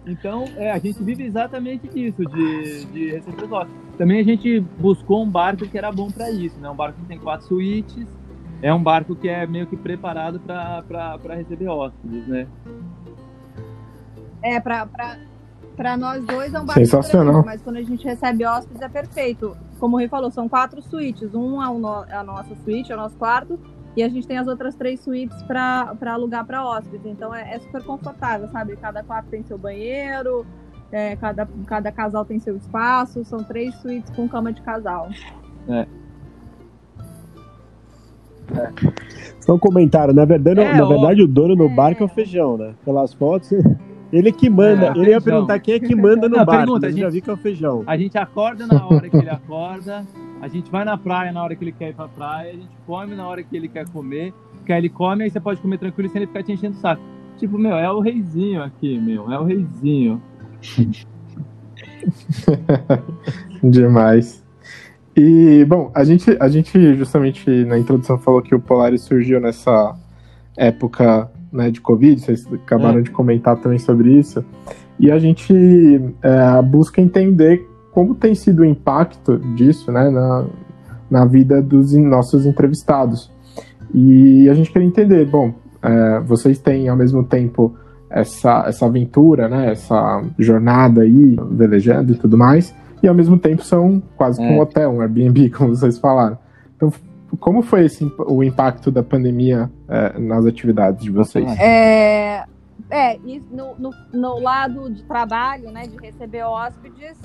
Então, 0.07 0.45
é, 0.57 0.71
a 0.71 0.79
gente 0.79 1.03
vive 1.03 1.23
exatamente 1.23 1.87
disso, 1.87 2.25
de, 2.25 2.85
de 2.85 3.11
receber 3.11 3.43
os 3.43 3.51
hóspedes. 3.51 3.77
Também 3.97 4.19
a 4.19 4.23
gente 4.23 4.59
buscou 4.79 5.23
um 5.23 5.29
barco 5.29 5.67
que 5.67 5.77
era 5.77 5.91
bom 5.91 6.09
para 6.09 6.31
isso, 6.31 6.59
né? 6.59 6.69
Um 6.69 6.75
barco 6.75 6.99
que 6.99 7.05
tem 7.05 7.19
quatro 7.19 7.45
suítes, 7.47 8.07
é 8.61 8.73
um 8.73 8.81
barco 8.81 9.15
que 9.15 9.29
é 9.29 9.45
meio 9.45 9.67
que 9.67 9.77
preparado 9.77 10.39
para 10.39 11.35
receber 11.35 11.67
hóspedes, 11.67 12.27
né? 12.27 12.47
É, 14.41 14.59
para 14.59 14.87
para 15.79 15.95
nós 15.95 16.21
dois 16.25 16.53
é 16.53 16.59
um 16.59 16.65
barco 16.65 16.81
Sensacional. 16.81 17.41
mas 17.45 17.61
quando 17.61 17.77
a 17.77 17.81
gente 17.81 18.03
recebe 18.03 18.45
hóspedes 18.45 18.81
é 18.81 18.89
perfeito. 18.89 19.55
Como 19.79 19.95
o 19.95 19.99
Rui 19.99 20.09
falou, 20.09 20.29
são 20.29 20.49
quatro 20.49 20.81
suítes. 20.81 21.33
Um 21.33 21.63
é, 21.63 21.67
no, 21.67 22.03
é 22.03 22.15
a 22.15 22.21
nossa 22.21 22.53
suíte, 22.65 22.91
é 22.91 22.95
o 22.95 22.97
nosso 22.97 23.15
quarto, 23.15 23.57
e 23.95 24.03
a 24.03 24.09
gente 24.09 24.27
tem 24.27 24.37
as 24.37 24.45
outras 24.45 24.75
três 24.75 24.99
suítes 24.99 25.41
para 25.43 25.95
alugar 26.07 26.45
para 26.45 26.65
hóspedes. 26.65 27.05
Então 27.05 27.33
é, 27.33 27.55
é, 27.55 27.59
super 27.59 27.81
confortável, 27.81 28.49
sabe? 28.49 28.75
Cada 28.75 29.01
quarto 29.03 29.27
tem 29.27 29.41
seu 29.43 29.57
banheiro, 29.57 30.45
é, 30.91 31.15
cada, 31.15 31.47
cada 31.65 31.93
casal 31.93 32.25
tem 32.25 32.39
seu 32.39 32.57
espaço. 32.57 33.23
São 33.23 33.41
três 33.41 33.73
suítes 33.75 34.13
com 34.13 34.27
cama 34.27 34.51
de 34.51 34.61
casal. 34.61 35.07
É. 35.69 35.87
É. 38.53 38.69
Só 39.39 39.53
um 39.53 39.59
comentário, 39.59 40.13
na 40.13 40.25
verdade, 40.25 40.59
é, 40.59 40.75
na 40.75 40.85
verdade 40.85 41.21
o 41.23 41.27
dono 41.27 41.55
do 41.55 41.67
é. 41.67 41.73
barco 41.73 42.03
é 42.03 42.05
o 42.05 42.09
feijão, 42.09 42.57
né? 42.57 42.73
Pelas 42.83 43.13
fotos. 43.13 43.49
Ele 44.11 44.31
que 44.31 44.49
manda. 44.49 44.87
É, 44.87 44.97
ele 44.97 45.11
ia 45.11 45.21
perguntar 45.21 45.59
quem 45.59 45.75
é 45.75 45.79
que 45.79 45.95
manda 45.95 46.27
no 46.27 46.43
bar. 46.45 46.57
Pergunta, 46.57 46.87
a 46.87 46.89
gente, 46.89 47.01
já 47.01 47.09
vi 47.09 47.21
que 47.21 47.29
é 47.29 47.33
o 47.33 47.37
feijão. 47.37 47.83
A 47.85 47.95
gente 47.95 48.17
acorda 48.17 48.65
na 48.65 48.85
hora 48.85 49.07
que 49.07 49.17
ele 49.17 49.29
acorda. 49.29 50.05
A 50.41 50.47
gente 50.47 50.71
vai 50.71 50.83
na 50.83 50.97
praia 50.97 51.31
na 51.31 51.43
hora 51.43 51.55
que 51.55 51.63
ele 51.63 51.71
quer 51.71 51.89
ir 51.89 51.93
pra 51.93 52.07
praia. 52.07 52.51
A 52.51 52.55
gente 52.55 52.69
come 52.87 53.15
na 53.15 53.27
hora 53.27 53.43
que 53.43 53.55
ele 53.55 53.67
quer 53.67 53.87
comer. 53.89 54.33
Que 54.65 54.73
aí 54.73 54.79
ele 54.79 54.89
come, 54.89 55.23
aí 55.23 55.29
você 55.29 55.39
pode 55.39 55.61
comer 55.61 55.77
tranquilo 55.77 56.09
sem 56.09 56.21
ele 56.21 56.27
ficar 56.27 56.43
te 56.43 56.51
enchendo 56.51 56.77
o 56.77 56.79
saco. 56.79 57.01
Tipo, 57.37 57.57
meu, 57.57 57.77
é 57.77 57.91
o 57.91 57.99
reizinho 57.99 58.63
aqui, 58.63 58.99
meu. 58.99 59.31
É 59.31 59.39
o 59.39 59.43
reizinho. 59.43 60.21
Demais. 63.63 64.43
E, 65.15 65.65
bom, 65.65 65.91
a 65.93 66.03
gente, 66.03 66.35
a 66.39 66.47
gente 66.47 66.95
justamente 66.95 67.49
na 67.65 67.77
introdução 67.77 68.17
falou 68.17 68.41
que 68.41 68.55
o 68.55 68.59
Polaris 68.59 69.01
surgiu 69.01 69.39
nessa 69.39 69.95
época 70.55 71.29
né, 71.51 71.71
de 71.71 71.81
Covid, 71.81 72.21
vocês 72.21 72.45
acabaram 72.53 72.99
é. 72.99 73.01
de 73.01 73.11
comentar 73.11 73.57
também 73.57 73.79
sobre 73.79 74.17
isso, 74.17 74.43
e 74.99 75.11
a 75.11 75.17
gente 75.17 75.53
é, 76.21 76.61
busca 76.61 77.01
entender 77.01 77.67
como 77.91 78.15
tem 78.15 78.35
sido 78.35 78.61
o 78.61 78.65
impacto 78.65 79.37
disso 79.55 79.91
né, 79.91 80.09
na, 80.09 80.45
na 81.09 81.25
vida 81.25 81.61
dos 81.61 81.93
nossos 81.93 82.45
entrevistados. 82.45 83.31
E 83.93 84.47
a 84.49 84.53
gente 84.53 84.71
queria 84.71 84.87
entender, 84.87 85.25
bom, 85.25 85.53
é, 85.81 86.19
vocês 86.19 86.59
têm 86.59 86.87
ao 86.89 86.95
mesmo 86.95 87.23
tempo 87.23 87.75
essa, 88.09 88.65
essa 88.67 88.85
aventura, 88.85 89.47
né, 89.47 89.71
essa 89.71 90.21
jornada 90.37 91.01
aí, 91.01 91.37
velejando 91.51 92.13
e 92.13 92.15
tudo 92.15 92.37
mais, 92.37 92.75
e 93.01 93.07
ao 93.07 93.15
mesmo 93.15 93.37
tempo 93.37 93.63
são 93.63 94.01
quase 94.15 94.41
é. 94.41 94.45
um 94.45 94.59
hotel, 94.59 94.91
um 94.91 95.01
Airbnb, 95.01 95.49
como 95.51 95.75
vocês 95.75 95.97
falaram. 95.97 96.37
Então 96.75 96.91
como 97.39 97.61
foi 97.61 97.85
esse, 97.85 98.11
o 98.17 98.43
impacto 98.43 98.89
da 98.89 99.03
pandemia 99.03 99.69
é, 99.89 100.19
nas 100.19 100.45
atividades 100.45 101.03
de 101.03 101.11
vocês? 101.11 101.45
É, 101.59 102.45
é 102.89 103.17
no, 103.51 103.75
no, 103.77 103.91
no, 104.13 104.39
lado 104.39 104.89
de 104.89 105.03
trabalho, 105.03 105.71
né, 105.71 105.87
de 105.87 105.97
receber 105.97 106.43
hóspedes, 106.43 107.19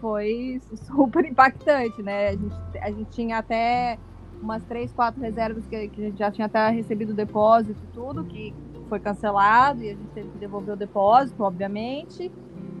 foi 0.00 0.60
super 0.86 1.24
impactante, 1.24 2.02
né? 2.02 2.28
A 2.28 2.32
gente, 2.32 2.78
a 2.78 2.90
gente 2.90 3.10
tinha 3.10 3.38
até 3.38 3.98
umas 4.40 4.62
três, 4.64 4.92
quatro 4.92 5.20
reservas 5.20 5.66
que, 5.66 5.88
que 5.88 6.02
a 6.02 6.04
gente 6.04 6.18
já 6.18 6.30
tinha 6.30 6.46
até 6.46 6.68
recebido 6.68 7.10
o 7.10 7.14
depósito 7.14 7.80
e 7.82 7.94
tudo, 7.94 8.24
que 8.24 8.54
foi 8.88 9.00
cancelado 9.00 9.82
e 9.82 9.88
a 9.88 9.94
gente 9.94 10.10
teve 10.14 10.28
que 10.28 10.38
devolver 10.38 10.74
o 10.74 10.76
depósito, 10.76 11.42
obviamente. 11.42 12.30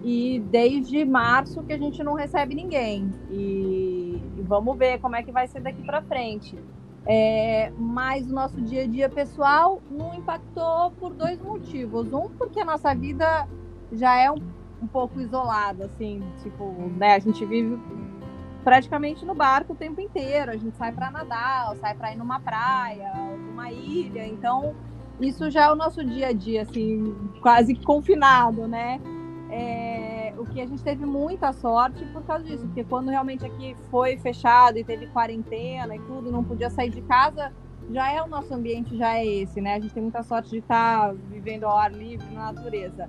E 0.02 0.40
desde 0.50 1.02
março 1.04 1.62
que 1.62 1.72
a 1.72 1.78
gente 1.78 2.02
não 2.04 2.12
recebe 2.12 2.54
ninguém. 2.54 3.10
E, 3.30 4.22
e 4.36 4.42
vamos 4.42 4.76
ver 4.76 5.00
como 5.00 5.16
é 5.16 5.22
que 5.22 5.32
vai 5.32 5.48
ser 5.48 5.60
daqui 5.60 5.82
para 5.82 6.02
frente. 6.02 6.58
É, 7.06 7.70
mas 7.76 8.30
o 8.30 8.34
nosso 8.34 8.60
dia 8.62 8.84
a 8.84 8.86
dia 8.86 9.08
pessoal 9.08 9.82
não 9.90 10.14
impactou 10.14 10.90
por 10.92 11.12
dois 11.12 11.40
motivos. 11.40 12.12
Um, 12.12 12.30
porque 12.30 12.60
a 12.60 12.64
nossa 12.64 12.94
vida 12.94 13.46
já 13.92 14.16
é 14.16 14.30
um, 14.30 14.38
um 14.82 14.86
pouco 14.86 15.20
isolada, 15.20 15.84
assim, 15.84 16.22
tipo, 16.42 16.72
né? 16.96 17.14
A 17.14 17.18
gente 17.18 17.44
vive 17.44 17.78
praticamente 18.62 19.24
no 19.26 19.34
barco 19.34 19.74
o 19.74 19.76
tempo 19.76 20.00
inteiro. 20.00 20.50
A 20.50 20.56
gente 20.56 20.76
sai 20.76 20.92
para 20.92 21.10
nadar, 21.10 21.76
sai 21.76 21.94
para 21.94 22.12
ir 22.12 22.16
numa 22.16 22.40
praia, 22.40 23.12
numa 23.36 23.70
ilha. 23.70 24.26
Então, 24.26 24.74
isso 25.20 25.50
já 25.50 25.66
é 25.66 25.72
o 25.72 25.76
nosso 25.76 26.02
dia 26.02 26.28
a 26.28 26.32
dia, 26.32 26.62
assim, 26.62 27.14
quase 27.42 27.74
confinado, 27.74 28.66
né? 28.66 28.98
É, 29.50 30.13
o 30.38 30.46
que 30.46 30.60
a 30.60 30.66
gente 30.66 30.82
teve 30.82 31.04
muita 31.04 31.52
sorte 31.52 32.04
por 32.06 32.22
causa 32.24 32.44
disso, 32.44 32.64
porque 32.66 32.84
quando 32.84 33.10
realmente 33.10 33.44
aqui 33.44 33.76
foi 33.90 34.16
fechado 34.16 34.78
e 34.78 34.84
teve 34.84 35.06
quarentena 35.08 35.94
e 35.94 36.00
tudo, 36.00 36.30
não 36.30 36.44
podia 36.44 36.70
sair 36.70 36.90
de 36.90 37.00
casa, 37.02 37.52
já 37.90 38.10
é 38.10 38.22
o 38.22 38.26
nosso 38.26 38.52
ambiente, 38.54 38.96
já 38.96 39.16
é 39.16 39.26
esse, 39.26 39.60
né? 39.60 39.74
A 39.74 39.80
gente 39.80 39.92
tem 39.92 40.02
muita 40.02 40.22
sorte 40.22 40.50
de 40.50 40.58
estar 40.58 41.12
vivendo 41.14 41.64
ao 41.64 41.76
ar 41.76 41.92
livre 41.92 42.26
na 42.32 42.52
natureza. 42.52 43.08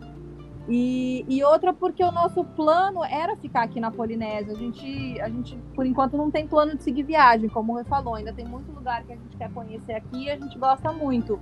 E, 0.67 1.23
e, 1.29 1.43
outra 1.43 1.71
porque 1.71 2.03
o 2.03 2.11
nosso 2.11 2.43
plano 2.43 3.03
era 3.03 3.35
ficar 3.35 3.63
aqui 3.63 3.79
na 3.79 3.91
Polinésia. 3.91 4.51
A 4.51 4.55
gente, 4.55 5.21
a 5.21 5.29
gente, 5.29 5.55
por 5.75 5.85
enquanto, 5.85 6.17
não 6.17 6.31
tem 6.31 6.47
plano 6.47 6.75
de 6.75 6.81
seguir 6.81 7.03
viagem, 7.03 7.47
como 7.49 7.71
o 7.71 7.75
Rui 7.75 7.83
falou. 7.83 8.15
Ainda 8.15 8.33
tem 8.33 8.45
muito 8.45 8.71
lugar 8.71 9.03
que 9.03 9.13
a 9.13 9.15
gente 9.15 9.37
quer 9.37 9.51
conhecer 9.51 9.93
aqui 9.93 10.23
e 10.23 10.31
a 10.31 10.37
gente 10.37 10.57
gosta 10.57 10.91
muito. 10.91 11.39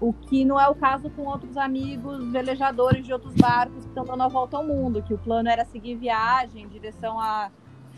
O 0.00 0.12
que 0.12 0.44
não 0.44 0.60
é 0.60 0.68
o 0.68 0.74
caso 0.74 1.08
com 1.10 1.22
outros 1.22 1.56
amigos 1.56 2.30
velejadores 2.30 3.04
de 3.04 3.12
outros 3.12 3.34
barcos 3.34 3.84
que 3.84 3.88
estão 3.88 4.04
dando 4.04 4.22
a 4.22 4.28
volta 4.28 4.56
ao 4.56 4.64
mundo, 4.64 5.02
que 5.02 5.14
o 5.14 5.18
plano 5.18 5.48
era 5.48 5.64
seguir 5.64 5.96
viagem 5.96 6.64
em 6.64 6.68
direção 6.68 7.18
a 7.18 7.50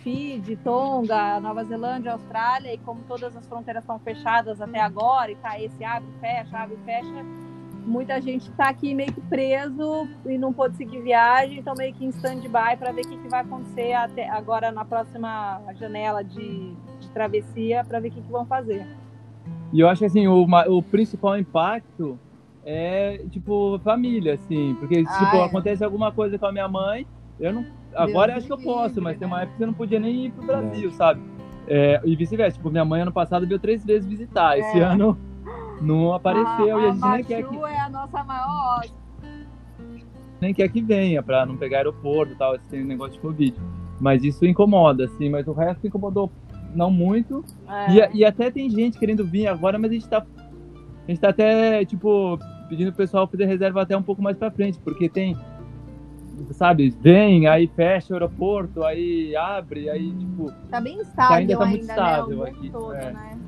Fiji, 0.03 0.57
Tonga, 0.57 1.41
Nova 1.41 1.65
Zelândia, 1.65 2.13
Austrália, 2.13 2.73
e 2.73 2.79
como 2.79 3.03
todas 3.09 3.37
as 3.37 3.47
fronteiras 3.47 3.83
estão 3.83 3.99
fechadas 3.99 4.61
até 4.61 4.81
agora, 4.81 5.33
e 5.33 5.37
tá 5.37 5.61
esse 5.61 5.83
abre, 5.83 6.09
fecha, 6.21 6.57
abre, 6.57 6.77
fecha, 6.85 7.25
muita 7.87 8.21
gente 8.21 8.51
está 8.51 8.69
aqui 8.69 8.95
meio 8.95 9.13
que 9.13 9.21
preso 9.23 10.09
e 10.27 10.37
não 10.37 10.53
pôde 10.53 10.77
seguir 10.77 11.01
viagem, 11.01 11.59
então 11.59 11.75
meio 11.77 11.95
que 11.95 12.05
em 12.05 12.11
stand-by 12.11 12.77
para 12.79 12.93
ver 12.93 13.03
o 13.03 13.09
que, 13.09 13.17
que, 13.17 13.29
vai 13.29 13.41
acontecer 13.41 13.93
até 13.95 14.29
agora 14.29 14.73
na 14.73 14.85
próxima 14.85 15.61
janela 15.75 16.23
de, 16.23 16.75
de 17.01 17.11
travessia, 17.11 17.85
para 17.85 18.01
ver 18.01 18.09
o 18.09 18.13
que, 18.13 18.21
que, 18.21 18.31
vão 18.31 18.45
fazer. 18.45 18.87
E 19.77 19.81
eu 19.81 19.91
acho 19.91 19.99
que 19.99 20.07
assim, 20.07 20.27
o, 20.27 20.47
o 20.68 20.83
principal 20.83 21.39
impacto 21.39 22.18
é, 22.64 23.20
tipo, 23.31 23.79
família, 23.85 24.33
assim, 24.33 24.74
porque, 24.81 25.05
ah, 25.07 25.18
tipo, 25.18 25.37
é. 25.37 25.45
acontece 25.45 25.85
alguma 25.85 26.11
coisa 26.11 26.39
com 26.39 26.47
a 26.47 26.53
minha 26.53 26.66
mãe, 26.66 27.07
eu 27.39 27.53
não. 27.53 27.66
Agora 27.95 28.33
eu 28.33 28.39
acho 28.39 28.47
que 28.47 28.53
eu 28.55 28.59
posso, 28.59 29.03
mas 29.03 29.18
tem 29.18 29.29
uma 29.29 29.43
época 29.43 29.59
que 29.59 29.62
eu 29.62 29.66
não 29.66 29.74
podia 29.74 30.01
nem 30.01 30.24
ir 30.27 30.31
pro 30.31 30.47
Brasil, 30.47 30.89
é. 30.89 30.93
sabe? 30.93 31.20
É, 31.68 32.01
e 32.07 32.16
vice-versa. 32.16 32.57
Tipo, 32.57 32.70
minha 32.70 32.87
mãe 32.87 33.03
ano 33.03 33.12
passado 33.12 33.47
veio 33.47 33.61
três 33.61 33.85
vezes 33.85 34.09
visitar. 34.09 34.59
Esse 34.59 34.79
é. 34.79 34.83
ano 34.83 35.18
não 35.83 36.14
apareceu 36.14 36.79
a, 36.79 36.81
e 36.81 36.87
a 36.87 36.93
gente 36.93 37.05
a 37.05 37.11
nem 37.11 37.24
quer 37.24 37.43
que. 37.47 37.57
é 37.57 37.81
a 37.81 37.91
nossa 37.91 38.24
maior 38.24 38.83
Nem 40.41 40.55
quer 40.55 40.68
que 40.70 40.81
venha 40.81 41.22
para 41.22 41.45
não 41.45 41.55
pegar 41.59 41.79
aeroporto 41.79 42.33
e 42.33 42.37
tal, 42.37 42.55
esse 42.57 42.83
negócio 42.83 43.12
de 43.12 43.20
Covid. 43.20 43.55
Mas 44.01 44.24
isso 44.24 44.47
incomoda, 44.47 45.05
assim, 45.05 45.29
mas 45.29 45.47
o 45.47 45.53
resto 45.53 45.87
incomodou 45.87 46.33
não 46.77 46.91
muito. 46.91 47.45
É. 47.68 47.93
E, 47.93 48.18
e, 48.18 48.24
até 48.24 48.51
tem 48.51 48.68
gente 48.70 48.99
querendo 48.99 49.24
vir 49.24 49.47
agora, 49.47 49.79
mas 49.79 49.91
a 49.91 49.95
gente 49.95 50.09
tá. 50.09 50.18
A 50.18 51.11
gente 51.11 51.20
tá 51.20 51.29
até, 51.29 51.85
tipo, 51.85 52.39
pedindo 52.68 52.89
pro 52.89 52.99
pessoal 52.99 53.27
fazer 53.27 53.47
reserva 53.47 53.83
até 53.83 53.97
um 53.97 54.03
pouco 54.03 54.22
mais 54.22 54.37
para 54.37 54.51
frente, 54.51 54.79
porque 54.81 55.09
tem. 55.09 55.37
Sabe, 56.51 56.91
vem, 57.01 57.47
aí 57.47 57.66
fecha 57.66 58.12
o 58.12 58.16
aeroporto, 58.16 58.85
aí 58.85 59.35
abre, 59.35 59.89
aí, 59.89 60.12
tipo. 60.12 60.53
Tá 60.70 60.81
bem 60.81 61.01
estável 61.01 61.37
ainda. 61.37 61.57
Tá 61.57 61.66
muito 61.66 61.81
ainda, 61.81 61.93
estável 61.93 62.39
né? 62.39 62.51
aqui. 62.51 62.70
Todo, 62.70 62.93
é. 62.93 63.12
né? 63.12 63.39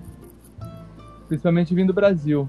principalmente 1.28 1.74
vindo 1.74 1.88
do 1.88 1.94
Brasil. 1.94 2.48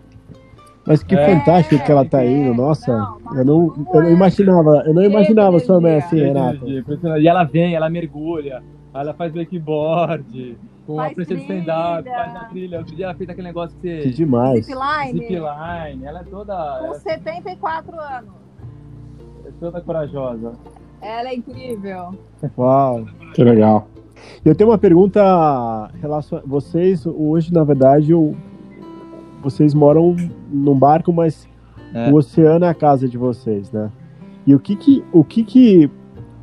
Mas 0.88 1.04
que 1.04 1.16
é, 1.16 1.38
fantástico 1.38 1.84
que 1.84 1.92
ela 1.92 2.06
tá 2.06 2.26
indo, 2.26 2.54
nossa. 2.54 2.92
Não, 2.92 3.36
eu, 3.36 3.46
não, 3.46 3.88
eu 3.94 4.02
não 4.02 4.10
imaginava, 4.10 4.84
eu 4.88 4.94
não 4.94 5.04
imaginava 5.04 5.60
sua 5.60 5.80
mãe 5.80 5.98
assim, 5.98 6.20
Renato. 6.20 6.66
E 6.68 7.28
ela 7.28 7.44
vem, 7.44 7.76
ela 7.76 7.90
mergulha, 7.90 8.64
ela 9.02 9.14
faz 9.14 9.34
wakeboard, 9.34 10.58
com 10.86 10.96
faz 10.96 11.12
a 11.12 11.16
prancha 11.16 11.36
de 11.36 11.42
stand-up, 11.42 12.10
faz 12.10 12.36
a 12.36 12.46
trilha. 12.46 12.80
Outro 12.80 12.96
dia 12.96 13.06
ela 13.06 13.16
fez 13.16 13.30
aquele 13.30 13.48
negócio 13.48 13.78
que 13.80 13.88
você. 13.88 14.02
Que 14.02 14.10
demais. 14.12 14.66
Zipline. 14.66 15.20
Zipline. 15.20 16.06
Ela 16.06 16.20
é 16.20 16.24
toda. 16.24 16.78
Com 16.80 16.86
ela... 16.86 16.96
74 16.96 18.00
anos. 18.00 18.32
É 19.46 19.52
toda 19.60 19.82
corajosa. 19.82 20.54
Ela 21.02 21.30
é 21.30 21.36
incrível. 21.36 22.18
Uau. 22.58 23.06
Que 23.34 23.44
legal. 23.44 23.88
Eu 24.44 24.54
tenho 24.54 24.70
uma 24.70 24.78
pergunta 24.78 25.90
relacionada. 26.02 26.46
Vocês, 26.48 27.06
hoje, 27.06 27.54
na 27.54 27.64
verdade, 27.64 28.14
o 28.14 28.36
vocês 29.42 29.74
moram 29.74 30.16
num 30.52 30.78
barco, 30.78 31.14
mas 31.14 31.48
é. 31.94 32.12
o 32.12 32.16
oceano 32.16 32.66
é 32.66 32.70
a 32.70 32.74
casa 32.74 33.08
de 33.08 33.18
vocês, 33.18 33.72
né? 33.72 33.90
E 34.46 34.54
o 34.54 34.60
que 34.60 34.76
que 34.76 35.04
o 35.12 35.24
que 35.24 35.44
que 35.44 35.90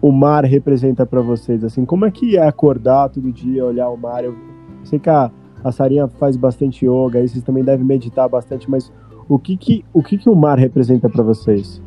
o 0.01 0.13
mar 0.13 0.45
representa 0.45 1.07
para 1.07 1.21
vocês? 1.21 1.65
Assim, 1.65 1.85
como 1.85 2.05
é 2.05 2.11
que 2.11 2.37
é 2.37 2.47
acordar 2.47 3.09
todo 3.09 3.33
dia, 3.33 3.65
olhar 3.65 3.89
o 3.89 3.97
mar? 3.97 4.25
Eu 4.25 4.37
sei 4.85 4.99
que 4.99 5.11
a, 5.11 5.31
a 5.65 5.73
Sarinha 5.73 6.07
faz 6.09 6.37
bastante 6.37 6.87
yoga, 6.87 7.19
aí 7.19 7.29
vocês 7.29 7.43
também 7.43 7.65
devem 7.65 7.85
meditar 7.85 8.29
bastante, 8.29 8.71
mas 8.71 8.93
o 9.29 9.39
que 9.39 9.57
que 9.57 9.85
o 9.93 10.03
que 10.03 10.17
que 10.17 10.29
o 10.29 10.35
mar 10.35 10.59
representa 10.59 11.09
para 11.09 11.23
vocês? 11.23 11.83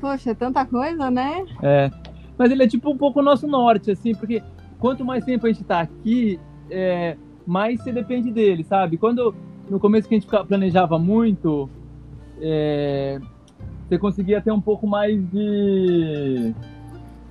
Poxa, 0.00 0.30
é 0.30 0.34
tanta 0.34 0.64
coisa, 0.64 1.10
né? 1.10 1.44
É. 1.62 1.90
Mas 2.38 2.50
ele 2.50 2.62
é 2.62 2.66
tipo 2.66 2.90
um 2.90 2.96
pouco 2.96 3.20
o 3.20 3.22
nosso 3.22 3.46
norte, 3.46 3.90
assim, 3.90 4.14
porque 4.14 4.42
quanto 4.78 5.04
mais 5.04 5.24
tempo 5.24 5.46
a 5.46 5.52
gente 5.52 5.62
tá 5.62 5.80
aqui, 5.80 6.40
é, 6.70 7.16
mais 7.46 7.82
você 7.82 7.92
depende 7.92 8.30
dele, 8.30 8.64
sabe? 8.64 8.96
Quando 8.96 9.34
no 9.68 9.78
começo 9.78 10.08
que 10.08 10.14
a 10.14 10.18
gente 10.18 10.30
planejava 10.46 10.98
muito, 10.98 11.68
é, 12.40 13.20
você 13.86 13.98
conseguia 13.98 14.40
ter 14.40 14.50
um 14.50 14.60
pouco 14.60 14.86
mais 14.86 15.22
de 15.30 16.54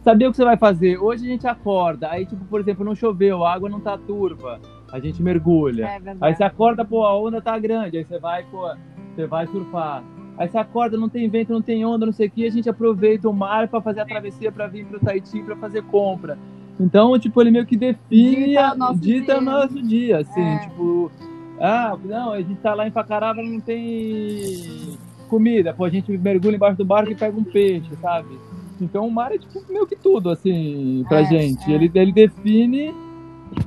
saber 0.04 0.28
o 0.28 0.32
que 0.32 0.38
você 0.38 0.46
vai 0.46 0.58
fazer. 0.58 0.98
Hoje 0.98 1.26
a 1.26 1.30
gente 1.30 1.48
acorda, 1.48 2.10
aí 2.10 2.26
tipo, 2.26 2.44
por 2.46 2.60
exemplo, 2.60 2.86
não 2.86 2.96
choveu, 2.96 3.44
a 3.44 3.54
água 3.54 3.70
não 3.70 3.80
tá 3.80 3.98
turva, 3.98 4.60
a 4.92 5.00
gente 5.00 5.22
mergulha. 5.22 5.86
É 5.86 6.16
aí 6.22 6.36
você 6.36 6.44
acorda, 6.44 6.84
pô, 6.86 7.06
a 7.06 7.18
onda 7.18 7.42
tá 7.42 7.58
grande, 7.58 7.98
aí 7.98 8.04
você 8.04 8.20
vai, 8.20 8.44
pô, 8.44 8.70
você 9.16 9.26
vai 9.26 9.48
surfar. 9.48 10.04
Aí 10.38 10.48
você 10.48 10.58
acorda, 10.58 10.98
não 10.98 11.10
tem 11.10 11.28
vento, 11.30 11.52
não 11.52 11.62
tem 11.62 11.86
onda, 11.86 12.06
não 12.06 12.14
sei 12.14 12.28
o 12.28 12.32
que, 12.32 12.46
a 12.46 12.52
gente 12.52 12.70
aproveita 12.70 13.30
o 13.30 13.34
mar 13.34 13.68
para 13.68 13.82
fazer 13.82 14.00
a 14.00 14.06
travessia 14.06 14.52
para 14.52 14.68
vir 14.68 14.86
pro 14.86 15.00
Tahiti 15.00 15.42
para 15.44 15.56
fazer 15.58 15.84
compra. 15.84 16.38
Então, 16.80 17.20
tipo, 17.20 17.42
ele 17.42 17.52
meio 17.52 17.66
que 17.66 17.76
define, 17.76 18.48
dita 18.48 18.74
o 18.74 18.78
nosso, 18.78 19.00
dita 19.00 19.34
dia. 19.34 19.42
nosso 19.42 19.82
dia, 19.82 20.18
assim, 20.20 20.42
é. 20.42 20.60
tipo, 20.60 21.12
ah, 21.60 21.98
não, 22.06 22.32
a 22.32 22.42
gente 22.42 22.56
tá 22.62 22.74
lá 22.74 22.88
em 22.88 22.92
Facarava 22.92 23.44
não 23.44 23.60
tem 23.60 24.98
comida. 25.28 25.74
Pô, 25.74 25.84
a 25.84 25.90
gente 25.90 26.18
mergulha 26.18 26.56
embaixo 26.56 26.78
do 26.78 26.86
barco 26.86 27.12
e 27.12 27.16
pega 27.16 27.38
um 27.38 27.44
peixe, 27.44 27.90
sabe? 28.02 28.40
Então 28.84 29.08
o 29.08 29.12
mar 29.12 29.32
é 29.32 29.38
tipo 29.38 29.62
meio 29.70 29.86
que 29.86 29.96
tudo, 29.96 30.30
assim, 30.30 31.04
pra 31.08 31.22
é, 31.22 31.26
gente. 31.26 31.72
É. 31.72 31.76
Ele, 31.76 31.92
ele 31.94 32.12
define 32.12 32.94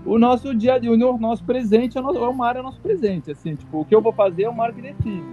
o 0.07 0.19
nosso 0.19 0.55
dia 0.55 0.75
a 0.75 0.79
dia, 0.79 0.93
o 0.93 1.19
nosso 1.19 1.45
presente, 1.45 1.99
é 1.99 2.01
o, 2.01 2.05
nosso, 2.05 2.19
o 2.19 2.35
mar 2.35 2.57
é 2.57 2.61
o 2.61 2.63
nosso 2.63 2.81
presente, 2.81 3.31
assim, 3.31 3.55
tipo, 3.55 3.81
o 3.81 3.85
que 3.85 3.95
eu 3.95 4.01
vou 4.01 4.13
fazer 4.13 4.45
é 4.45 4.49
o 4.49 4.55
mar 4.55 4.73
que 4.73 4.83
define. 4.83 5.25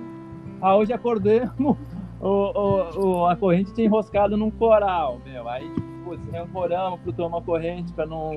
Ah, 0.61 0.75
hoje 0.75 0.91
acordamos, 0.91 1.55
o, 2.19 2.27
o, 2.27 3.05
o, 3.05 3.25
a 3.27 3.35
corrente 3.35 3.73
tinha 3.73 3.85
enroscado 3.85 4.35
num 4.35 4.51
coral, 4.51 5.19
meu. 5.25 5.47
Aí, 5.47 5.69
tipo, 5.73 6.17
se 6.17 6.31
reancoramos 6.31 6.99
pro 7.01 7.13
tomar 7.13 7.41
corrente 7.41 7.93
pra 7.93 8.05
não, 8.05 8.33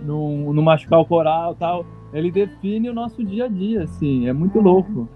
não, 0.00 0.52
não 0.52 0.62
machucar 0.62 1.00
o 1.00 1.06
coral 1.06 1.52
e 1.52 1.56
tal 1.56 1.86
ele 2.12 2.30
define 2.30 2.88
o 2.88 2.94
nosso 2.94 3.22
dia 3.22 3.44
a 3.44 3.48
dia, 3.48 3.82
assim, 3.82 4.28
é 4.28 4.32
muito 4.32 4.60
louco. 4.60 5.08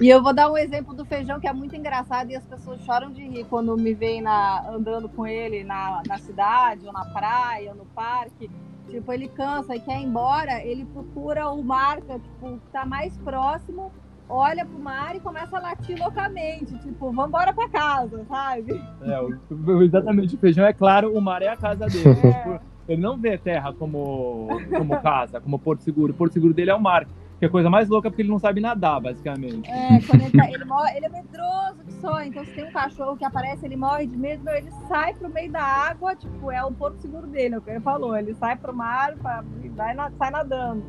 E 0.00 0.08
eu 0.08 0.22
vou 0.22 0.32
dar 0.32 0.50
um 0.50 0.56
exemplo 0.56 0.94
do 0.94 1.04
feijão 1.04 1.40
que 1.40 1.48
é 1.48 1.52
muito 1.52 1.74
engraçado 1.74 2.30
e 2.30 2.36
as 2.36 2.46
pessoas 2.46 2.80
choram 2.82 3.10
de 3.10 3.26
rir 3.26 3.44
quando 3.44 3.76
me 3.76 3.94
veem 3.94 4.22
na, 4.22 4.64
andando 4.68 5.08
com 5.08 5.26
ele 5.26 5.64
na, 5.64 6.02
na 6.06 6.18
cidade, 6.18 6.86
ou 6.86 6.92
na 6.92 7.04
praia, 7.06 7.70
ou 7.70 7.76
no 7.76 7.84
parque. 7.86 8.48
Tipo, 8.88 9.12
ele 9.12 9.28
cansa 9.28 9.74
e 9.74 9.80
quer 9.80 10.00
ir 10.00 10.04
embora, 10.04 10.64
ele 10.64 10.84
procura 10.84 11.48
o 11.50 11.62
marca, 11.62 12.18
tipo, 12.18 12.58
que 12.58 12.72
tá 12.72 12.86
mais 12.86 13.18
próximo, 13.18 13.92
olha 14.28 14.64
pro 14.64 14.78
mar 14.78 15.16
e 15.16 15.20
começa 15.20 15.58
a 15.58 15.60
latir 15.60 15.98
loucamente, 15.98 16.78
tipo, 16.78 17.10
vambora 17.12 17.52
pra 17.52 17.68
casa, 17.68 18.24
sabe? 18.26 18.80
É, 19.02 19.84
exatamente, 19.84 20.36
o 20.36 20.38
feijão 20.38 20.64
é 20.64 20.72
claro, 20.72 21.12
o 21.12 21.20
mar 21.20 21.42
é 21.42 21.48
a 21.48 21.56
casa 21.56 21.86
dele. 21.86 22.08
É. 22.08 22.32
Tipo, 22.32 22.60
ele 22.88 23.02
não 23.02 23.18
vê 23.18 23.36
terra 23.36 23.74
como, 23.74 24.48
como 24.74 25.00
casa, 25.02 25.40
como 25.40 25.58
porto 25.58 25.82
seguro. 25.82 26.12
O 26.12 26.16
porto 26.16 26.32
seguro 26.32 26.54
dele 26.54 26.70
é 26.70 26.74
o 26.74 26.80
mar. 26.80 27.06
Que 27.38 27.44
é 27.44 27.48
a 27.48 27.50
coisa 27.50 27.70
mais 27.70 27.88
louca 27.88 28.10
porque 28.10 28.22
ele 28.22 28.30
não 28.30 28.38
sabe 28.38 28.60
nadar, 28.60 29.00
basicamente. 29.00 29.70
É, 29.70 30.00
quando 30.06 30.22
ele, 30.22 30.30
tá, 30.32 30.48
ele, 30.50 30.64
morre, 30.64 30.96
ele 30.96 31.06
é 31.06 31.08
medroso 31.08 31.84
de 31.84 31.92
sonho. 32.00 32.28
Então, 32.28 32.44
se 32.44 32.50
tem 32.52 32.64
um 32.64 32.72
cachorro 32.72 33.16
que 33.16 33.24
aparece, 33.24 33.64
ele 33.64 33.76
morre 33.76 34.06
de 34.06 34.16
medo, 34.16 34.48
ele 34.50 34.70
sai 34.88 35.14
pro 35.14 35.28
meio 35.28 35.50
da 35.50 35.62
água, 35.62 36.16
tipo, 36.16 36.50
é 36.50 36.64
o 36.64 36.72
porto 36.72 37.00
seguro 37.00 37.26
dele, 37.26 37.54
é 37.54 37.58
o 37.58 37.60
que 37.60 37.70
ele 37.70 37.80
falou. 37.80 38.16
Ele 38.16 38.34
sai 38.34 38.56
pro 38.56 38.74
mar 38.74 39.14
e 39.62 39.68
vai, 39.68 39.94
sai 40.18 40.30
nadando. 40.30 40.82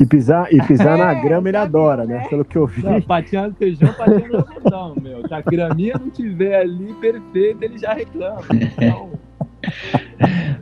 E 0.00 0.06
pisar, 0.06 0.52
e 0.52 0.62
pisar 0.62 0.96
é, 0.98 1.04
na 1.04 1.14
grama 1.14 1.48
ele 1.48 1.56
adora, 1.56 2.06
né? 2.06 2.18
né? 2.18 2.28
Pelo 2.28 2.44
que 2.44 2.56
eu 2.56 2.66
vi. 2.66 2.82
Não, 2.82 3.00
pateando 3.02 3.54
feijão, 3.56 3.92
pateando 3.92 4.46
feijão, 4.46 4.94
meu. 5.02 5.26
Se 5.26 5.34
a 5.34 5.40
graminha 5.42 5.94
não 5.98 6.08
tiver 6.08 6.60
ali 6.60 6.94
perfeita, 6.94 7.64
ele 7.64 7.76
já 7.76 7.92
reclama. 7.92 8.42
Então... 8.52 9.10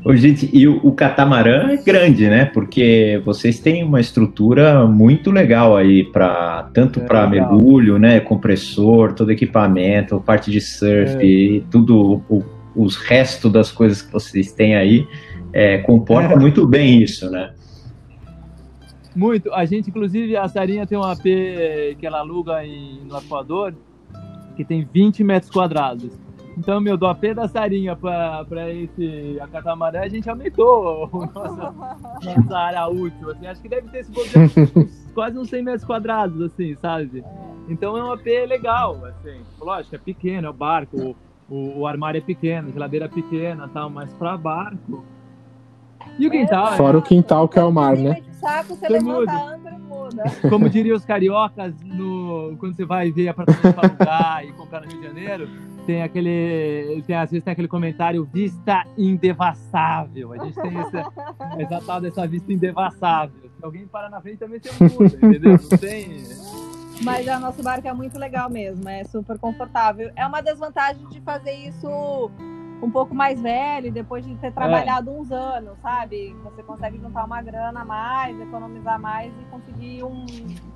Ô, 0.04 0.14
gente, 0.14 0.48
e 0.52 0.68
o, 0.68 0.76
o, 0.86 0.92
catamarã 0.92 1.70
é 1.70 1.76
grande, 1.76 2.28
né? 2.28 2.44
Porque 2.44 3.20
vocês 3.24 3.58
têm 3.58 3.82
uma 3.82 4.00
estrutura 4.00 4.86
muito 4.86 5.30
legal 5.30 5.76
aí 5.76 6.04
para 6.04 6.68
tanto 6.72 7.00
é 7.00 7.04
para 7.04 7.26
mergulho, 7.26 7.98
né? 7.98 8.20
Compressor, 8.20 9.12
todo 9.14 9.30
equipamento, 9.30 10.20
parte 10.20 10.50
de 10.50 10.60
surf, 10.60 11.16
é. 11.18 11.62
tudo 11.70 12.22
o, 12.28 12.44
os 12.74 12.96
restos 12.96 13.50
das 13.50 13.72
coisas 13.72 14.02
que 14.02 14.12
vocês 14.12 14.52
têm 14.52 14.76
aí 14.76 15.06
é, 15.52 15.78
comporta 15.78 16.34
é. 16.34 16.36
muito 16.36 16.66
bem 16.66 17.02
isso, 17.02 17.30
né? 17.30 17.52
Muito. 19.14 19.52
A 19.54 19.64
gente, 19.64 19.88
inclusive, 19.88 20.36
a 20.36 20.46
Sarinha 20.46 20.86
tem 20.86 20.98
um 20.98 21.02
AP 21.02 21.22
que 21.98 22.06
ela 22.06 22.18
aluga 22.18 22.62
em, 22.64 23.00
no 23.08 23.16
Equador 23.16 23.74
que 24.56 24.64
tem 24.64 24.86
20 24.90 25.22
metros 25.22 25.50
quadrados. 25.50 26.12
Então, 26.56 26.80
meu, 26.80 26.96
do 26.96 27.06
AP 27.06 27.34
da 27.34 27.46
Sarinha 27.46 27.94
para 27.94 28.72
esse 28.72 29.38
a 29.40 29.46
catamarã, 29.46 30.00
a 30.00 30.08
gente 30.08 30.28
aumentou 30.28 31.10
a 31.12 31.26
nossa, 31.26 31.74
nossa 32.24 32.58
área 32.58 32.86
útil. 32.88 33.30
Assim. 33.30 33.46
Acho 33.46 33.60
que 33.60 33.68
deve 33.68 33.88
ter 33.88 33.98
esse 33.98 34.12
quase 35.12 35.38
uns 35.38 35.50
100 35.50 35.62
metros 35.62 35.84
quadrados, 35.84 36.40
assim, 36.40 36.74
sabe? 36.76 37.22
Então 37.68 37.96
é 37.96 38.02
um 38.02 38.12
AP 38.12 38.26
legal, 38.48 39.04
assim. 39.04 39.40
Lógico, 39.60 39.96
é 39.96 39.98
pequeno, 39.98 40.46
é 40.46 40.50
o 40.50 40.54
barco. 40.54 41.14
o, 41.48 41.80
o 41.80 41.86
armário 41.86 42.18
é 42.18 42.22
pequeno, 42.22 42.68
a 42.68 42.72
geladeira 42.72 43.04
é 43.04 43.08
pequena 43.08 43.68
tal, 43.68 43.90
mas 43.90 44.12
para 44.14 44.36
barco. 44.36 45.04
E 46.18 46.26
o 46.26 46.30
quintal? 46.30 46.72
É, 46.72 46.76
Fora 46.76 46.96
o 46.96 47.02
quintal 47.02 47.48
que 47.48 47.58
é 47.58 47.64
o 47.64 47.72
mar, 47.72 47.96
né? 47.96 48.22
Saco, 48.32 48.74
você 48.74 48.88
levanta 48.88 49.32
a 49.32 49.78
muda. 49.78 50.24
Como 50.48 50.68
diriam 50.68 50.96
os 50.96 51.04
cariocas, 51.04 51.74
no, 51.82 52.56
quando 52.58 52.74
você 52.74 52.84
vai 52.84 53.10
ver 53.10 53.28
apartamento 53.28 53.74
para 53.74 53.88
alugar 53.88 54.44
e 54.44 54.52
comprar 54.52 54.80
no 54.82 54.88
Rio 54.88 55.00
de 55.00 55.06
Janeiro, 55.06 55.48
tem 55.86 56.02
aquele. 56.02 57.02
Tem, 57.06 57.16
às 57.16 57.30
vezes 57.30 57.44
tem 57.44 57.52
aquele 57.52 57.68
comentário 57.68 58.24
vista 58.24 58.84
indevassável. 58.98 60.32
A 60.32 60.44
gente 60.44 60.60
tem 60.60 60.76
essa, 60.76 61.12
essa 61.78 62.00
dessa 62.00 62.26
vista 62.26 62.52
indevassável. 62.52 63.48
Se 63.56 63.64
alguém 63.64 63.86
parar 63.86 64.10
na 64.10 64.20
frente 64.20 64.38
também 64.38 64.60
você 64.60 64.84
muda, 64.84 65.16
entendeu? 65.16 65.52
Não 65.52 65.78
tem. 65.78 66.24
Mas 67.02 67.26
o 67.26 67.38
nosso 67.38 67.62
barco 67.62 67.86
é 67.86 67.92
muito 67.92 68.18
legal 68.18 68.50
mesmo, 68.50 68.88
é 68.88 69.04
super 69.04 69.38
confortável. 69.38 70.10
É 70.16 70.26
uma 70.26 70.40
desvantagem 70.40 71.06
de 71.08 71.20
fazer 71.20 71.52
isso 71.52 72.30
um 72.82 72.90
pouco 72.90 73.14
mais 73.14 73.40
velho, 73.40 73.90
depois 73.90 74.24
de 74.24 74.34
ter 74.36 74.52
trabalhado 74.52 75.10
é. 75.10 75.12
uns 75.12 75.30
anos, 75.32 75.72
sabe? 75.82 76.34
Você 76.44 76.62
consegue 76.62 76.98
juntar 76.98 77.24
uma 77.24 77.40
grana 77.40 77.80
a 77.80 77.84
mais, 77.84 78.38
economizar 78.40 79.00
mais 79.00 79.32
e 79.40 79.44
conseguir 79.50 80.04
um, 80.04 80.26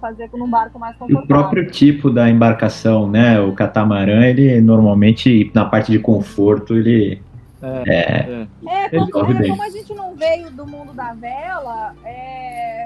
fazer 0.01 0.29
com 0.29 0.39
um 0.43 0.49
barco 0.49 0.79
mais 0.79 0.97
confortável. 0.97 1.23
E 1.23 1.25
o 1.25 1.27
próprio 1.27 1.71
tipo 1.71 2.11
da 2.11 2.29
embarcação, 2.29 3.09
né? 3.09 3.41
O 3.41 3.53
catamarã, 3.53 4.25
ele 4.25 4.61
normalmente, 4.61 5.51
na 5.55 5.65
parte 5.65 5.93
de 5.93 5.99
conforto, 5.99 6.75
ele. 6.77 7.23
É, 7.63 7.83
é, 7.87 8.47
é. 8.67 8.97
é 8.97 9.11
como, 9.11 9.33
é, 9.33 9.49
como 9.49 9.63
a 9.63 9.69
gente 9.69 9.93
não 9.93 10.15
veio 10.15 10.51
do 10.51 10.67
mundo 10.67 10.95
da 10.95 11.13
vela, 11.13 11.95
é, 12.03 12.80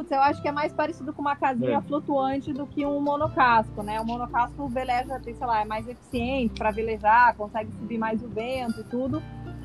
putz, 0.00 0.10
eu 0.10 0.20
acho 0.20 0.40
que 0.40 0.48
é 0.48 0.52
mais 0.52 0.72
parecido 0.72 1.12
com 1.12 1.20
uma 1.20 1.36
casinha 1.36 1.78
é. 1.78 1.80
flutuante 1.82 2.52
do 2.52 2.66
que 2.66 2.86
um 2.86 3.00
monocasco, 3.00 3.82
né? 3.82 4.00
O 4.00 4.06
monocasco 4.06 4.68
veleja, 4.68 5.20
sei 5.22 5.34
lá, 5.40 5.60
é 5.60 5.64
mais 5.64 5.86
eficiente 5.86 6.54
para 6.54 6.70
velejar, 6.70 7.34
consegue 7.36 7.70
subir 7.72 7.98
mais 7.98 8.22
o 8.22 8.28
vento 8.28 8.80
e 8.80 8.84
tudo, 8.84 9.22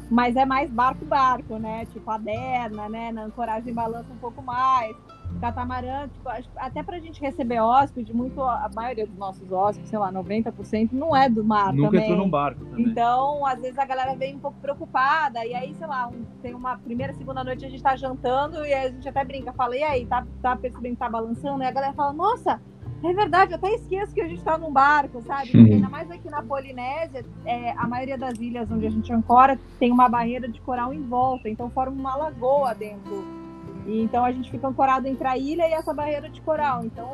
mas 0.10 0.36
é 0.36 0.46
mais 0.46 0.70
barco-barco, 0.70 1.58
né? 1.58 1.86
Tipo 1.86 2.12
a 2.12 2.18
derna, 2.18 2.90
né? 2.90 3.12
Na 3.12 3.24
ancoragem 3.24 3.74
balança 3.74 4.12
um 4.12 4.18
pouco 4.18 4.42
mais 4.42 4.96
catamarã, 5.40 6.08
tipo, 6.08 6.30
até 6.56 6.82
pra 6.82 7.00
gente 7.00 7.22
receber 7.22 7.60
hóspede, 7.60 8.14
muito, 8.14 8.42
a 8.42 8.70
maioria 8.74 9.06
dos 9.06 9.18
nossos 9.18 9.52
hóspedes, 9.52 9.90
sei 9.90 10.00
lá, 10.00 10.12
90% 10.12 10.90
não 10.92 11.16
é 11.16 11.30
do 11.30 11.44
mar 11.44 11.74
Nunca 11.74 11.92
também. 11.92 12.04
entrou 12.04 12.18
num 12.18 12.30
barco 12.30 12.66
também. 12.66 12.86
Então, 12.86 13.46
às 13.46 13.60
vezes 13.60 13.78
a 13.78 13.86
galera 13.86 14.16
vem 14.16 14.36
um 14.36 14.40
pouco 14.40 14.58
preocupada, 14.60 15.46
e 15.46 15.54
aí, 15.54 15.74
sei 15.76 15.88
lá, 15.88 16.08
um, 16.08 16.24
tem 16.42 16.54
uma 16.54 16.78
primeira, 16.78 17.14
segunda 17.14 17.44
noite 17.44 17.66
a 17.66 17.70
gente 17.70 17.84
tá 17.84 17.96
jantando, 17.96 18.66
e 18.66 18.74
a 18.74 18.90
gente 18.90 19.08
até 19.08 19.24
brinca, 19.24 19.54
fala, 19.54 19.76
e 19.76 19.84
aí, 19.84 20.06
tá, 20.06 20.26
tá 20.42 20.56
percebendo 20.56 20.94
que 20.94 21.00
tá 21.00 21.10
balançando? 21.10 21.64
E 21.64 21.66
a 21.66 21.72
galera 21.72 21.94
fala, 21.94 22.14
nossa, 22.14 22.62
é 23.04 23.14
verdade, 23.14 23.52
eu 23.52 23.58
até 23.58 23.72
esqueço 23.74 24.14
que 24.14 24.22
a 24.22 24.28
gente 24.28 24.44
tá 24.44 24.58
num 24.58 24.72
barco, 24.72 25.22
sabe? 25.22 25.52
Porque 25.52 25.74
ainda 25.74 25.90
mais 25.90 26.10
aqui 26.10 26.30
na 26.30 26.42
Polinésia, 26.42 27.24
é, 27.46 27.72
a 27.72 27.88
maioria 27.88 28.18
das 28.18 28.40
ilhas 28.40 28.72
onde 28.72 28.88
a 28.88 28.90
gente 28.90 29.12
ancora 29.14 29.60
tem 29.80 29.92
uma 29.92 30.10
barreira 30.10 30.48
de 30.48 30.60
coral 30.62 30.94
em 30.94 31.04
volta, 31.04 31.48
então 31.48 31.70
forma 31.70 31.96
uma 31.96 32.16
lagoa 32.16 32.74
dentro 32.74 33.45
e, 33.86 34.02
então 34.02 34.24
a 34.26 34.32
gente 34.32 34.50
fica 34.50 34.68
ancorado 34.68 35.08
entre 35.08 35.28
a 35.28 35.38
ilha 35.38 35.68
e 35.68 35.74
essa 35.74 35.94
barreira 35.94 36.30
de 36.30 36.42
coral. 36.42 36.84
Então, 36.84 37.08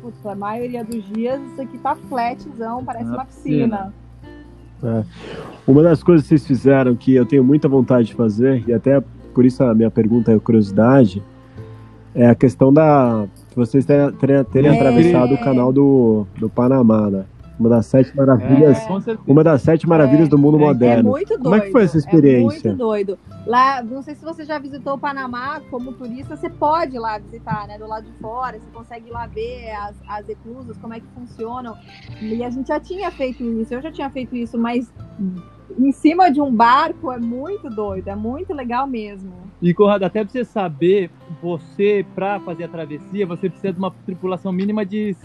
putz, 0.00 0.24
a 0.26 0.34
maioria 0.34 0.84
dos 0.84 1.04
dias 1.12 1.40
isso 1.52 1.60
aqui 1.60 1.78
tá 1.78 1.94
flatzão, 1.94 2.84
parece 2.84 3.10
uma 3.10 3.24
piscina. 3.24 3.92
É. 4.82 5.04
Uma 5.66 5.82
das 5.82 6.02
coisas 6.02 6.24
que 6.24 6.28
vocês 6.28 6.46
fizeram 6.46 6.94
que 6.94 7.14
eu 7.14 7.24
tenho 7.24 7.42
muita 7.42 7.68
vontade 7.68 8.08
de 8.08 8.14
fazer, 8.14 8.64
e 8.66 8.72
até 8.72 9.02
por 9.34 9.44
isso 9.44 9.62
a 9.64 9.74
minha 9.74 9.90
pergunta 9.90 10.32
é 10.32 10.38
curiosidade, 10.38 11.22
é 12.14 12.28
a 12.28 12.34
questão 12.34 12.72
da. 12.72 13.26
Vocês 13.56 13.84
terem, 13.84 14.12
terem 14.52 14.70
é. 14.70 14.74
atravessado 14.74 15.34
o 15.34 15.38
canal 15.38 15.72
do, 15.72 16.26
do 16.38 16.48
Panamá, 16.48 17.10
né? 17.10 17.24
Uma 17.58 17.68
das 17.68 17.86
sete 17.86 18.16
maravilhas, 18.16 18.78
é, 18.78 19.18
uma 19.26 19.44
das 19.44 19.62
sete 19.62 19.88
maravilhas 19.88 20.26
é, 20.26 20.30
do 20.30 20.38
mundo 20.38 20.56
é, 20.56 20.60
moderno. 20.60 21.10
É 21.10 21.12
muito 21.12 21.28
doido. 21.28 21.42
Como 21.42 21.54
é 21.54 21.60
que 21.60 21.70
foi 21.70 21.84
essa 21.84 21.96
experiência? 21.96 22.68
É 22.68 22.70
muito 22.70 22.78
doido. 22.78 23.18
Lá, 23.46 23.82
não 23.82 24.02
sei 24.02 24.14
se 24.14 24.24
você 24.24 24.44
já 24.44 24.58
visitou 24.58 24.94
o 24.94 24.98
Panamá 24.98 25.60
como 25.70 25.92
turista, 25.92 26.36
você 26.36 26.50
pode 26.50 26.96
ir 26.96 26.98
lá 26.98 27.18
visitar, 27.18 27.66
né? 27.68 27.78
Do 27.78 27.86
lado 27.86 28.04
de 28.04 28.12
fora, 28.18 28.58
você 28.58 28.70
consegue 28.72 29.08
ir 29.08 29.12
lá 29.12 29.26
ver 29.26 29.70
as, 29.70 29.94
as 30.08 30.28
eclusas, 30.28 30.76
como 30.78 30.94
é 30.94 31.00
que 31.00 31.06
funcionam. 31.14 31.76
E 32.20 32.42
a 32.42 32.50
gente 32.50 32.68
já 32.68 32.80
tinha 32.80 33.10
feito 33.10 33.44
isso, 33.44 33.72
eu 33.72 33.80
já 33.82 33.92
tinha 33.92 34.10
feito 34.10 34.34
isso, 34.34 34.58
mas 34.58 34.92
em 35.78 35.92
cima 35.92 36.30
de 36.30 36.40
um 36.40 36.52
barco 36.52 37.12
é 37.12 37.18
muito 37.18 37.70
doido, 37.70 38.08
é 38.08 38.16
muito 38.16 38.52
legal 38.52 38.86
mesmo. 38.86 39.32
E 39.62 39.72
Conrado, 39.72 40.04
até 40.04 40.22
pra 40.22 40.30
você 40.30 40.44
saber, 40.44 41.10
você, 41.40 42.04
para 42.14 42.38
fazer 42.40 42.64
a 42.64 42.68
travessia, 42.68 43.26
você 43.26 43.48
precisa 43.48 43.72
de 43.72 43.78
uma 43.78 43.90
tripulação 44.04 44.52
mínima 44.52 44.84
de 44.84 45.16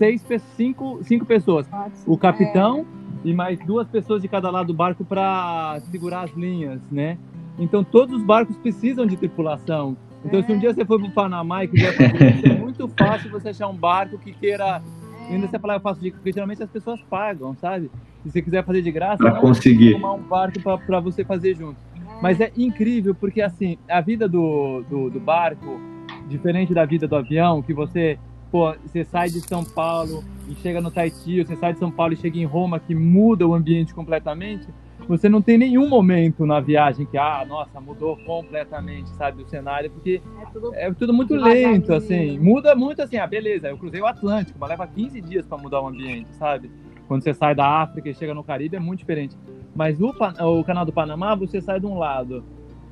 seis, 0.00 0.24
cinco, 0.56 0.98
cinco 1.02 1.26
pessoas. 1.26 1.68
O 2.06 2.16
capitão 2.16 2.86
é. 3.24 3.28
e 3.28 3.34
mais 3.34 3.58
duas 3.66 3.86
pessoas 3.86 4.22
de 4.22 4.28
cada 4.28 4.50
lado 4.50 4.68
do 4.68 4.74
barco 4.74 5.04
para 5.04 5.78
segurar 5.90 6.22
as 6.22 6.34
linhas, 6.34 6.80
né? 6.90 7.18
Então 7.58 7.84
todos 7.84 8.16
os 8.16 8.24
barcos 8.24 8.56
precisam 8.56 9.04
de 9.04 9.18
tripulação. 9.18 9.94
Então 10.24 10.40
é. 10.40 10.42
se 10.42 10.52
um 10.52 10.58
dia 10.58 10.72
você 10.72 10.86
for 10.86 10.98
para 10.98 11.08
o 11.08 11.12
Panamá 11.12 11.64
e 11.64 11.68
quiser 11.68 11.94
fazer 11.94 12.34
isso, 12.34 12.46
é 12.46 12.58
muito 12.58 12.88
fácil 12.98 13.30
você 13.30 13.50
achar 13.50 13.68
um 13.68 13.76
barco 13.76 14.16
que 14.16 14.32
queira 14.32 14.80
é. 15.28 15.34
ainda 15.34 15.46
você 15.46 15.58
falar 15.58 15.74
eu 15.74 15.80
faço 15.80 16.00
de 16.00 16.10
porque 16.12 16.32
geralmente 16.32 16.62
as 16.62 16.70
pessoas 16.70 16.98
pagam, 17.02 17.54
sabe? 17.56 17.90
Se 18.22 18.30
você 18.30 18.40
quiser 18.40 18.64
fazer 18.64 18.80
de 18.80 18.90
graça, 18.90 19.18
para 19.18 19.38
conseguir 19.38 19.92
tomar 19.92 20.14
um 20.14 20.22
barco 20.22 20.58
para 20.60 21.00
você 21.00 21.26
fazer 21.26 21.54
junto. 21.56 21.76
É. 21.94 22.22
Mas 22.22 22.40
é 22.40 22.50
incrível 22.56 23.14
porque 23.14 23.42
assim 23.42 23.76
a 23.86 24.00
vida 24.00 24.26
do, 24.26 24.82
do, 24.88 25.10
do 25.10 25.20
barco 25.20 25.78
diferente 26.26 26.72
da 26.72 26.86
vida 26.86 27.06
do 27.06 27.16
avião, 27.16 27.60
que 27.60 27.74
você 27.74 28.18
pô, 28.50 28.74
você 28.84 29.04
sai 29.04 29.28
de 29.28 29.40
São 29.40 29.64
Paulo 29.64 30.24
e 30.48 30.54
chega 30.56 30.80
no 30.80 30.90
Tahiti, 30.90 31.44
você 31.44 31.56
sai 31.56 31.72
de 31.72 31.78
São 31.78 31.90
Paulo 31.90 32.12
e 32.12 32.16
chega 32.16 32.38
em 32.38 32.44
Roma, 32.44 32.80
que 32.80 32.94
muda 32.94 33.46
o 33.46 33.54
ambiente 33.54 33.94
completamente, 33.94 34.66
você 35.08 35.28
não 35.28 35.42
tem 35.42 35.58
nenhum 35.58 35.88
momento 35.88 36.46
na 36.46 36.60
viagem 36.60 37.06
que, 37.06 37.18
ah, 37.18 37.44
nossa, 37.48 37.80
mudou 37.80 38.16
completamente, 38.18 39.10
sabe, 39.10 39.42
o 39.42 39.48
cenário, 39.48 39.90
porque 39.90 40.20
é 40.40 40.46
tudo, 40.52 40.74
é 40.74 40.92
tudo 40.92 41.12
muito 41.12 41.34
lento, 41.34 41.92
assim, 41.92 42.38
muda 42.38 42.74
muito, 42.74 43.02
assim, 43.02 43.16
ah, 43.16 43.26
beleza, 43.26 43.68
eu 43.68 43.78
cruzei 43.78 44.00
o 44.00 44.06
Atlântico, 44.06 44.58
mas 44.58 44.70
leva 44.70 44.86
15 44.86 45.20
dias 45.20 45.46
para 45.46 45.58
mudar 45.58 45.80
o 45.80 45.88
ambiente, 45.88 46.32
sabe? 46.34 46.70
Quando 47.08 47.24
você 47.24 47.34
sai 47.34 47.54
da 47.54 47.66
África 47.66 48.08
e 48.08 48.14
chega 48.14 48.32
no 48.32 48.44
Caribe 48.44 48.76
é 48.76 48.80
muito 48.80 49.00
diferente. 49.00 49.36
Mas 49.74 50.00
o, 50.00 50.10
o 50.10 50.64
canal 50.64 50.84
do 50.84 50.92
Panamá, 50.92 51.34
você 51.34 51.60
sai 51.60 51.80
de 51.80 51.86
um 51.86 51.98
lado, 51.98 52.44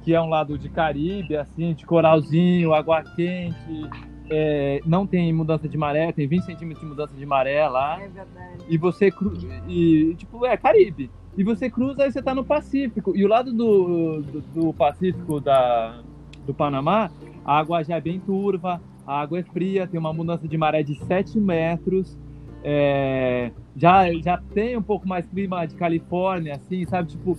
que 0.02 0.12
é 0.12 0.20
um 0.20 0.28
lado 0.28 0.58
de 0.58 0.68
Caribe, 0.68 1.36
assim, 1.36 1.72
de 1.72 1.86
coralzinho, 1.86 2.74
água 2.74 3.02
quente, 3.14 3.88
é, 4.30 4.80
não 4.84 5.06
tem 5.06 5.32
mudança 5.32 5.68
de 5.68 5.76
maré, 5.76 6.12
tem 6.12 6.26
20 6.26 6.44
centímetros 6.44 6.80
de 6.80 6.86
mudança 6.86 7.14
de 7.14 7.26
maré 7.26 7.66
lá. 7.68 8.00
É 8.00 8.08
verdade. 8.08 8.64
E 8.68 8.76
você 8.76 9.10
cruza. 9.10 9.46
E, 9.66 10.14
tipo, 10.16 10.44
é 10.44 10.56
Caribe. 10.56 11.10
E 11.36 11.44
você 11.44 11.70
cruza 11.70 12.06
e 12.06 12.12
você 12.12 12.20
tá 12.20 12.34
no 12.34 12.44
Pacífico. 12.44 13.16
E 13.16 13.24
o 13.24 13.28
lado 13.28 13.52
do, 13.52 14.22
do, 14.22 14.40
do, 14.40 14.72
Pacífico 14.74 15.40
da, 15.40 16.00
do 16.44 16.52
Panamá, 16.52 17.10
a 17.44 17.58
água 17.58 17.82
já 17.82 17.96
é 17.96 18.00
bem 18.00 18.18
turva, 18.18 18.80
a 19.06 19.20
água 19.20 19.38
é 19.38 19.42
fria, 19.42 19.86
tem 19.86 19.98
uma 19.98 20.12
mudança 20.12 20.46
de 20.46 20.58
maré 20.58 20.82
de 20.82 20.94
7 21.04 21.38
metros. 21.38 22.18
É, 22.62 23.52
já, 23.76 24.12
já 24.14 24.36
tem 24.52 24.76
um 24.76 24.82
pouco 24.82 25.08
mais 25.08 25.26
clima 25.26 25.64
de 25.64 25.76
Califórnia, 25.76 26.56
assim, 26.56 26.84
sabe? 26.86 27.10
Tipo, 27.10 27.36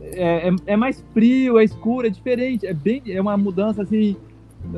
é, 0.00 0.48
é, 0.48 0.52
é 0.66 0.76
mais 0.76 1.00
frio, 1.12 1.58
é 1.58 1.64
escuro, 1.64 2.06
é 2.06 2.10
diferente. 2.10 2.66
É, 2.66 2.74
bem, 2.74 3.02
é 3.06 3.20
uma 3.20 3.36
mudança, 3.36 3.82
assim, 3.82 4.16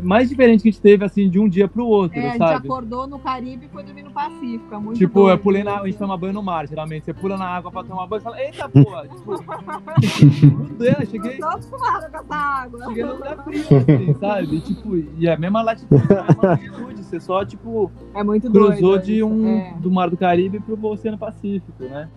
mais 0.03 0.29
diferente 0.29 0.63
que 0.63 0.69
a 0.69 0.73
gente 0.73 0.81
teve, 0.81 1.05
assim, 1.05 1.29
de 1.29 1.39
um 1.39 1.49
dia 1.49 1.69
pro 1.69 1.87
outro, 1.87 2.19
é, 2.19 2.33
sabe? 2.33 2.45
A 2.45 2.57
gente 2.57 2.67
acordou 2.67 3.07
no 3.07 3.19
Caribe 3.19 3.67
e 3.67 3.69
foi 3.69 3.83
dormir 3.83 4.03
no 4.03 4.11
Pacífico, 4.11 4.75
é 4.75 4.79
muito 4.79 4.99
Tipo, 4.99 5.21
doido, 5.21 5.31
eu 5.31 5.39
pulei 5.39 5.65
na... 5.65 5.81
A 5.81 5.87
gente 5.87 5.99
toma 5.99 6.17
banho 6.17 6.33
no 6.33 6.43
mar, 6.43 6.67
geralmente. 6.67 7.05
Você 7.05 7.13
pula 7.13 7.37
na 7.37 7.47
água 7.47 7.71
pra 7.71 7.85
tomar 7.85 8.07
banho 8.07 8.21
e 8.21 8.23
fala, 8.23 8.41
eita, 8.41 8.69
porra! 8.69 9.09
tipo, 9.09 9.35
é, 10.85 11.07
cheguei... 11.07 11.35
Eu 11.35 11.39
tô 11.39 11.47
acostumada 11.47 12.09
com 12.09 12.17
essa 12.17 12.35
água. 12.35 12.85
Cheguei 12.87 13.05
no 13.05 13.15
lugar 13.15 13.45
frio, 13.45 13.63
assim, 13.63 14.15
sabe? 14.15 14.57
E, 14.57 14.61
tipo, 14.61 14.97
e 14.97 15.27
é 15.27 15.35
a 15.35 15.37
mesma 15.37 15.63
latitude, 15.63 16.03
a 16.03 16.25
mesma 16.25 16.43
latitude. 16.43 17.05
Você 17.05 17.21
só, 17.21 17.45
tipo... 17.45 17.91
É 18.15 18.23
muito 18.23 18.51
cruzou 18.51 18.93
doido, 18.93 19.05
de 19.05 19.23
um... 19.23 19.49
É. 19.49 19.75
Do 19.81 19.91
Mar 19.91 20.09
do 20.09 20.17
Caribe 20.17 20.61
pro 20.61 20.79
Oceano 20.87 21.19
Pacífico, 21.19 21.85
né? 21.85 22.09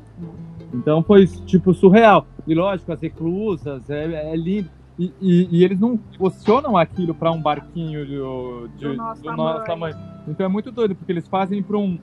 Então 0.74 1.04
foi, 1.04 1.28
tipo, 1.28 1.74
surreal. 1.74 2.28
E 2.48 2.54
lógico, 2.54 2.92
as 2.92 3.02
reclusas, 3.02 3.90
é, 3.90 4.32
é 4.32 4.36
lindo. 4.36 4.70
E, 4.98 5.14
e, 5.22 5.60
e, 5.60 5.64
eles 5.64 5.78
não 5.78 5.98
posicionam 5.98 6.78
aquilo 6.78 7.14
para 7.14 7.30
um 7.32 7.42
barquinho 7.42 8.06
de, 8.06 8.78
de, 8.78 8.88
do, 8.88 8.94
nosso, 8.96 9.22
do 9.22 9.26
tamanho. 9.26 9.54
nosso, 9.54 9.66
tamanho. 9.66 9.96
Então 10.28 10.46
é 10.46 10.50
muito 10.50 10.72
doido, 10.72 10.96
porque 10.96 11.12
eles 11.12 11.28
fazem 11.28 11.62
para 11.62 11.78
um, 11.78 12.00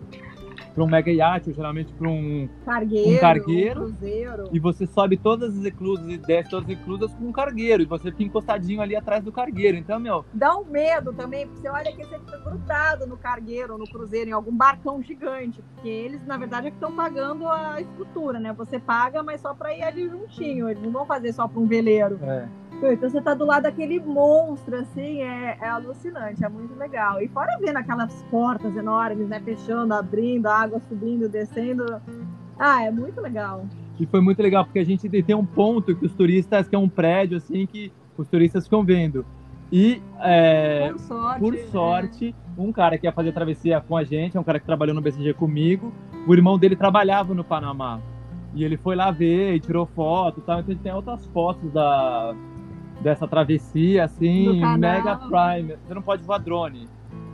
para 0.74 0.84
um 0.84 0.86
mega 0.86 1.10
iate, 1.10 1.48
ou 1.48 1.54
geralmente 1.54 1.92
para 1.92 2.08
um 2.08 2.48
cargueiro, 2.64 3.10
um 3.10 3.18
cargueiro 3.18 3.84
um 3.86 4.48
e 4.52 4.58
você 4.58 4.86
sobe 4.86 5.16
todas 5.16 5.58
as 5.58 5.64
eclusas 5.64 6.06
e 6.08 6.18
desce 6.18 6.50
todas 6.50 6.68
as 6.68 6.78
eclusas 6.78 7.14
com 7.14 7.24
um 7.26 7.32
cargueiro, 7.32 7.82
e 7.82 7.86
você 7.86 8.10
fica 8.10 8.24
encostadinho 8.24 8.80
ali 8.80 8.94
atrás 8.94 9.24
do 9.24 9.32
cargueiro. 9.32 9.76
Então, 9.76 9.98
meu. 9.98 10.24
Dá 10.32 10.56
um 10.56 10.64
medo 10.64 11.12
também, 11.12 11.46
porque 11.46 11.62
você 11.62 11.68
olha 11.68 11.92
que 11.96 12.04
você 12.04 12.18
fica 12.18 12.38
grudado 12.38 13.06
no 13.06 13.16
cargueiro, 13.16 13.78
no 13.78 13.84
cruzeiro, 13.84 14.30
em 14.30 14.32
algum 14.34 14.54
barcão 14.54 15.02
gigante, 15.02 15.62
porque 15.74 15.88
eles, 15.88 16.24
na 16.26 16.36
verdade, 16.36 16.68
é 16.68 16.70
que 16.70 16.76
estão 16.76 16.92
pagando 16.92 17.48
a 17.48 17.80
estrutura, 17.80 18.38
né? 18.38 18.52
Você 18.52 18.78
paga, 18.78 19.22
mas 19.22 19.40
só 19.40 19.54
para 19.54 19.74
ir 19.74 19.82
ali 19.82 20.08
juntinho, 20.08 20.68
eles 20.68 20.82
não 20.82 20.90
vão 20.90 21.06
fazer 21.06 21.32
só 21.32 21.48
para 21.48 21.58
um 21.58 21.66
veleiro. 21.66 22.18
É. 22.22 22.61
Então 22.78 23.08
você 23.08 23.20
tá 23.20 23.34
do 23.34 23.44
lado 23.44 23.62
daquele 23.62 24.00
monstro, 24.00 24.76
assim, 24.76 25.22
é, 25.22 25.56
é 25.60 25.68
alucinante, 25.68 26.44
é 26.44 26.48
muito 26.48 26.74
legal. 26.74 27.22
E 27.22 27.28
fora 27.28 27.56
vendo 27.60 27.76
aquelas 27.76 28.22
portas 28.24 28.76
enormes, 28.76 29.28
né? 29.28 29.40
Fechando, 29.40 29.94
abrindo, 29.94 30.46
a 30.46 30.56
água 30.56 30.80
subindo, 30.88 31.28
descendo. 31.28 32.00
Ah, 32.58 32.84
é 32.84 32.90
muito 32.90 33.20
legal. 33.20 33.66
E 34.00 34.06
foi 34.06 34.20
muito 34.20 34.42
legal, 34.42 34.64
porque 34.64 34.78
a 34.78 34.84
gente 34.84 35.08
tem 35.08 35.34
um 35.34 35.46
ponto 35.46 35.94
que 35.94 36.06
os 36.06 36.12
turistas, 36.12 36.68
que 36.68 36.74
é 36.74 36.78
um 36.78 36.88
prédio, 36.88 37.36
assim, 37.36 37.66
que 37.66 37.92
os 38.16 38.26
turistas 38.26 38.64
ficam 38.64 38.84
vendo. 38.84 39.24
E, 39.70 40.02
é, 40.20 40.90
por 40.90 40.98
sorte, 40.98 41.40
por 41.40 41.52
né? 41.54 41.62
sorte 41.70 42.34
é. 42.58 42.60
um 42.60 42.72
cara 42.72 42.98
que 42.98 43.06
ia 43.06 43.12
fazer 43.12 43.30
a 43.30 43.32
travessia 43.32 43.80
com 43.80 43.96
a 43.96 44.04
gente, 44.04 44.36
é 44.36 44.40
um 44.40 44.44
cara 44.44 44.60
que 44.60 44.66
trabalhou 44.66 44.94
no 44.94 45.00
BCG 45.00 45.34
comigo, 45.34 45.92
o 46.26 46.34
irmão 46.34 46.58
dele 46.58 46.76
trabalhava 46.76 47.32
no 47.32 47.42
Panamá. 47.42 48.00
E 48.54 48.64
ele 48.64 48.76
foi 48.76 48.94
lá 48.94 49.10
ver 49.10 49.54
e 49.54 49.60
tirou 49.60 49.86
foto 49.86 50.40
e 50.40 50.42
tal. 50.42 50.60
Então 50.60 50.70
a 50.70 50.74
gente 50.74 50.82
tem 50.82 50.92
outras 50.92 51.24
fotos 51.26 51.72
da, 51.72 52.34
dessa 53.02 53.26
travessia, 53.26 54.04
assim, 54.04 54.60
mega 54.78 55.16
prime. 55.16 55.74
Você 55.86 55.94
não 55.94 56.02
pode 56.02 56.22
voar 56.22 56.38
drone. 56.38 56.88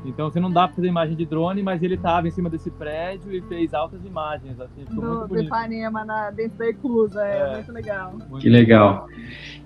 Então 0.05 0.31
você 0.31 0.39
não 0.41 0.51
dá 0.51 0.67
para 0.67 0.77
fazer 0.77 0.89
imagem 0.89 1.17
de 1.17 1.27
drone, 1.27 1.63
mas 1.63 1.83
ele 1.83 1.95
estava 1.95 2.29
em 2.29 2.31
cima 2.31 2.49
desse 2.49 2.71
prédio 2.71 3.33
e 3.33 3.43
fez 3.43 3.75
altas 3.75 4.05
imagens. 4.05 4.59
Assim, 4.61 4.85
ficou 4.87 5.03
do, 5.03 5.09
muito 5.09 5.29
bonito. 5.29 5.45
do 5.45 5.47
Ipanema 5.49 6.05
na, 6.05 6.31
dentro 6.31 6.59
da 6.59 6.69
Eclusa, 6.69 7.23
é, 7.23 7.37
é, 7.37 7.55
muito 7.55 7.73
legal. 7.73 8.15
que 8.41 8.49
legal. 8.49 9.07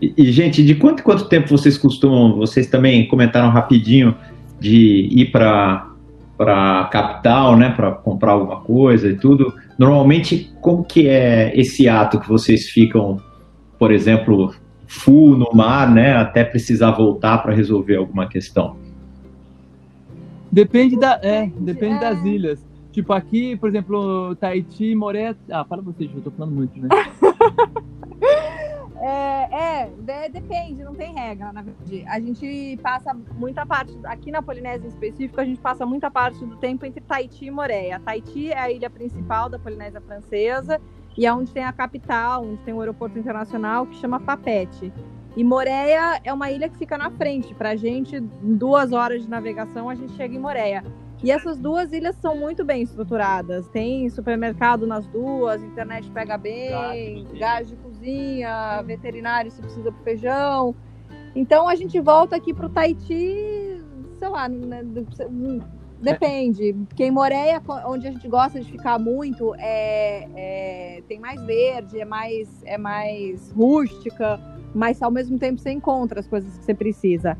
E, 0.00 0.14
e, 0.16 0.32
gente, 0.32 0.64
de 0.64 0.74
quanto 0.74 1.02
quanto 1.02 1.28
tempo 1.28 1.48
vocês 1.48 1.76
costumam, 1.76 2.36
vocês 2.36 2.66
também 2.66 3.06
comentaram 3.06 3.50
rapidinho 3.50 4.16
de 4.58 5.08
ir 5.12 5.30
para 5.30 5.88
para 6.36 6.86
capital, 6.86 7.56
né, 7.56 7.70
para 7.70 7.92
comprar 7.92 8.32
alguma 8.32 8.62
coisa 8.62 9.08
e 9.08 9.16
tudo. 9.16 9.54
Normalmente, 9.78 10.52
como 10.60 10.82
que 10.82 11.06
é 11.06 11.52
esse 11.54 11.88
ato 11.88 12.18
que 12.18 12.28
vocês 12.28 12.68
ficam, 12.68 13.20
por 13.78 13.92
exemplo, 13.92 14.52
full 14.92 15.36
no 15.38 15.50
mar, 15.54 15.90
né, 15.90 16.14
até 16.14 16.44
precisar 16.44 16.90
voltar 16.90 17.38
para 17.38 17.54
resolver 17.54 17.96
alguma 17.96 18.28
questão? 18.28 18.76
Depende 20.50 20.98
da, 20.98 21.18
é, 21.22 21.50
depende 21.56 21.96
é. 21.96 22.00
das 22.00 22.22
ilhas. 22.24 22.66
Tipo 22.92 23.14
aqui, 23.14 23.56
por 23.56 23.70
exemplo, 23.70 24.36
Tahiti, 24.36 24.94
Moré. 24.94 25.34
Ah, 25.50 25.64
fala 25.64 25.80
você, 25.80 26.04
eu 26.04 26.20
tô 26.20 26.30
falando 26.30 26.54
muito, 26.54 26.78
né? 26.78 26.88
É, 29.04 29.88
é, 30.06 30.28
depende, 30.28 30.84
não 30.84 30.94
tem 30.94 31.12
regra, 31.12 31.52
na 31.52 31.60
verdade. 31.60 32.04
A 32.06 32.20
gente 32.20 32.78
passa 32.80 33.12
muita 33.36 33.66
parte, 33.66 33.92
aqui 34.04 34.30
na 34.30 34.40
Polinésia 34.40 34.86
em 34.86 34.90
específico, 34.90 35.40
a 35.40 35.44
gente 35.44 35.60
passa 35.60 35.84
muita 35.84 36.08
parte 36.08 36.38
do 36.46 36.54
tempo 36.54 36.86
entre 36.86 37.00
Tahiti 37.00 37.46
e 37.46 37.50
Moreia. 37.50 37.98
Tahiti 37.98 38.52
é 38.52 38.58
a 38.60 38.70
ilha 38.70 38.88
principal 38.88 39.48
da 39.48 39.58
Polinésia 39.58 40.00
Francesa 40.00 40.80
e 41.16 41.26
é 41.26 41.32
onde 41.32 41.52
tem 41.52 41.64
a 41.64 41.72
capital, 41.72 42.44
onde 42.44 42.62
tem 42.62 42.72
o 42.72 42.80
aeroporto 42.80 43.18
internacional 43.18 43.86
que 43.86 43.96
chama 43.96 44.20
Papete. 44.20 44.92
E 45.36 45.42
Moreia 45.42 46.20
é 46.22 46.32
uma 46.32 46.50
ilha 46.50 46.68
que 46.68 46.76
fica 46.76 46.98
na 46.98 47.10
frente. 47.10 47.54
Para 47.54 47.70
a 47.70 47.76
gente, 47.76 48.16
em 48.16 48.54
duas 48.54 48.92
horas 48.92 49.22
de 49.22 49.30
navegação, 49.30 49.88
a 49.88 49.94
gente 49.94 50.12
chega 50.14 50.34
em 50.34 50.38
Moreia. 50.38 50.84
E 51.22 51.30
essas 51.30 51.56
duas 51.56 51.92
ilhas 51.92 52.16
são 52.16 52.36
muito 52.36 52.64
bem 52.64 52.82
estruturadas. 52.82 53.68
Tem 53.68 54.08
supermercado 54.10 54.86
nas 54.86 55.06
duas, 55.06 55.62
internet 55.62 56.10
pega 56.10 56.36
bem, 56.36 57.26
gás 57.38 57.68
de 57.68 57.76
cozinha, 57.76 58.82
veterinário 58.82 59.50
se 59.50 59.62
precisa 59.62 59.92
pro 59.92 60.02
feijão. 60.02 60.74
Então 61.34 61.68
a 61.68 61.74
gente 61.76 61.98
volta 62.00 62.36
aqui 62.36 62.52
pro 62.52 62.68
Tahiti, 62.68 63.80
sei 64.18 64.28
lá, 64.28 64.48
né, 64.48 64.84
depende. 66.02 66.74
Porque 66.88 67.04
em 67.04 67.10
Moreia, 67.10 67.62
onde 67.86 68.08
a 68.08 68.10
gente 68.10 68.28
gosta 68.28 68.60
de 68.60 68.70
ficar 68.70 68.98
muito, 68.98 69.54
é, 69.56 70.28
é, 70.36 71.02
tem 71.08 71.18
mais 71.18 71.42
verde, 71.42 72.00
é 72.00 72.04
mais, 72.04 72.62
é 72.64 72.76
mais 72.76 73.50
rústica, 73.52 74.40
mas 74.74 75.02
ao 75.02 75.10
mesmo 75.10 75.38
tempo 75.38 75.60
você 75.60 75.70
encontra 75.70 76.20
as 76.20 76.26
coisas 76.26 76.58
que 76.58 76.64
você 76.64 76.74
precisa. 76.74 77.38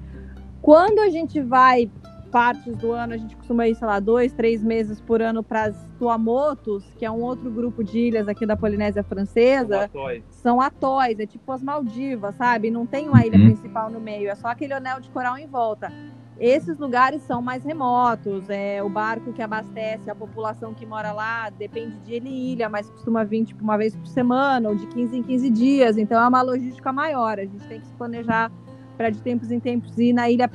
Quando 0.60 1.00
a 1.00 1.08
gente 1.08 1.40
vai 1.40 1.90
partes 2.32 2.74
do 2.76 2.92
ano, 2.92 3.12
a 3.12 3.16
gente 3.18 3.36
costuma 3.36 3.68
ir, 3.68 3.74
sei 3.74 3.86
lá, 3.86 4.00
dois, 4.00 4.32
três 4.32 4.62
meses 4.62 4.98
por 5.00 5.20
ano 5.20 5.42
para 5.42 5.64
as 5.64 5.88
Tuamotus, 5.98 6.82
que 6.96 7.04
é 7.04 7.10
um 7.10 7.20
outro 7.20 7.50
grupo 7.50 7.84
de 7.84 7.98
ilhas 7.98 8.26
aqui 8.26 8.46
da 8.46 8.56
Polinésia 8.56 9.04
Francesa. 9.04 9.68
São 9.68 9.82
atóis. 9.82 10.24
São 10.30 10.60
atóis, 10.60 11.20
é 11.20 11.26
tipo 11.26 11.52
as 11.52 11.62
Maldivas, 11.62 12.34
sabe? 12.34 12.70
Não 12.70 12.86
tem 12.86 13.06
uma 13.06 13.24
ilha 13.24 13.38
uhum. 13.38 13.44
principal 13.44 13.90
no 13.90 14.00
meio, 14.00 14.30
é 14.30 14.34
só 14.34 14.48
aquele 14.48 14.72
anel 14.72 14.98
de 14.98 15.10
coral 15.10 15.36
em 15.36 15.46
volta. 15.46 15.92
Esses 16.38 16.78
lugares 16.78 17.22
são 17.22 17.40
mais 17.40 17.62
remotos, 17.62 18.48
é 18.48 18.82
o 18.82 18.88
barco 18.88 19.32
que 19.32 19.42
abastece 19.42 20.10
a 20.10 20.14
população 20.14 20.74
que 20.74 20.84
mora 20.84 21.12
lá 21.12 21.50
depende 21.50 21.96
de 22.00 22.16
em 22.16 22.52
ilha, 22.52 22.68
mas 22.68 22.88
costuma 22.90 23.22
vir 23.22 23.44
tipo 23.44 23.62
uma 23.62 23.76
vez 23.76 23.94
por 23.94 24.06
semana 24.06 24.68
ou 24.68 24.74
de 24.74 24.86
15 24.86 25.18
em 25.18 25.22
15 25.22 25.50
dias, 25.50 25.96
então 25.96 26.20
é 26.20 26.26
uma 26.26 26.42
logística 26.42 26.92
maior. 26.92 27.38
A 27.38 27.44
gente 27.44 27.64
tem 27.68 27.80
que 27.80 27.86
se 27.86 27.94
planejar 27.94 28.50
para 28.96 29.10
de 29.10 29.20
tempos 29.20 29.50
em 29.50 29.60
tempos 29.60 29.96
ir 29.98 30.12
na 30.12 30.30
ilha 30.30 30.50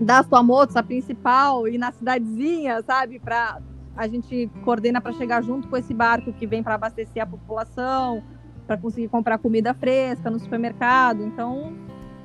das 0.00 0.26
Tuamotos, 0.26 0.76
a 0.76 0.82
principal, 0.82 1.68
e 1.68 1.76
na 1.76 1.92
cidadezinha, 1.92 2.82
sabe? 2.82 3.18
Para 3.18 3.60
a 3.96 4.06
gente 4.06 4.50
coordena 4.64 5.00
para 5.00 5.12
chegar 5.12 5.42
junto 5.42 5.68
com 5.68 5.76
esse 5.76 5.92
barco 5.92 6.32
que 6.32 6.46
vem 6.46 6.62
para 6.62 6.74
abastecer 6.74 7.22
a 7.22 7.26
população, 7.26 8.22
para 8.66 8.76
conseguir 8.76 9.08
comprar 9.08 9.38
comida 9.38 9.74
fresca 9.74 10.30
no 10.30 10.38
supermercado. 10.38 11.22
Então, 11.22 11.74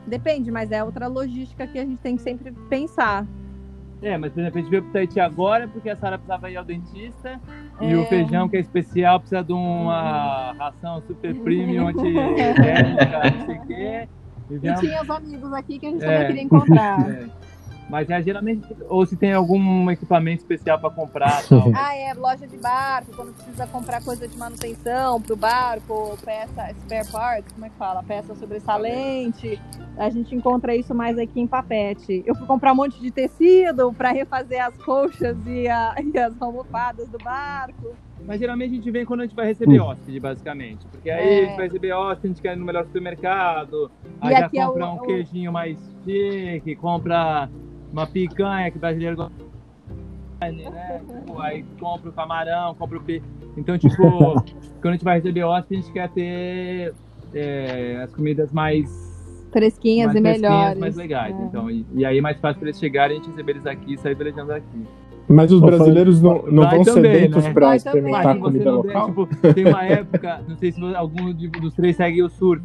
depende, 0.07 0.51
mas 0.51 0.71
é 0.71 0.83
outra 0.83 1.07
logística 1.07 1.67
que 1.67 1.77
a 1.77 1.85
gente 1.85 1.99
tem 2.01 2.15
que 2.15 2.21
sempre 2.21 2.51
pensar. 2.69 3.25
É, 4.01 4.17
mas 4.17 4.31
por 4.31 4.39
exemplo, 4.39 4.59
a 4.59 4.61
gente 4.61 4.69
veio 4.69 4.83
pro 4.83 4.93
Tahiti 4.93 5.19
agora 5.19 5.67
porque 5.67 5.89
a 5.89 5.95
Sara 5.95 6.17
precisava 6.17 6.51
ir 6.51 6.57
ao 6.57 6.63
dentista 6.63 7.39
é. 7.81 7.89
e 7.89 7.95
o 7.95 8.05
feijão, 8.05 8.47
que 8.47 8.57
é 8.57 8.59
especial, 8.59 9.19
precisa 9.19 9.43
de 9.43 9.53
uma 9.53 10.53
ração 10.53 11.01
super 11.07 11.33
premium, 11.35 11.87
anti-alérgica, 11.89 13.31
não 13.37 13.45
sei 13.45 13.57
o 13.57 13.65
quê. 13.65 14.09
E, 14.49 14.55
e 14.55 14.75
tinha 14.75 15.01
os 15.01 15.09
amigos 15.09 15.53
aqui 15.53 15.79
que 15.79 15.87
a 15.87 15.89
gente 15.89 16.03
é. 16.03 16.07
também 16.07 16.27
queria 16.27 16.43
encontrar. 16.43 17.09
É. 17.09 17.27
Mas 17.89 18.09
é 18.09 18.21
geralmente, 18.21 18.67
ou 18.89 19.05
se 19.05 19.15
tem 19.15 19.33
algum 19.33 19.89
equipamento 19.89 20.41
especial 20.41 20.79
para 20.79 20.89
comprar. 20.89 21.43
Ah, 21.79 21.95
é, 21.95 22.13
loja 22.13 22.47
de 22.47 22.57
barco, 22.57 23.11
quando 23.15 23.33
precisa 23.33 23.67
comprar 23.67 24.03
coisa 24.03 24.27
de 24.27 24.37
manutenção 24.37 25.21
pro 25.21 25.35
barco, 25.35 26.17
peça, 26.23 26.73
spare 26.81 27.07
parts, 27.11 27.53
como 27.53 27.65
é 27.65 27.69
que 27.69 27.75
fala? 27.75 28.03
Peça 28.03 28.33
sobressalente. 28.35 29.59
A 29.97 30.09
gente 30.09 30.33
encontra 30.35 30.75
isso 30.75 30.93
mais 30.95 31.17
aqui 31.17 31.39
em 31.39 31.47
Papete. 31.47 32.23
Eu 32.25 32.35
fui 32.35 32.47
comprar 32.47 32.73
um 32.73 32.75
monte 32.75 32.99
de 32.99 33.11
tecido 33.11 33.93
para 33.93 34.11
refazer 34.11 34.65
as 34.65 34.75
colchas 34.77 35.37
e, 35.45 35.67
a, 35.67 35.95
e 36.01 36.17
as 36.17 36.41
almofadas 36.41 37.07
do 37.09 37.17
barco. 37.17 37.95
Mas 38.25 38.39
geralmente 38.39 38.71
a 38.71 38.75
gente 38.75 38.91
vem 38.91 39.05
quando 39.05 39.21
a 39.21 39.23
gente 39.23 39.35
vai 39.35 39.45
receber 39.45 39.79
hum. 39.79 39.85
hóspede, 39.85 40.19
basicamente. 40.19 40.85
Porque 40.87 41.09
aí 41.09 41.27
é. 41.27 41.39
a 41.39 41.45
gente 41.45 41.55
vai 41.55 41.65
receber 41.67 41.91
hóspede, 41.93 42.27
a 42.27 42.29
gente 42.29 42.41
quer 42.41 42.53
ir 42.53 42.59
no 42.59 42.65
melhor 42.65 42.85
supermercado, 42.85 43.91
aí 44.19 44.33
já 44.33 44.49
compra 44.49 44.83
é 44.83 44.87
o, 44.87 44.93
um 44.93 44.97
queijinho 44.99 45.51
mais 45.51 45.77
chique, 46.03 46.75
compra 46.75 47.49
uma 47.97 48.07
picanha 48.07 48.69
que 48.71 48.77
o 48.77 48.79
brasileiro 48.79 49.15
gosta 49.15 49.47
né? 50.39 51.01
Tipo, 51.19 51.39
aí 51.39 51.65
compra 51.79 52.09
o 52.09 52.13
camarão, 52.13 52.75
compra 52.75 52.97
o 52.97 53.01
peixe. 53.01 53.25
Então, 53.57 53.77
tipo, 53.77 53.95
quando 54.81 54.89
a 54.89 54.91
gente 54.91 55.03
vai 55.03 55.15
receber 55.15 55.43
hóspede, 55.43 55.79
a 55.79 55.83
gente 55.83 55.93
quer 55.93 56.09
ter 56.09 56.93
é, 57.33 58.01
as 58.03 58.13
comidas 58.13 58.51
mais 58.51 59.07
fresquinhas 59.51 60.07
mais 60.07 60.17
e 60.17 60.21
fresquinhas, 60.21 60.51
melhores. 60.51 60.79
mais 60.79 60.95
legais. 60.95 61.35
É. 61.35 61.43
Então, 61.43 61.71
e, 61.71 61.85
e, 61.95 62.05
aí 62.05 62.19
é 62.19 62.21
mais 62.21 62.39
fácil 62.39 62.59
para 62.59 62.69
eles 62.69 62.79
chegarem, 62.79 63.17
a 63.17 63.19
gente 63.19 63.31
receber 63.31 63.53
eles 63.53 63.65
aqui 63.65 63.93
e 63.93 63.97
sair 63.97 64.13
velejando 64.13 64.53
aqui. 64.53 64.85
Mas 65.27 65.51
os 65.51 65.59
brasileiros 65.59 66.21
não, 66.21 66.43
não 66.43 66.69
vão 66.69 66.83
também, 66.83 67.13
sedentos 67.13 67.43
né? 67.43 67.53
para 67.53 67.75
experimentar 67.75 68.27
a 68.27 68.39
comida 68.39 68.71
local? 68.71 69.07
tipo, 69.07 69.53
tem 69.53 69.65
uma 69.65 69.83
época, 69.85 70.41
não 70.47 70.55
sei 70.55 70.71
se 70.71 70.95
algum 70.95 71.33
dos 71.33 71.73
três 71.73 71.97
segue 71.97 72.23
o 72.23 72.29
surf, 72.29 72.63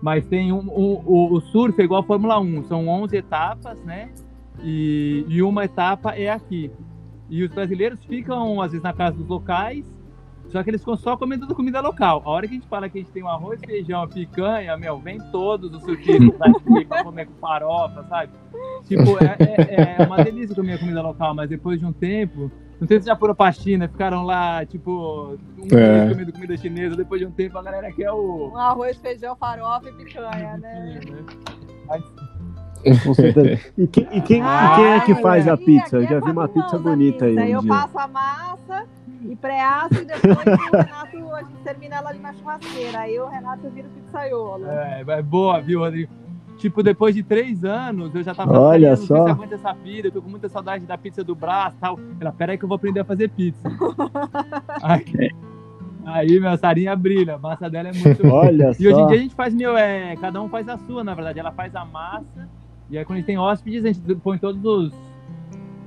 mas 0.00 0.24
tem 0.26 0.52
um, 0.52 0.60
um, 0.60 1.02
o, 1.04 1.34
o 1.34 1.40
surf 1.40 1.80
é 1.80 1.84
igual 1.84 2.02
a 2.02 2.04
Fórmula 2.04 2.38
1, 2.38 2.64
são 2.64 2.86
11 2.86 3.16
etapas, 3.16 3.82
né? 3.82 4.10
E, 4.62 5.24
e 5.28 5.42
uma 5.42 5.64
etapa 5.64 6.12
é 6.12 6.30
aqui. 6.30 6.70
E 7.28 7.42
os 7.42 7.50
brasileiros 7.50 8.04
ficam, 8.04 8.60
às 8.60 8.72
vezes, 8.72 8.82
na 8.82 8.92
casa 8.92 9.16
dos 9.16 9.26
locais, 9.26 9.84
só 10.48 10.62
que 10.62 10.70
eles 10.70 10.80
ficam 10.80 10.96
só 10.96 11.16
comendo 11.16 11.52
comida 11.54 11.80
local. 11.80 12.22
A 12.24 12.30
hora 12.30 12.46
que 12.46 12.54
a 12.54 12.58
gente 12.58 12.68
fala 12.68 12.88
que 12.88 12.98
a 12.98 13.00
gente 13.00 13.10
tem 13.10 13.22
um 13.22 13.28
arroz, 13.28 13.60
feijão, 13.64 14.06
picanha, 14.06 14.76
meu, 14.76 14.98
vem 14.98 15.18
todos 15.32 15.74
os 15.74 15.82
surfistas 15.82 16.40
aqui 16.40 16.84
pra 16.84 17.02
comer 17.02 17.26
com 17.26 17.34
farofa, 17.34 18.04
sabe? 18.08 18.32
Tipo, 18.86 19.18
é, 19.18 19.36
é, 19.40 20.02
é, 20.02 20.06
uma 20.06 20.22
delícia 20.22 20.54
comer 20.54 20.78
comida 20.78 21.02
local, 21.02 21.34
mas 21.34 21.48
depois 21.48 21.80
de 21.80 21.86
um 21.86 21.92
tempo. 21.92 22.50
Não 22.80 22.86
sei 22.86 23.00
se 23.00 23.06
já 23.06 23.16
foram 23.16 23.34
pra 23.34 23.50
China, 23.52 23.88
ficaram 23.88 24.24
lá, 24.24 24.64
tipo, 24.66 25.38
um 25.58 25.76
é. 25.76 25.98
mês 25.98 26.12
comendo 26.12 26.32
comida 26.32 26.56
chinesa, 26.56 26.96
depois 26.96 27.20
de 27.20 27.26
um 27.26 27.30
tempo 27.30 27.56
a 27.56 27.62
galera 27.62 27.90
quer 27.92 28.10
o. 28.10 28.50
Um 28.52 28.56
arroz, 28.56 28.96
feijão, 28.98 29.34
farofa 29.36 29.88
e 29.88 29.92
picanha, 29.92 30.58
né? 30.58 31.00
né? 31.04 31.24
Mas, 31.86 32.04
e, 33.78 33.86
quem, 33.86 34.08
e, 34.12 34.20
quem, 34.20 34.42
ah, 34.42 34.72
e 34.72 34.76
quem 34.76 34.86
é 34.86 35.00
que 35.00 35.14
faz 35.22 35.48
a 35.48 35.56
pizza? 35.56 35.96
Eu 35.96 36.06
já 36.06 36.20
vi 36.20 36.30
uma 36.30 36.48
pizza 36.48 36.78
bonita 36.78 37.24
aí. 37.24 37.36
Um 37.36 37.40
eu 37.40 37.66
passo 37.66 37.98
a 37.98 38.06
massa 38.06 38.84
e 39.22 39.36
pré-aço 39.36 39.94
e 39.94 40.04
depois 40.04 40.36
o 40.46 40.76
Renato, 40.76 41.34
a 41.34 41.42
gente 41.42 41.62
termina 41.64 41.96
ela 41.96 42.10
ali 42.10 42.18
na 42.18 42.32
churrasqueira. 42.34 43.00
Aí 43.00 43.18
o 43.18 43.26
Renato 43.26 43.68
vira 43.70 43.88
o 43.88 43.90
pizzaiolo. 43.90 44.66
É, 44.66 45.04
é 45.06 45.22
boa, 45.22 45.60
viu, 45.60 45.80
Rodrigo? 45.80 46.12
Tipo, 46.58 46.82
depois 46.82 47.14
de 47.14 47.22
três 47.22 47.64
anos, 47.64 48.14
eu 48.14 48.22
já 48.22 48.34
tava 48.34 48.58
Olha 48.58 48.90
não 48.90 48.96
só. 48.96 49.34
sei 49.36 49.48
se 49.48 49.54
essa 49.54 49.72
vida, 49.72 50.08
eu 50.08 50.12
tô 50.12 50.22
com 50.22 50.30
muita 50.30 50.48
saudade 50.48 50.86
da 50.86 50.96
pizza 50.96 51.24
do 51.24 51.34
braço 51.34 51.76
e 51.76 51.80
tal. 51.80 51.98
Ela, 52.20 52.32
peraí 52.32 52.56
que 52.56 52.64
eu 52.64 52.68
vou 52.68 52.76
aprender 52.76 53.00
a 53.00 53.04
fazer 53.04 53.28
pizza. 53.30 53.68
aí, 54.82 55.30
aí, 56.06 56.40
meu, 56.40 56.56
Sarinha 56.56 56.94
brilha, 56.94 57.34
a 57.34 57.38
massa 57.38 57.68
dela 57.68 57.88
é 57.88 57.92
muito 57.92 58.26
Olha 58.28 58.70
E 58.78 58.86
hoje 58.88 59.00
em 59.00 59.06
dia 59.08 59.16
a 59.16 59.20
gente 59.20 59.34
faz, 59.34 59.52
meu, 59.52 59.76
é, 59.76 60.16
cada 60.16 60.40
um 60.40 60.48
faz 60.48 60.68
a 60.68 60.78
sua, 60.78 61.02
na 61.02 61.12
verdade. 61.12 61.40
Ela 61.40 61.52
faz 61.52 61.74
a 61.74 61.84
massa 61.84 62.48
e 62.94 62.98
aí 62.98 63.04
quando 63.04 63.16
a 63.16 63.18
gente 63.18 63.26
tem 63.26 63.36
hóspedes, 63.36 63.84
a 63.84 63.88
gente 63.88 64.14
põe 64.22 64.38
todos 64.38 64.64
os, 64.64 64.92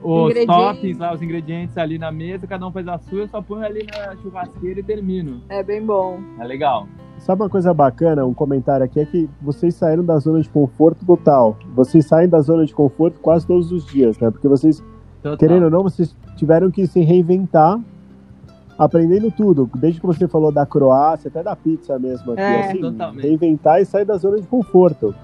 os 0.04 0.46
toppings 0.46 0.98
lá, 0.98 1.14
os 1.14 1.22
ingredientes 1.22 1.78
ali 1.78 1.98
na 1.98 2.12
mesa, 2.12 2.46
cada 2.46 2.68
um 2.68 2.72
faz 2.72 2.86
a 2.86 2.98
sua, 2.98 3.20
eu 3.20 3.28
só 3.30 3.42
ponho 3.42 3.64
ali 3.64 3.88
na 3.90 4.14
churrasqueira 4.18 4.82
e 4.82 4.84
termino. 4.84 5.42
É 5.48 5.64
bem 5.64 5.86
bom. 5.86 6.20
É 6.38 6.44
legal. 6.44 6.86
Sabe 7.20 7.44
uma 7.44 7.50
coisa 7.50 7.74
bacana, 7.74 8.26
um 8.26 8.34
comentário 8.34 8.86
aqui, 8.86 9.00
é 9.00 9.06
que 9.06 9.30
vocês 9.42 9.74
saíram 9.74 10.04
da 10.04 10.20
zona 10.20 10.42
de 10.42 10.50
conforto 10.50 11.06
total. 11.06 11.58
Vocês 11.74 12.06
saem 12.06 12.28
da 12.28 12.42
zona 12.42 12.66
de 12.66 12.74
conforto 12.74 13.22
quase 13.22 13.48
todos 13.48 13.72
os 13.72 13.86
dias, 13.86 14.20
né? 14.20 14.30
Porque 14.30 14.50
vocês, 14.50 14.84
total. 15.24 15.38
querendo 15.38 15.64
ou 15.64 15.72
não, 15.72 15.84
vocês 15.84 16.14
tiveram 16.36 16.70
que 16.70 16.86
se 16.88 17.00
reinventar 17.00 17.80
aprendendo 18.78 19.32
tudo. 19.32 19.70
Desde 19.76 20.02
que 20.02 20.06
você 20.06 20.28
falou 20.28 20.52
da 20.52 20.66
Croácia, 20.66 21.30
até 21.30 21.42
da 21.42 21.56
pizza 21.56 21.98
mesmo 21.98 22.34
aqui. 22.34 22.42
É, 22.42 22.66
assim, 22.66 22.82
totalmente. 22.82 23.24
Reinventar 23.24 23.82
e 23.82 23.86
sair 23.86 24.04
da 24.04 24.18
zona 24.18 24.42
de 24.42 24.48
conforto. 24.48 25.16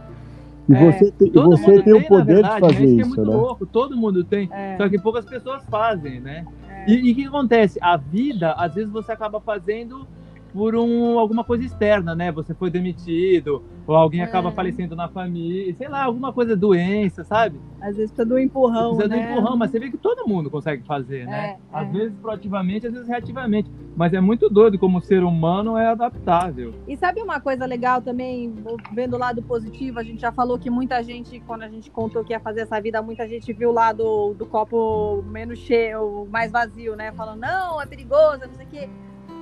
E 0.70 0.74
é, 0.74 0.91
você, 0.91 1.11
tem, 1.11 1.32
você 1.32 1.82
tem 1.82 1.93
o 1.93 2.07
poder 2.07 2.36
verdade, 2.36 2.55
de 2.55 2.61
fazer 2.61 2.86
isso, 2.86 3.01
é 3.01 3.05
muito 3.05 3.26
né? 3.26 3.36
louco, 3.36 3.66
todo 3.66 3.97
mundo 3.97 4.24
tem, 4.24 4.49
é. 4.51 4.78
só 4.78 4.88
que 4.88 4.97
poucas 4.97 5.26
pessoas 5.26 5.64
fazem, 5.66 6.22
né? 6.22 6.45
É. 6.70 6.89
E 6.89 7.11
o 7.11 7.16
que 7.16 7.26
acontece? 7.26 7.78
A 7.82 7.97
vida, 7.97 8.53
às 8.53 8.74
vezes 8.74 8.89
você 8.89 9.11
acaba 9.11 9.41
fazendo 9.41 10.07
por 10.54 10.76
um, 10.76 11.18
alguma 11.18 11.43
coisa 11.43 11.66
externa, 11.66 12.14
né? 12.14 12.32
Você 12.32 12.54
foi 12.54 12.70
demitido, 12.70 13.64
ou 13.88 13.95
alguém 13.95 14.22
é. 14.22 14.24
acaba 14.24 14.51
falecendo 14.51 14.95
na 14.95 15.10
família, 15.10 15.74
sei 15.74 15.89
lá, 15.89 16.04
alguma 16.04 16.32
coisa, 16.32 16.56
doença, 16.56 17.24
sabe? 17.24 17.60
Às 17.82 17.97
vezes 17.97 18.12
precisa 18.12 18.26
do 18.26 18.38
empurrão, 18.39 18.95
precisa 18.95 19.08
né? 19.08 19.26
do 19.26 19.32
empurrão, 19.32 19.58
mas 19.58 19.72
você 19.72 19.80
vê 19.80 19.89
que 19.89 19.97
todo 19.97 20.28
mundo 20.28 20.51
consegue 20.51 20.86
fazer, 20.86 21.26
né? 21.26 21.58
É, 21.74 21.78
às 21.78 21.88
é. 21.89 21.91
vezes 21.91 22.18
proativamente, 22.20 22.86
às 22.86 22.93
vezes 22.93 23.08
reativamente. 23.08 23.70
Mas 23.95 24.14
é 24.14 24.22
muito 24.22 24.49
doido 24.49 24.78
como 24.78 24.99
o 24.99 25.01
ser 25.01 25.24
humano 25.24 25.76
é 25.76 25.88
adaptável. 25.88 26.74
E 26.88 26.95
sabe 26.95 27.22
uma 27.22 27.39
coisa 27.39 27.66
legal 27.66 28.01
também, 28.01 28.54
vendo 28.93 29.16
o 29.16 29.20
lado 29.20 29.41
positivo, 29.41 29.99
a 29.99 30.04
gente 30.04 30.22
já 30.22 30.32
falou 30.32 30.58
que 30.60 30.70
muita 30.70 31.01
gente, 31.04 31.39
quando 31.41 31.64
a 31.64 31.68
gente 31.68 31.89
contou 31.89 32.24
que 32.24 32.32
ia 32.32 32.39
fazer 32.39 32.62
essa 32.62 32.80
vida, 32.80 33.01
muita 33.01 33.28
gente 33.28 33.51
viu 33.54 33.70
o 33.70 33.74
lado 33.74 34.36
do 34.36 34.45
copo 34.45 35.24
menos 35.24 35.60
cheio, 35.60 36.28
mais 36.32 36.51
vazio, 36.51 36.95
né? 36.95 37.12
Falando, 37.12 37.41
não, 37.41 37.82
é 37.82 37.86
perigoso, 37.88 38.41
não 38.47 38.54
sei 38.54 38.66
o 38.66 38.70
quê. 38.70 38.89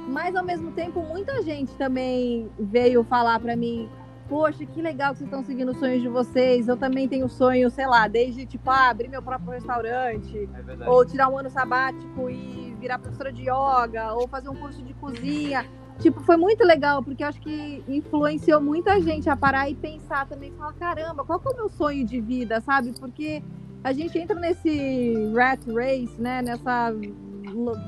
Mas 0.08 0.36
ao 0.36 0.44
mesmo 0.44 0.72
tempo, 0.72 1.02
muita 1.02 1.42
gente 1.42 1.74
também 1.76 2.50
veio 2.60 3.04
falar 3.04 3.40
para 3.40 3.56
mim: 3.56 3.90
Poxa, 4.28 4.66
que 4.66 4.82
legal 4.82 5.12
que 5.12 5.20
vocês 5.20 5.28
estão 5.28 5.44
seguindo 5.44 5.72
os 5.72 5.78
sonhos 5.78 6.02
de 6.02 6.08
vocês. 6.08 6.68
Eu 6.68 6.78
também 6.78 7.08
tenho 7.08 7.28
sonho, 7.28 7.70
sei 7.70 7.86
lá, 7.86 8.08
desde 8.08 8.46
tipo 8.46 8.70
ah, 8.70 8.90
abrir 8.90 9.10
meu 9.10 9.22
próprio 9.22 9.52
restaurante, 9.52 10.50
é 10.80 10.90
ou 10.90 11.06
tirar 11.06 11.30
um 11.30 11.38
ano 11.38 11.50
sabático 11.50 12.30
e 12.30 12.76
virar 12.80 12.98
professora 12.98 13.32
de 13.32 13.44
yoga, 13.44 14.14
ou 14.14 14.28
fazer 14.28 14.50
um 14.50 14.56
curso 14.56 14.82
de 14.82 14.94
cozinha. 14.94 15.66
Tipo, 16.00 16.20
foi 16.22 16.36
muito 16.36 16.64
legal, 16.64 17.04
porque 17.04 17.24
acho 17.24 17.40
que 17.42 17.84
influenciou 17.88 18.60
muita 18.60 19.00
gente 19.02 19.30
a 19.30 19.36
parar 19.36 19.70
e 19.70 19.76
pensar 19.76 20.26
também, 20.26 20.52
falar, 20.54 20.74
caramba, 20.74 21.24
qual 21.24 21.40
que 21.40 21.48
é 21.48 21.52
o 21.52 21.56
meu 21.56 21.70
sonho 21.70 22.04
de 22.04 22.20
vida, 22.20 22.60
sabe? 22.62 22.92
Porque 23.00 23.44
a 23.84 23.92
gente 23.94 24.18
entra 24.18 24.40
nesse 24.40 25.32
rat 25.36 25.60
race, 25.68 26.20
né? 26.20 26.42
Nessa 26.42 26.92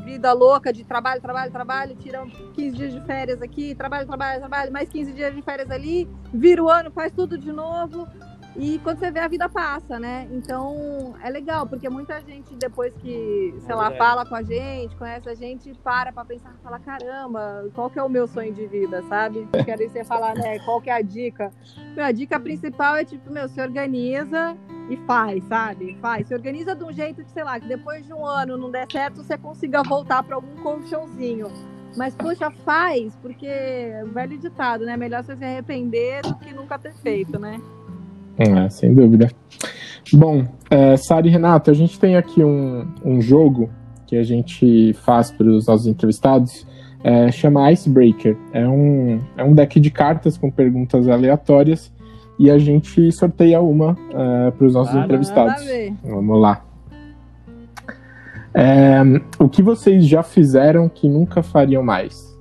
vida 0.05 0.33
louca 0.33 0.71
de 0.71 0.83
trabalho, 0.83 1.21
trabalho, 1.21 1.51
trabalho, 1.51 1.95
tiram 1.95 2.29
15 2.29 2.75
dias 2.75 2.93
de 2.93 3.01
férias 3.01 3.41
aqui, 3.41 3.75
trabalho, 3.75 4.07
trabalho, 4.07 4.39
trabalho, 4.39 4.71
mais 4.71 4.89
15 4.89 5.13
dias 5.13 5.33
de 5.33 5.41
férias 5.41 5.69
ali, 5.69 6.09
vira 6.33 6.63
o 6.63 6.69
ano, 6.69 6.91
faz 6.91 7.11
tudo 7.11 7.37
de 7.37 7.51
novo. 7.51 8.07
E 8.55 8.77
quando 8.79 8.99
você 8.99 9.09
vê, 9.09 9.19
a 9.19 9.27
vida 9.27 9.49
passa, 9.49 9.99
né? 9.99 10.27
Então 10.31 11.15
é 11.23 11.29
legal, 11.29 11.65
porque 11.65 11.89
muita 11.89 12.21
gente, 12.21 12.53
depois 12.55 12.93
que, 12.97 13.55
sei 13.61 13.71
é 13.71 13.75
lá, 13.75 13.91
fala 13.91 14.25
com 14.25 14.35
a 14.35 14.43
gente, 14.43 14.95
conhece 14.95 15.27
a 15.27 15.33
gente, 15.33 15.73
para 15.83 16.11
pra 16.11 16.23
pensar, 16.23 16.53
fala: 16.61 16.79
caramba, 16.79 17.67
qual 17.73 17.89
que 17.89 17.97
é 17.97 18.03
o 18.03 18.09
meu 18.09 18.27
sonho 18.27 18.53
de 18.53 18.67
vida, 18.67 19.01
sabe? 19.09 19.47
Quero 19.65 19.89
você 19.89 20.03
falar, 20.03 20.35
né? 20.35 20.59
Qual 20.59 20.79
que 20.79 20.89
é 20.89 20.93
a 20.93 21.01
dica? 21.01 21.51
Meu, 21.95 22.05
a 22.05 22.11
dica 22.11 22.39
principal 22.39 22.95
é 22.95 23.03
tipo, 23.03 23.31
meu, 23.31 23.49
se 23.49 23.59
organiza 23.59 24.55
e 24.89 24.97
faz, 25.07 25.43
sabe? 25.45 25.97
Faz. 26.01 26.27
Se 26.27 26.33
organiza 26.33 26.75
de 26.75 26.83
um 26.83 26.91
jeito 26.91 27.23
que, 27.23 27.31
sei 27.31 27.43
lá, 27.43 27.59
que 27.59 27.67
depois 27.67 28.05
de 28.05 28.13
um 28.13 28.25
ano 28.25 28.57
não 28.57 28.69
der 28.69 28.87
certo, 28.91 29.23
você 29.23 29.37
consiga 29.37 29.83
voltar 29.83 30.23
para 30.23 30.35
algum 30.35 30.55
colchãozinho. 30.61 31.47
Mas, 31.95 32.15
poxa, 32.15 32.49
faz, 32.65 33.15
porque 33.21 33.45
é 33.45 34.03
velho 34.13 34.37
ditado, 34.37 34.85
né? 34.85 34.97
Melhor 34.97 35.23
você 35.23 35.35
se 35.35 35.43
arrepender 35.43 36.21
do 36.23 36.35
que 36.35 36.53
nunca 36.53 36.77
ter 36.79 36.93
feito, 36.93 37.39
né? 37.39 37.61
É, 38.37 38.69
sem 38.69 38.93
dúvida. 38.93 39.29
Bom, 40.11 40.43
é, 40.69 40.97
Sara 40.97 41.27
e 41.27 41.29
Renato, 41.29 41.69
a 41.69 41.73
gente 41.73 41.99
tem 41.99 42.15
aqui 42.15 42.43
um, 42.43 42.87
um 43.05 43.21
jogo 43.21 43.69
que 44.07 44.17
a 44.17 44.23
gente 44.23 44.93
faz 44.93 45.31
para 45.31 45.47
os 45.47 45.67
nossos 45.67 45.85
entrevistados, 45.85 46.65
é, 47.03 47.31
chama 47.31 47.71
Icebreaker. 47.71 48.35
É 48.51 48.67
um, 48.67 49.21
é 49.37 49.43
um 49.43 49.53
deck 49.53 49.79
de 49.79 49.91
cartas 49.91 50.35
com 50.35 50.49
perguntas 50.49 51.07
aleatórias 51.07 51.92
e 52.43 52.51
a 52.51 52.57
gente 52.57 53.09
sorteia 53.13 53.61
uma 53.61 53.97
é, 54.11 54.51
para 54.51 54.67
os 54.67 54.73
nossos 54.73 54.93
entrevistados. 54.93 55.63
Vamos 56.03 56.41
lá. 56.41 56.65
É, 58.53 59.01
o 59.39 59.47
que 59.47 59.63
vocês 59.63 60.05
já 60.05 60.21
fizeram 60.21 60.89
que 60.89 61.07
nunca 61.07 61.41
fariam 61.41 61.81
mais? 61.81 62.37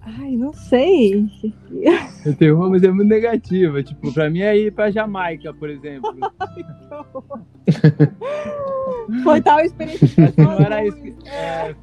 Ai, 0.00 0.36
não 0.36 0.52
sei. 0.52 1.26
Eu 2.24 2.36
tenho 2.36 2.56
uma, 2.56 2.70
mas 2.70 2.84
é 2.84 2.90
muito 2.92 3.08
negativa. 3.08 3.82
Tipo, 3.82 4.14
pra 4.14 4.30
mim 4.30 4.42
é 4.42 4.56
ir 4.56 4.72
pra 4.72 4.92
Jamaica, 4.92 5.52
por 5.52 5.68
exemplo. 5.68 6.14
Foi 9.24 9.40
tal 9.40 9.58
experiência. 9.58 10.24
Acho 10.24 10.34
que 10.34 10.40
não 10.40 10.60
era 10.60 10.86
isso 10.86 11.02
que, 11.02 11.16
é, 11.28 11.74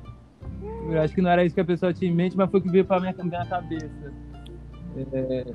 eu 0.92 1.02
acho 1.02 1.14
que 1.14 1.22
não 1.22 1.30
era 1.30 1.44
isso 1.44 1.54
que 1.54 1.62
a 1.62 1.66
pessoa 1.66 1.94
tinha 1.94 2.10
em 2.10 2.16
mente, 2.16 2.38
mas 2.38 2.50
foi 2.50 2.62
o 2.62 2.64
que 2.64 2.72
veio 2.72 2.86
pra 2.86 3.02
minha, 3.02 3.14
minha 3.22 3.46
cabeça. 3.46 4.14
É... 4.98 5.46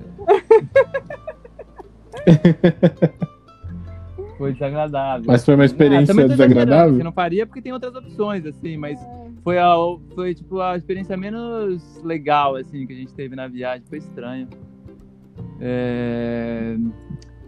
foi 4.41 4.53
desagradável. 4.55 5.25
Mas 5.27 5.45
foi 5.45 5.55
uma 5.55 5.67
experiência 5.67 6.15
ah, 6.19 6.29
desagradável? 6.29 6.95
Você 6.97 7.03
não 7.03 7.13
faria 7.13 7.47
porque 7.47 7.61
tem 7.61 7.73
outras 7.73 7.95
opções, 7.95 8.47
assim, 8.47 8.77
mas 8.79 8.99
foi, 9.45 9.59
a, 9.59 9.75
foi 10.15 10.35
tipo 10.35 10.61
a 10.61 10.77
experiência 10.77 11.15
menos 11.17 12.01
legal, 12.03 12.57
assim, 12.57 12.87
que 12.87 12.93
a 12.93 12.97
gente 12.97 13.13
teve 13.13 13.37
na 13.37 13.47
viagem. 13.49 13.85
Foi 13.89 13.99
estranho. 13.99 14.49
É... 15.61 16.75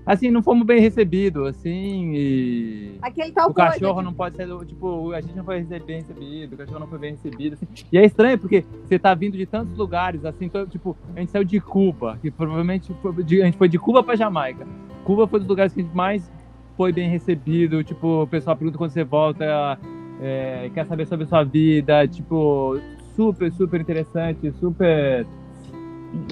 Assim, 0.05 0.31
não 0.31 0.43
fomos 0.43 0.67
bem 0.67 0.81
recebidos, 0.81 1.47
assim, 1.47 2.13
e... 2.15 2.99
Aquele 3.01 3.31
tal 3.31 3.51
O 3.51 3.55
cachorro 3.55 3.95
coisa, 3.95 4.03
não 4.03 4.13
pode 4.13 4.35
ser, 4.35 4.49
tipo, 4.67 5.13
a 5.13 5.21
gente 5.21 5.37
não 5.37 5.45
foi 5.45 5.63
bem 5.63 6.01
recebido, 6.01 6.55
o 6.55 6.57
cachorro 6.57 6.81
não 6.81 6.89
foi 6.89 6.99
bem 6.99 7.13
recebido, 7.13 7.53
assim. 7.55 7.67
E 7.93 7.97
é 7.97 8.05
estranho, 8.05 8.37
porque 8.37 8.65
você 8.85 8.99
tá 8.99 9.15
vindo 9.15 9.37
de 9.37 9.47
tantos 9.47 9.77
lugares, 9.79 10.25
assim, 10.25 10.47
então, 10.47 10.67
tipo, 10.67 10.97
a 11.15 11.21
gente 11.21 11.31
saiu 11.31 11.45
de 11.45 11.61
Cuba, 11.61 12.19
que 12.21 12.33
provavelmente 12.33 12.93
de, 13.25 13.43
a 13.43 13.45
gente 13.45 13.57
foi 13.57 13.69
de 13.69 13.79
Cuba 13.79 14.03
pra 14.03 14.17
Jamaica. 14.17 14.67
Cuba 15.05 15.29
foi 15.29 15.39
um 15.39 15.43
dos 15.43 15.49
lugares 15.49 15.73
que 15.73 15.81
a 15.81 15.85
gente 15.85 15.97
mais 15.97 16.29
foi 16.77 16.93
bem 16.93 17.09
recebido, 17.09 17.85
tipo, 17.85 18.23
o 18.23 18.27
pessoal 18.27 18.57
pergunta 18.57 18.79
quando 18.79 18.91
você 18.91 19.05
volta, 19.05 19.79
é, 20.21 20.69
quer 20.75 20.85
saber 20.87 21.07
sobre 21.07 21.27
a 21.27 21.29
sua 21.29 21.45
vida, 21.45 22.09
tipo, 22.09 22.77
super, 23.15 23.53
super 23.53 23.81
interessante, 23.81 24.51
super 24.59 25.27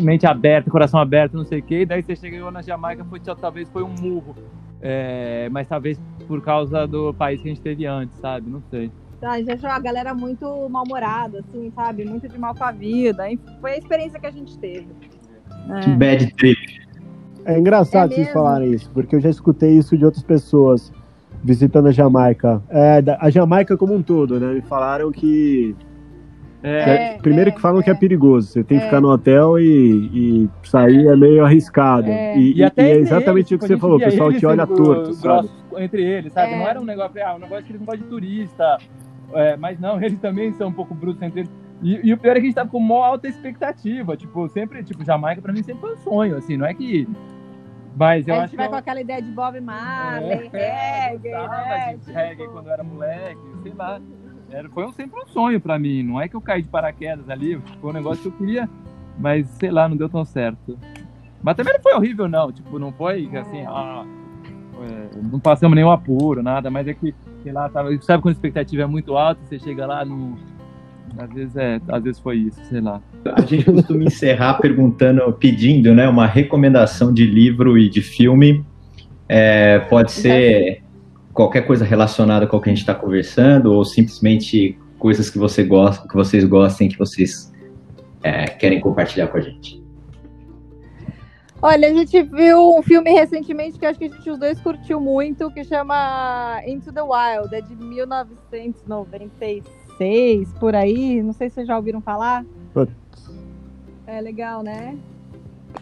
mente 0.00 0.26
aberta, 0.26 0.70
coração 0.70 1.00
aberto, 1.00 1.36
não 1.36 1.44
sei 1.44 1.60
o 1.60 1.62
quê. 1.62 1.80
E 1.82 1.86
daí 1.86 2.02
você 2.02 2.14
chegou 2.16 2.50
na 2.50 2.62
Jamaica, 2.62 3.04
foi, 3.04 3.20
talvez 3.20 3.68
foi 3.68 3.82
um 3.82 3.94
murro. 4.00 4.34
É, 4.82 5.48
mas 5.50 5.68
talvez 5.68 6.00
por 6.26 6.40
causa 6.42 6.86
do 6.86 7.12
país 7.12 7.40
que 7.40 7.48
a 7.48 7.50
gente 7.50 7.60
teve 7.60 7.86
antes, 7.86 8.16
sabe? 8.18 8.48
Não 8.48 8.62
sei. 8.70 8.90
A 9.22 9.36
gente 9.36 9.52
achou 9.52 9.68
a 9.68 9.78
galera 9.78 10.14
muito 10.14 10.44
mal-humorada, 10.70 11.40
assim, 11.40 11.70
sabe? 11.74 12.06
Muito 12.06 12.26
de 12.26 12.38
mal 12.38 12.54
com 12.54 12.64
a 12.64 12.72
vida. 12.72 13.24
Foi 13.60 13.72
a 13.72 13.78
experiência 13.78 14.18
que 14.18 14.26
a 14.26 14.30
gente 14.30 14.58
teve. 14.58 14.88
Que 15.82 15.90
é. 15.90 15.94
bad 15.94 16.34
trip. 16.34 16.80
É 17.44 17.58
engraçado 17.58 18.12
é 18.12 18.16
vocês 18.16 18.32
falarem 18.32 18.72
isso, 18.72 18.90
porque 18.92 19.16
eu 19.16 19.20
já 19.20 19.28
escutei 19.28 19.76
isso 19.76 19.96
de 19.96 20.04
outras 20.04 20.22
pessoas 20.22 20.92
visitando 21.42 21.88
a 21.88 21.92
Jamaica. 21.92 22.62
É, 22.68 23.02
a 23.18 23.30
Jamaica 23.30 23.76
como 23.76 23.94
um 23.94 24.02
todo, 24.02 24.38
né? 24.40 24.54
Me 24.54 24.62
falaram 24.62 25.10
que 25.10 25.74
é, 26.62 27.14
é, 27.14 27.18
primeiro 27.18 27.50
é, 27.50 27.52
que 27.52 27.60
falam 27.60 27.80
é, 27.80 27.82
que 27.82 27.90
é 27.90 27.94
perigoso, 27.94 28.48
você 28.48 28.62
tem 28.62 28.78
que 28.78 28.84
é. 28.84 28.86
ficar 28.86 29.00
no 29.00 29.08
hotel 29.08 29.58
e, 29.58 29.64
e 29.64 30.50
sair 30.62 31.06
é 31.06 31.16
meio 31.16 31.44
arriscado. 31.44 32.08
É. 32.08 32.36
E, 32.36 32.52
e, 32.52 32.58
e 32.60 32.62
é 32.62 32.90
exatamente 32.96 33.52
eles, 33.54 33.62
o 33.64 33.66
que 33.66 33.66
tipo, 33.66 33.66
você 33.66 33.78
falou, 33.78 33.96
o 33.96 34.00
pessoal 34.00 34.32
te 34.32 34.44
olha 34.44 34.66
torto, 34.66 35.14
sabe? 35.14 35.48
Entre 35.78 36.02
eles, 36.02 36.32
sabe? 36.32 36.56
Não 36.56 36.68
era 36.68 36.80
um 36.80 36.84
negócio, 36.84 37.24
ah, 37.24 37.34
um 37.34 37.38
negócio 37.38 37.64
que 37.64 37.72
eles 37.72 37.80
não 37.80 37.86
gostam 37.86 38.04
de 38.04 38.10
turista, 38.10 38.78
mas 39.58 39.80
não, 39.80 39.96
eles 40.02 40.18
também 40.18 40.52
são 40.52 40.68
um 40.68 40.72
pouco 40.72 40.94
brutos 40.94 41.22
entre 41.22 41.40
eles. 41.40 41.50
E, 41.82 42.12
o 42.12 42.18
pior 42.18 42.32
é 42.32 42.34
que 42.34 42.40
a 42.40 42.44
gente 42.44 42.54
tava 42.54 42.68
com 42.68 42.76
uma 42.76 43.06
alta 43.06 43.26
expectativa, 43.26 44.14
tipo, 44.14 44.46
sempre, 44.48 44.82
tipo, 44.82 45.02
Jamaica 45.02 45.40
pra 45.40 45.52
mim 45.52 45.62
sempre 45.62 45.80
foi 45.80 45.94
um 45.94 45.98
sonho, 45.98 46.36
assim, 46.36 46.56
não 46.56 46.66
é 46.66 46.74
que... 46.74 47.08
Mas 47.96 48.28
eu 48.28 48.34
a 48.34 48.46
gente 48.46 48.56
vai 48.56 48.66
eu... 48.66 48.70
com 48.70 48.76
aquela 48.76 49.00
ideia 49.00 49.20
de 49.20 49.30
Bob 49.32 49.60
Marley, 49.60 50.48
reggae, 50.52 51.30
né? 51.30 51.98
reggae 52.06 52.36
tipo... 52.36 52.52
quando 52.52 52.66
eu 52.66 52.72
era 52.72 52.84
moleque, 52.84 53.40
sei 53.62 53.72
lá. 53.76 54.00
Era, 54.50 54.68
foi 54.68 54.84
um, 54.84 54.92
sempre 54.92 55.20
um 55.20 55.26
sonho 55.28 55.60
para 55.60 55.78
mim. 55.78 56.02
Não 56.02 56.20
é 56.20 56.28
que 56.28 56.34
eu 56.34 56.40
caí 56.40 56.62
de 56.62 56.68
paraquedas 56.68 57.28
ali, 57.30 57.60
foi 57.80 57.90
um 57.90 57.94
negócio 57.94 58.22
que 58.22 58.28
eu 58.28 58.32
queria, 58.32 58.68
mas 59.18 59.46
sei 59.50 59.70
lá, 59.70 59.88
não 59.88 59.96
deu 59.96 60.08
tão 60.08 60.24
certo. 60.24 60.78
Mas 61.42 61.56
também 61.56 61.72
não 61.72 61.80
foi 61.80 61.94
horrível, 61.94 62.28
não. 62.28 62.52
Tipo, 62.52 62.78
não 62.78 62.92
foi 62.92 63.28
assim, 63.34 63.64
ah, 63.66 64.04
é, 64.82 65.20
não 65.30 65.38
passamos 65.38 65.74
nenhum 65.74 65.90
apuro, 65.90 66.42
nada, 66.42 66.70
mas 66.70 66.86
é 66.88 66.94
que, 66.94 67.14
sei 67.42 67.52
lá, 67.52 67.68
tava, 67.68 67.90
sabe 68.02 68.22
quando 68.22 68.34
a 68.34 68.36
expectativa 68.36 68.82
é 68.82 68.86
muito 68.86 69.16
alta, 69.16 69.40
você 69.44 69.58
chega 69.58 69.86
lá 69.86 70.04
no. 70.04 70.36
Às 71.18 71.32
vezes 71.32 71.56
é, 71.56 71.80
às 71.88 72.02
vezes 72.02 72.20
foi 72.20 72.36
isso, 72.36 72.64
sei 72.66 72.80
lá. 72.80 73.00
A 73.24 73.40
gente 73.40 73.64
costuma 73.64 74.04
encerrar 74.04 74.54
perguntando, 74.54 75.32
pedindo, 75.32 75.92
né, 75.92 76.08
uma 76.08 76.26
recomendação 76.26 77.12
de 77.12 77.26
livro 77.26 77.76
e 77.76 77.88
de 77.88 78.00
filme. 78.00 78.64
É, 79.28 79.80
pode 79.80 80.12
ser 80.12 80.82
qualquer 81.32 81.66
coisa 81.66 81.84
relacionada 81.84 82.46
com 82.46 82.56
o 82.56 82.60
que 82.60 82.70
a 82.70 82.72
gente 82.72 82.80
está 82.80 82.94
conversando, 82.94 83.72
ou 83.72 83.84
simplesmente 83.84 84.78
coisas 84.98 85.30
que 85.30 85.38
você 85.38 85.64
gosta, 85.64 86.06
que 86.06 86.14
vocês 86.14 86.44
gostem, 86.44 86.88
que 86.88 86.98
vocês 86.98 87.52
é, 88.22 88.46
querem 88.46 88.80
compartilhar 88.80 89.28
com 89.28 89.38
a 89.38 89.40
gente. 89.40 89.80
Olha, 91.62 91.88
a 91.88 91.92
gente 91.92 92.22
viu 92.22 92.78
um 92.78 92.82
filme 92.82 93.10
recentemente 93.10 93.78
que 93.78 93.84
acho 93.84 93.98
que 93.98 94.06
a 94.06 94.08
gente 94.08 94.30
os 94.30 94.38
dois 94.38 94.58
curtiu 94.60 94.98
muito, 94.98 95.50
que 95.50 95.62
chama 95.62 96.62
Into 96.66 96.90
the 96.90 97.02
Wild, 97.02 97.54
é 97.54 97.60
de 97.60 97.76
1996, 97.76 100.54
por 100.58 100.74
aí. 100.74 101.22
Não 101.22 101.34
sei 101.34 101.50
se 101.50 101.56
vocês 101.56 101.66
já 101.66 101.76
ouviram 101.76 102.00
falar. 102.00 102.46
É 104.06 104.22
legal, 104.22 104.62
né? 104.62 104.96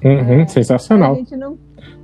Uhum, 0.05 0.41
é, 0.41 0.49
sensacional. 0.49 1.17
Não... 1.31 1.57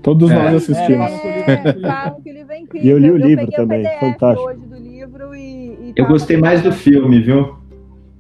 Todos 0.02 0.30
é, 0.30 0.34
nós 0.34 0.54
assistimos. 0.54 1.10
É, 1.10 1.72
falam 1.80 2.20
que 2.22 2.30
o 2.30 2.34
livro 2.34 2.52
é 2.52 2.58
incrível. 2.58 2.86
E 2.86 2.90
eu 2.90 2.98
li 2.98 3.10
o 3.10 3.16
livro 3.16 3.50
também, 3.50 3.84
fantástico. 3.98 4.48
Hoje 4.48 4.60
do 4.60 4.76
livro 4.76 5.34
e, 5.34 5.38
e 5.40 5.92
eu 5.96 6.06
gostei 6.06 6.36
mais 6.36 6.62
do 6.62 6.72
filme, 6.72 7.20
viu? 7.20 7.54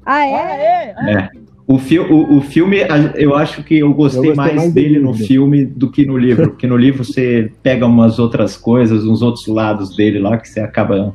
Ah, 0.04 0.26
é? 0.26 0.94
Ah, 0.96 1.10
é? 1.10 1.14
é. 1.14 1.28
O, 1.66 1.78
fi 1.78 1.98
o, 1.98 2.36
o, 2.36 2.40
filme, 2.42 2.78
eu 3.14 3.34
acho 3.34 3.62
que 3.62 3.78
eu 3.78 3.92
gostei, 3.94 4.20
eu 4.20 4.24
gostei 4.24 4.34
mais, 4.34 4.54
mais, 4.54 4.72
dele 4.72 4.98
no 4.98 5.14
filme 5.14 5.64
do 5.64 5.90
que 5.90 6.04
no 6.04 6.18
livro, 6.18 6.50
porque 6.50 6.66
no 6.66 6.76
livro 6.76 7.02
você 7.02 7.50
pega 7.62 7.86
umas 7.86 8.18
outras 8.18 8.54
coisas, 8.54 9.04
uns 9.06 9.22
outros 9.22 9.46
lados 9.46 9.96
dele 9.96 10.18
lá 10.18 10.36
que 10.36 10.48
você 10.48 10.60
acaba. 10.60 11.14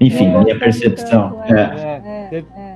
Enfim, 0.00 0.26
é, 0.26 0.42
minha 0.42 0.58
percepção. 0.58 1.42
é. 1.44 2.32
é. 2.32 2.73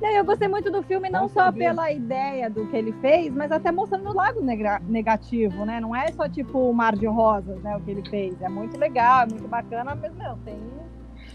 Eu 0.00 0.24
gostei 0.24 0.48
muito 0.48 0.70
do 0.70 0.82
filme, 0.82 1.08
não 1.10 1.28
só 1.28 1.50
pela 1.50 1.90
ideia 1.90 2.48
do 2.48 2.66
que 2.66 2.76
ele 2.76 2.92
fez, 3.00 3.34
mas 3.34 3.50
até 3.50 3.72
mostrando 3.72 4.08
o 4.08 4.14
lado 4.14 4.40
negativo, 4.40 5.64
né? 5.64 5.80
Não 5.80 5.94
é 5.94 6.10
só 6.12 6.28
tipo 6.28 6.58
o 6.58 6.72
mar 6.72 6.94
de 6.94 7.06
rosas, 7.06 7.60
né? 7.62 7.76
O 7.76 7.80
que 7.80 7.90
ele 7.90 8.08
fez. 8.08 8.40
É 8.40 8.48
muito 8.48 8.78
legal, 8.78 9.22
é 9.22 9.26
muito 9.26 9.48
bacana, 9.48 9.94
mas 9.94 10.14
não, 10.16 10.38
tem 10.38 10.56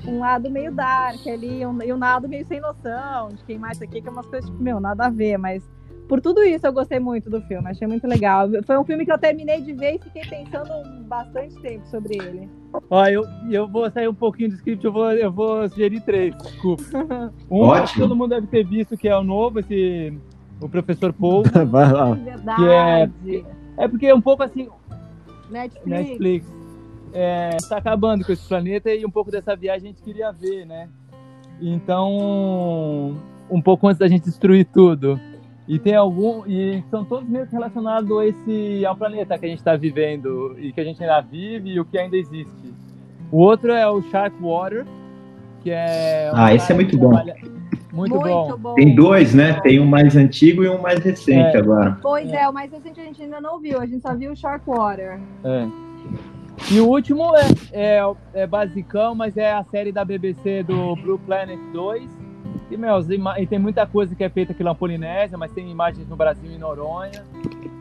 um 0.07 0.19
lado 0.19 0.49
meio 0.49 0.73
dark 0.73 1.25
ali, 1.27 1.65
um, 1.65 1.81
e 1.81 1.93
um 1.93 1.97
lado 1.97 2.27
meio 2.27 2.45
sem 2.45 2.59
noção, 2.59 3.29
de 3.29 3.43
quem 3.45 3.57
mais 3.57 3.81
aqui, 3.81 4.01
que 4.01 4.07
é 4.07 4.11
umas 4.11 4.25
coisas, 4.25 4.49
tipo, 4.49 4.61
meu, 4.61 4.79
nada 4.79 5.05
a 5.05 5.09
ver, 5.09 5.37
mas 5.37 5.63
por 6.07 6.21
tudo 6.21 6.43
isso 6.43 6.65
eu 6.67 6.73
gostei 6.73 6.99
muito 6.99 7.29
do 7.29 7.41
filme, 7.41 7.69
achei 7.69 7.87
muito 7.87 8.07
legal. 8.07 8.49
Foi 8.65 8.77
um 8.77 8.83
filme 8.83 9.05
que 9.05 9.11
eu 9.11 9.17
terminei 9.17 9.61
de 9.61 9.73
ver 9.73 9.95
e 9.95 9.99
fiquei 9.99 10.23
pensando 10.23 11.03
bastante 11.05 11.55
tempo 11.61 11.85
sobre 11.87 12.17
ele. 12.17 12.49
Ó, 12.89 13.05
eu, 13.05 13.23
eu 13.49 13.67
vou 13.67 13.89
sair 13.91 14.07
um 14.07 14.13
pouquinho 14.13 14.49
do 14.49 14.55
script, 14.55 14.83
eu 14.83 14.91
vou, 14.91 15.11
eu 15.11 15.31
vou 15.31 15.67
sugerir 15.69 16.01
três, 16.01 16.35
desculpa. 16.37 16.83
Um, 17.49 17.61
Ótimo. 17.61 18.03
todo 18.03 18.15
mundo 18.15 18.29
deve 18.31 18.47
ter 18.47 18.65
visto 18.65 18.97
que 18.97 19.07
é 19.07 19.15
o 19.15 19.23
novo, 19.23 19.59
esse 19.59 20.17
o 20.59 20.69
professor 20.69 21.13
Paul. 21.13 21.43
Vai 21.69 21.91
lá. 21.91 22.13
Verdade. 22.13 23.11
Que 23.23 23.37
é, 23.37 23.83
é 23.83 23.87
porque 23.87 24.07
é 24.07 24.15
um 24.15 24.21
pouco 24.21 24.43
assim. 24.43 24.69
Netflix. 25.49 25.85
Netflix. 25.85 26.53
É, 27.13 27.57
tá 27.69 27.77
acabando 27.77 28.25
com 28.25 28.31
esse 28.31 28.47
planeta 28.47 28.91
e 28.91 29.05
um 29.05 29.11
pouco 29.11 29.29
dessa 29.29 29.55
viagem 29.55 29.89
a 29.89 29.91
gente 29.91 30.01
queria 30.01 30.31
ver, 30.31 30.65
né? 30.65 30.89
Então, 31.61 33.15
um 33.49 33.61
pouco 33.61 33.87
antes 33.87 33.99
da 33.99 34.07
gente 34.07 34.23
destruir 34.23 34.65
tudo. 34.65 35.19
E 35.67 35.79
tem 35.79 35.95
algum. 35.95 36.45
E 36.45 36.83
são 36.89 37.05
todos 37.05 37.27
meio 37.27 37.47
relacionados 37.49 38.11
a 38.17 38.25
esse, 38.25 38.85
ao 38.85 38.95
planeta 38.95 39.37
que 39.37 39.45
a 39.45 39.49
gente 39.49 39.59
está 39.59 39.75
vivendo 39.75 40.55
e 40.59 40.73
que 40.73 40.81
a 40.81 40.83
gente 40.83 41.01
ainda 41.01 41.21
vive 41.21 41.71
e 41.71 41.79
o 41.79 41.85
que 41.85 41.97
ainda 41.97 42.17
existe. 42.17 42.73
O 43.31 43.37
outro 43.37 43.71
é 43.71 43.87
o 43.89 44.01
Shark 44.03 44.35
Water, 44.41 44.85
que 45.61 45.71
é. 45.71 46.29
Ah, 46.33 46.53
esse 46.53 46.71
é 46.71 46.75
muito 46.75 46.97
bom. 46.97 47.09
Trabalha... 47.09 47.35
Muito, 47.93 48.15
muito 48.15 48.27
bom. 48.27 48.57
bom. 48.57 48.73
Tem 48.73 48.95
dois, 48.95 49.35
né? 49.35 49.59
Tem 49.61 49.79
um 49.79 49.85
mais 49.85 50.15
antigo 50.15 50.63
e 50.63 50.67
um 50.67 50.81
mais 50.81 50.99
recente 50.99 51.55
é. 51.55 51.59
agora. 51.59 51.97
Pois 52.01 52.27
é. 52.31 52.41
é, 52.41 52.49
o 52.49 52.53
mais 52.53 52.71
recente 52.71 52.99
a 52.99 53.03
gente 53.03 53.21
ainda 53.21 53.39
não 53.39 53.59
viu, 53.59 53.79
a 53.79 53.85
gente 53.85 54.01
só 54.01 54.15
viu 54.15 54.31
o 54.31 54.35
Shark 54.35 54.65
Water. 54.67 55.19
É. 55.43 55.67
E 56.71 56.79
o 56.79 56.87
último 56.87 57.35
é, 57.35 57.47
é, 57.71 58.13
é 58.33 58.47
basicão, 58.47 59.13
mas 59.13 59.37
é 59.37 59.53
a 59.53 59.63
série 59.63 59.91
da 59.91 60.03
BBC 60.03 60.63
do 60.63 60.95
Blue 60.95 61.19
Planet 61.19 61.59
2 61.71 62.22
e, 62.69 62.77
meu, 62.77 62.99
e 63.37 63.47
tem 63.47 63.59
muita 63.59 63.85
coisa 63.85 64.15
que 64.15 64.23
é 64.23 64.29
feita 64.29 64.53
aqui 64.53 64.63
na 64.63 64.73
Polinésia, 64.73 65.37
mas 65.37 65.51
tem 65.51 65.69
imagens 65.69 66.07
no 66.07 66.15
Brasil 66.15 66.51
e 66.51 66.57
Noronha. 66.57 67.23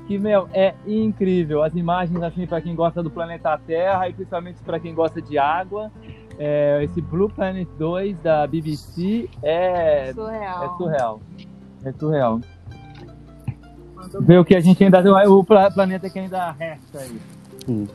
Que, 0.06 0.18
meu, 0.18 0.48
é 0.52 0.74
incrível. 0.86 1.62
As 1.62 1.74
imagens, 1.74 2.22
assim, 2.22 2.46
para 2.46 2.60
quem 2.60 2.74
gosta 2.74 3.02
do 3.02 3.10
planeta 3.10 3.56
Terra 3.58 4.08
e 4.08 4.12
principalmente 4.12 4.62
para 4.62 4.78
quem 4.80 4.94
gosta 4.94 5.22
de 5.22 5.38
água. 5.38 5.90
É, 6.38 6.82
esse 6.82 7.00
Blue 7.00 7.28
Planet 7.28 7.68
2 7.78 8.18
da 8.18 8.46
BBC 8.46 9.28
é 9.42 10.12
surreal. 10.12 10.64
É 10.64 10.76
surreal. 10.76 11.20
É 11.84 11.92
surreal. 11.92 12.40
Ver 14.20 14.38
o 14.38 14.44
que 14.44 14.56
a 14.56 14.60
gente 14.60 14.82
ainda. 14.82 15.00
O 15.30 15.44
planeta 15.44 16.10
que 16.10 16.18
ainda 16.18 16.50
resta 16.50 16.98
aí. 16.98 17.20
Hum. 17.68 17.86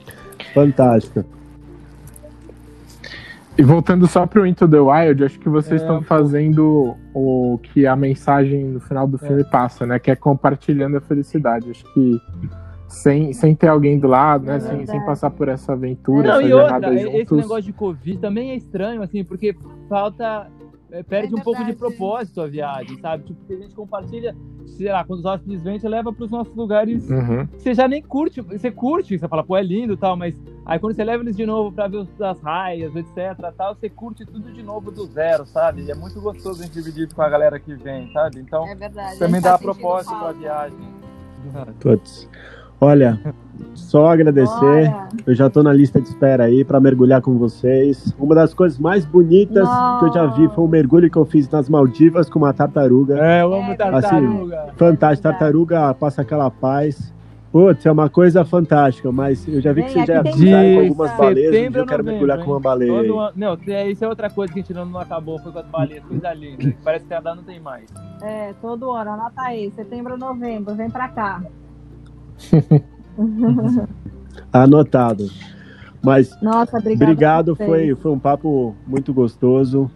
Fantástico. 0.54 1.26
E 3.58 3.64
voltando 3.64 4.06
só 4.08 4.28
pro 4.28 4.46
Into 4.46 4.68
the 4.68 4.80
Wild, 4.80 5.24
acho 5.24 5.40
que 5.40 5.50
vocês 5.50 5.82
estão 5.82 5.98
é, 5.98 6.04
fazendo 6.04 6.96
o 7.14 7.60
que 7.64 7.88
a 7.88 7.96
mensagem 7.96 8.66
no 8.66 8.80
final 8.80 9.08
do 9.08 9.18
é. 9.18 9.28
filme 9.28 9.44
passa, 9.46 9.86
né? 9.86 9.98
Que 9.98 10.12
é 10.12 10.16
compartilhando 10.16 10.98
a 10.98 11.02
felicidade. 11.02 11.72
Acho 11.72 11.84
que 11.92 12.22
sem, 12.88 13.34
sem 13.34 13.56
ter 13.56 13.68
alguém 13.68 14.00
do 14.00 14.08
lado, 14.08 14.46
né? 14.46 14.58
É 14.58 14.60
sem, 14.60 14.86
sem 14.86 15.06
passar 15.06 15.32
por 15.32 15.48
essa 15.48 15.74
aventura. 15.74 16.28
Não, 16.28 16.40
essa 16.40 16.48
e 16.48 16.54
outra, 16.54 16.94
esse 16.94 17.34
negócio 17.34 17.64
de 17.64 17.74
Covid 17.74 18.20
também 18.20 18.52
é 18.52 18.56
estranho, 18.56 19.02
assim, 19.02 19.24
porque 19.24 19.56
falta 19.90 20.48
é, 20.92 21.04
perde 21.04 21.34
é 21.34 21.38
um 21.38 21.42
pouco 21.42 21.64
de 21.64 21.74
propósito 21.74 22.42
a 22.42 22.48
viagem, 22.48 22.98
sabe? 23.00 23.24
Tipo, 23.26 23.46
que 23.46 23.54
a 23.54 23.58
gente 23.58 23.76
compartilha, 23.76 24.36
sei 24.66 24.92
lá, 24.92 25.04
quando 25.04 25.20
os 25.20 25.26
hóspedes 25.26 25.64
vêm, 25.64 25.80
você 25.80 25.88
leva 25.88 26.14
para 26.14 26.24
os 26.24 26.32
nossos 26.32 26.56
lugares 26.56 27.10
uhum. 27.10 27.48
você 27.58 27.74
já 27.74 27.88
nem 27.88 28.02
curte, 28.02 28.42
você 28.42 28.72
curte, 28.72 29.18
você 29.18 29.28
fala, 29.28 29.44
pô, 29.44 29.58
é 29.58 29.64
lindo 29.64 29.94
e 29.94 29.98
tal, 29.98 30.16
mas 30.16 30.36
aí 30.66 30.80
quando 30.80 30.96
você 30.96 31.04
leva 31.04 31.24
eles 31.24 31.36
de 31.36 31.46
novo 31.46 31.72
para 31.72 31.88
ver 31.88 32.08
as 32.20 32.42
raias, 32.42 32.96
etc, 32.96 33.54
tal, 33.56 33.76
você 33.76 33.90
curte 33.90 34.26
tudo 34.26 34.52
de 34.52 34.64
novo 34.64 34.92
do 34.92 35.06
zero, 35.06 35.46
sabe? 35.46 35.84
E 35.84 35.92
é 35.92 35.96
muito 35.96 36.20
gostoso 36.22 36.62
a 36.62 36.66
gente 36.66 36.74
dividir 36.74 37.14
com 37.14 37.22
a 37.22 37.30
galera 37.30 37.60
que 37.60 37.74
vem, 37.76 38.12
sabe? 38.12 38.40
Então, 38.40 38.68
é 38.68 38.76
verdade, 38.76 39.20
também 39.20 39.42
dá 39.42 39.52
tá 39.52 39.58
propósito 39.58 40.16
para 40.16 40.30
a 40.30 40.34
viagem. 40.34 40.98
Putz. 41.80 42.30
Olha, 42.80 43.20
só 43.74 44.08
agradecer. 44.08 44.54
Olha. 44.66 45.08
Eu 45.26 45.34
já 45.34 45.48
estou 45.48 45.64
na 45.64 45.74
lista 45.74 46.00
de 46.00 46.08
espera 46.08 46.44
aí 46.44 46.64
para 46.64 46.80
mergulhar 46.80 47.22
com 47.22 47.38
vocês. 47.38 48.14
Uma 48.20 48.36
das 48.36 48.54
coisas 48.54 48.78
mais 48.78 49.06
bonitas 49.06 49.64
Nossa. 49.64 50.00
que 50.00 50.06
eu 50.06 50.14
já 50.14 50.26
vi 50.28 50.48
foi 50.50 50.64
um 50.64 50.68
mergulho 50.68 51.10
que 51.10 51.18
eu 51.18 51.26
fiz 51.26 51.50
nas 51.50 51.68
Maldivas 51.68 52.30
com 52.30 52.40
uma 52.40 52.54
tartaruga. 52.54 53.18
É, 53.20 53.42
eu 53.42 53.54
amo 53.54 53.76
tartaruga. 53.76 54.62
Assim, 54.62 54.72
fantástico. 54.76 55.24
Tartaruga 55.24 55.94
passa 55.94 56.22
aquela 56.22 56.52
paz. 56.52 57.14
Putz, 57.52 57.86
é 57.86 57.92
uma 57.92 58.10
coisa 58.10 58.44
fantástica, 58.44 59.12
mas 59.12 59.48
eu 59.48 59.62
já 59.62 59.72
vi 59.72 59.84
que 59.84 59.92
você 59.92 60.06
já 60.06 60.22
viajaram 60.22 60.74
com 60.74 60.80
algumas 60.82 61.18
baleias. 61.18 61.56
Um 61.56 61.78
eu 61.78 61.86
quero 61.86 62.04
mergulhar 62.04 62.44
com 62.44 62.52
uma 62.52 62.60
baleia. 62.60 63.08
Todo, 63.08 63.32
não, 63.36 63.58
isso 63.90 64.04
é 64.04 64.08
outra 64.08 64.30
coisa 64.30 64.54
que 64.54 64.60
a 64.60 64.62
gente 64.62 64.74
não, 64.74 64.86
não 64.86 65.00
acabou, 65.00 65.40
foi 65.40 65.52
com 65.54 65.60
as 65.60 65.66
baleias, 65.66 66.04
coisa 66.04 66.34
linda. 66.34 66.76
Parece 66.84 67.06
que 67.06 67.10
cada 67.10 67.34
não 67.34 67.44
tem 67.44 67.60
mais. 67.60 67.90
É, 68.22 68.54
todo 68.62 68.92
ano, 68.92 69.12
anota 69.12 69.42
aí, 69.42 69.72
setembro, 69.72 70.18
novembro, 70.18 70.76
vem 70.76 70.90
pra 70.90 71.08
cá. 71.08 71.42
Anotado. 74.54 75.30
Mas 76.04 76.30
Nossa, 76.42 76.78
obrigado, 76.78 77.56
foi, 77.56 77.96
foi 77.96 78.12
um 78.12 78.20
papo 78.20 78.76
muito 78.86 79.14
gostoso. 79.14 79.90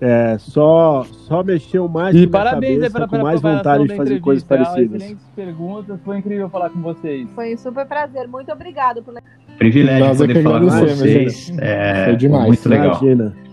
É, 0.00 0.36
só, 0.38 1.04
só 1.26 1.42
mexeu 1.42 1.88
mais 1.88 2.14
e 2.14 2.24
parabéns 2.24 2.76
cabeça, 2.76 2.92
pra, 2.92 3.08
com 3.08 3.18
mais 3.18 3.40
vontade 3.40 3.88
de 3.88 3.96
fazer 3.96 4.20
coisas 4.20 4.44
parecidas. 4.44 5.02
Excelentes 5.02 5.26
perguntas, 5.34 5.98
foi 6.04 6.18
incrível 6.18 6.48
falar 6.48 6.70
com 6.70 6.80
vocês. 6.80 7.28
Foi 7.34 7.54
um 7.54 7.58
super 7.58 7.84
prazer, 7.84 8.28
muito 8.28 8.52
obrigado 8.52 9.02
por 9.02 9.12
privilégio 9.58 10.06
Nós 10.06 10.18
poder 10.18 10.42
falar 10.42 10.60
com 10.60 10.66
vocês. 10.66 11.52
É, 11.58 12.04
foi 12.04 12.16
demais. 12.16 12.46
Muito 12.46 12.68
legal. 12.68 12.98
Imagina. 13.02 13.47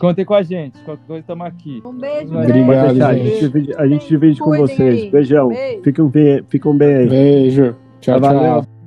Contem 0.00 0.24
com 0.24 0.34
a 0.34 0.42
gente. 0.42 0.78
Qualquer 0.82 1.06
coisa, 1.06 1.20
estamos 1.20 1.46
aqui. 1.46 1.82
Um 1.84 1.92
beijo, 1.92 2.34
Obrigado, 2.34 2.94
gente. 2.94 3.02
A 3.02 3.14
gente 3.14 3.40
divide, 3.40 3.74
a 3.76 3.86
gente 3.86 4.08
divide 4.08 4.40
com 4.40 4.56
vocês. 4.56 5.10
Beijão. 5.10 5.48
Beijo. 5.48 5.82
Fiquem 5.82 6.08
bem, 6.08 6.44
fiquem 6.48 6.76
bem 6.76 6.94
aí. 6.94 7.08
Beijo. 7.08 7.76
Tchau, 8.00 8.18
tchau. 8.18 8.79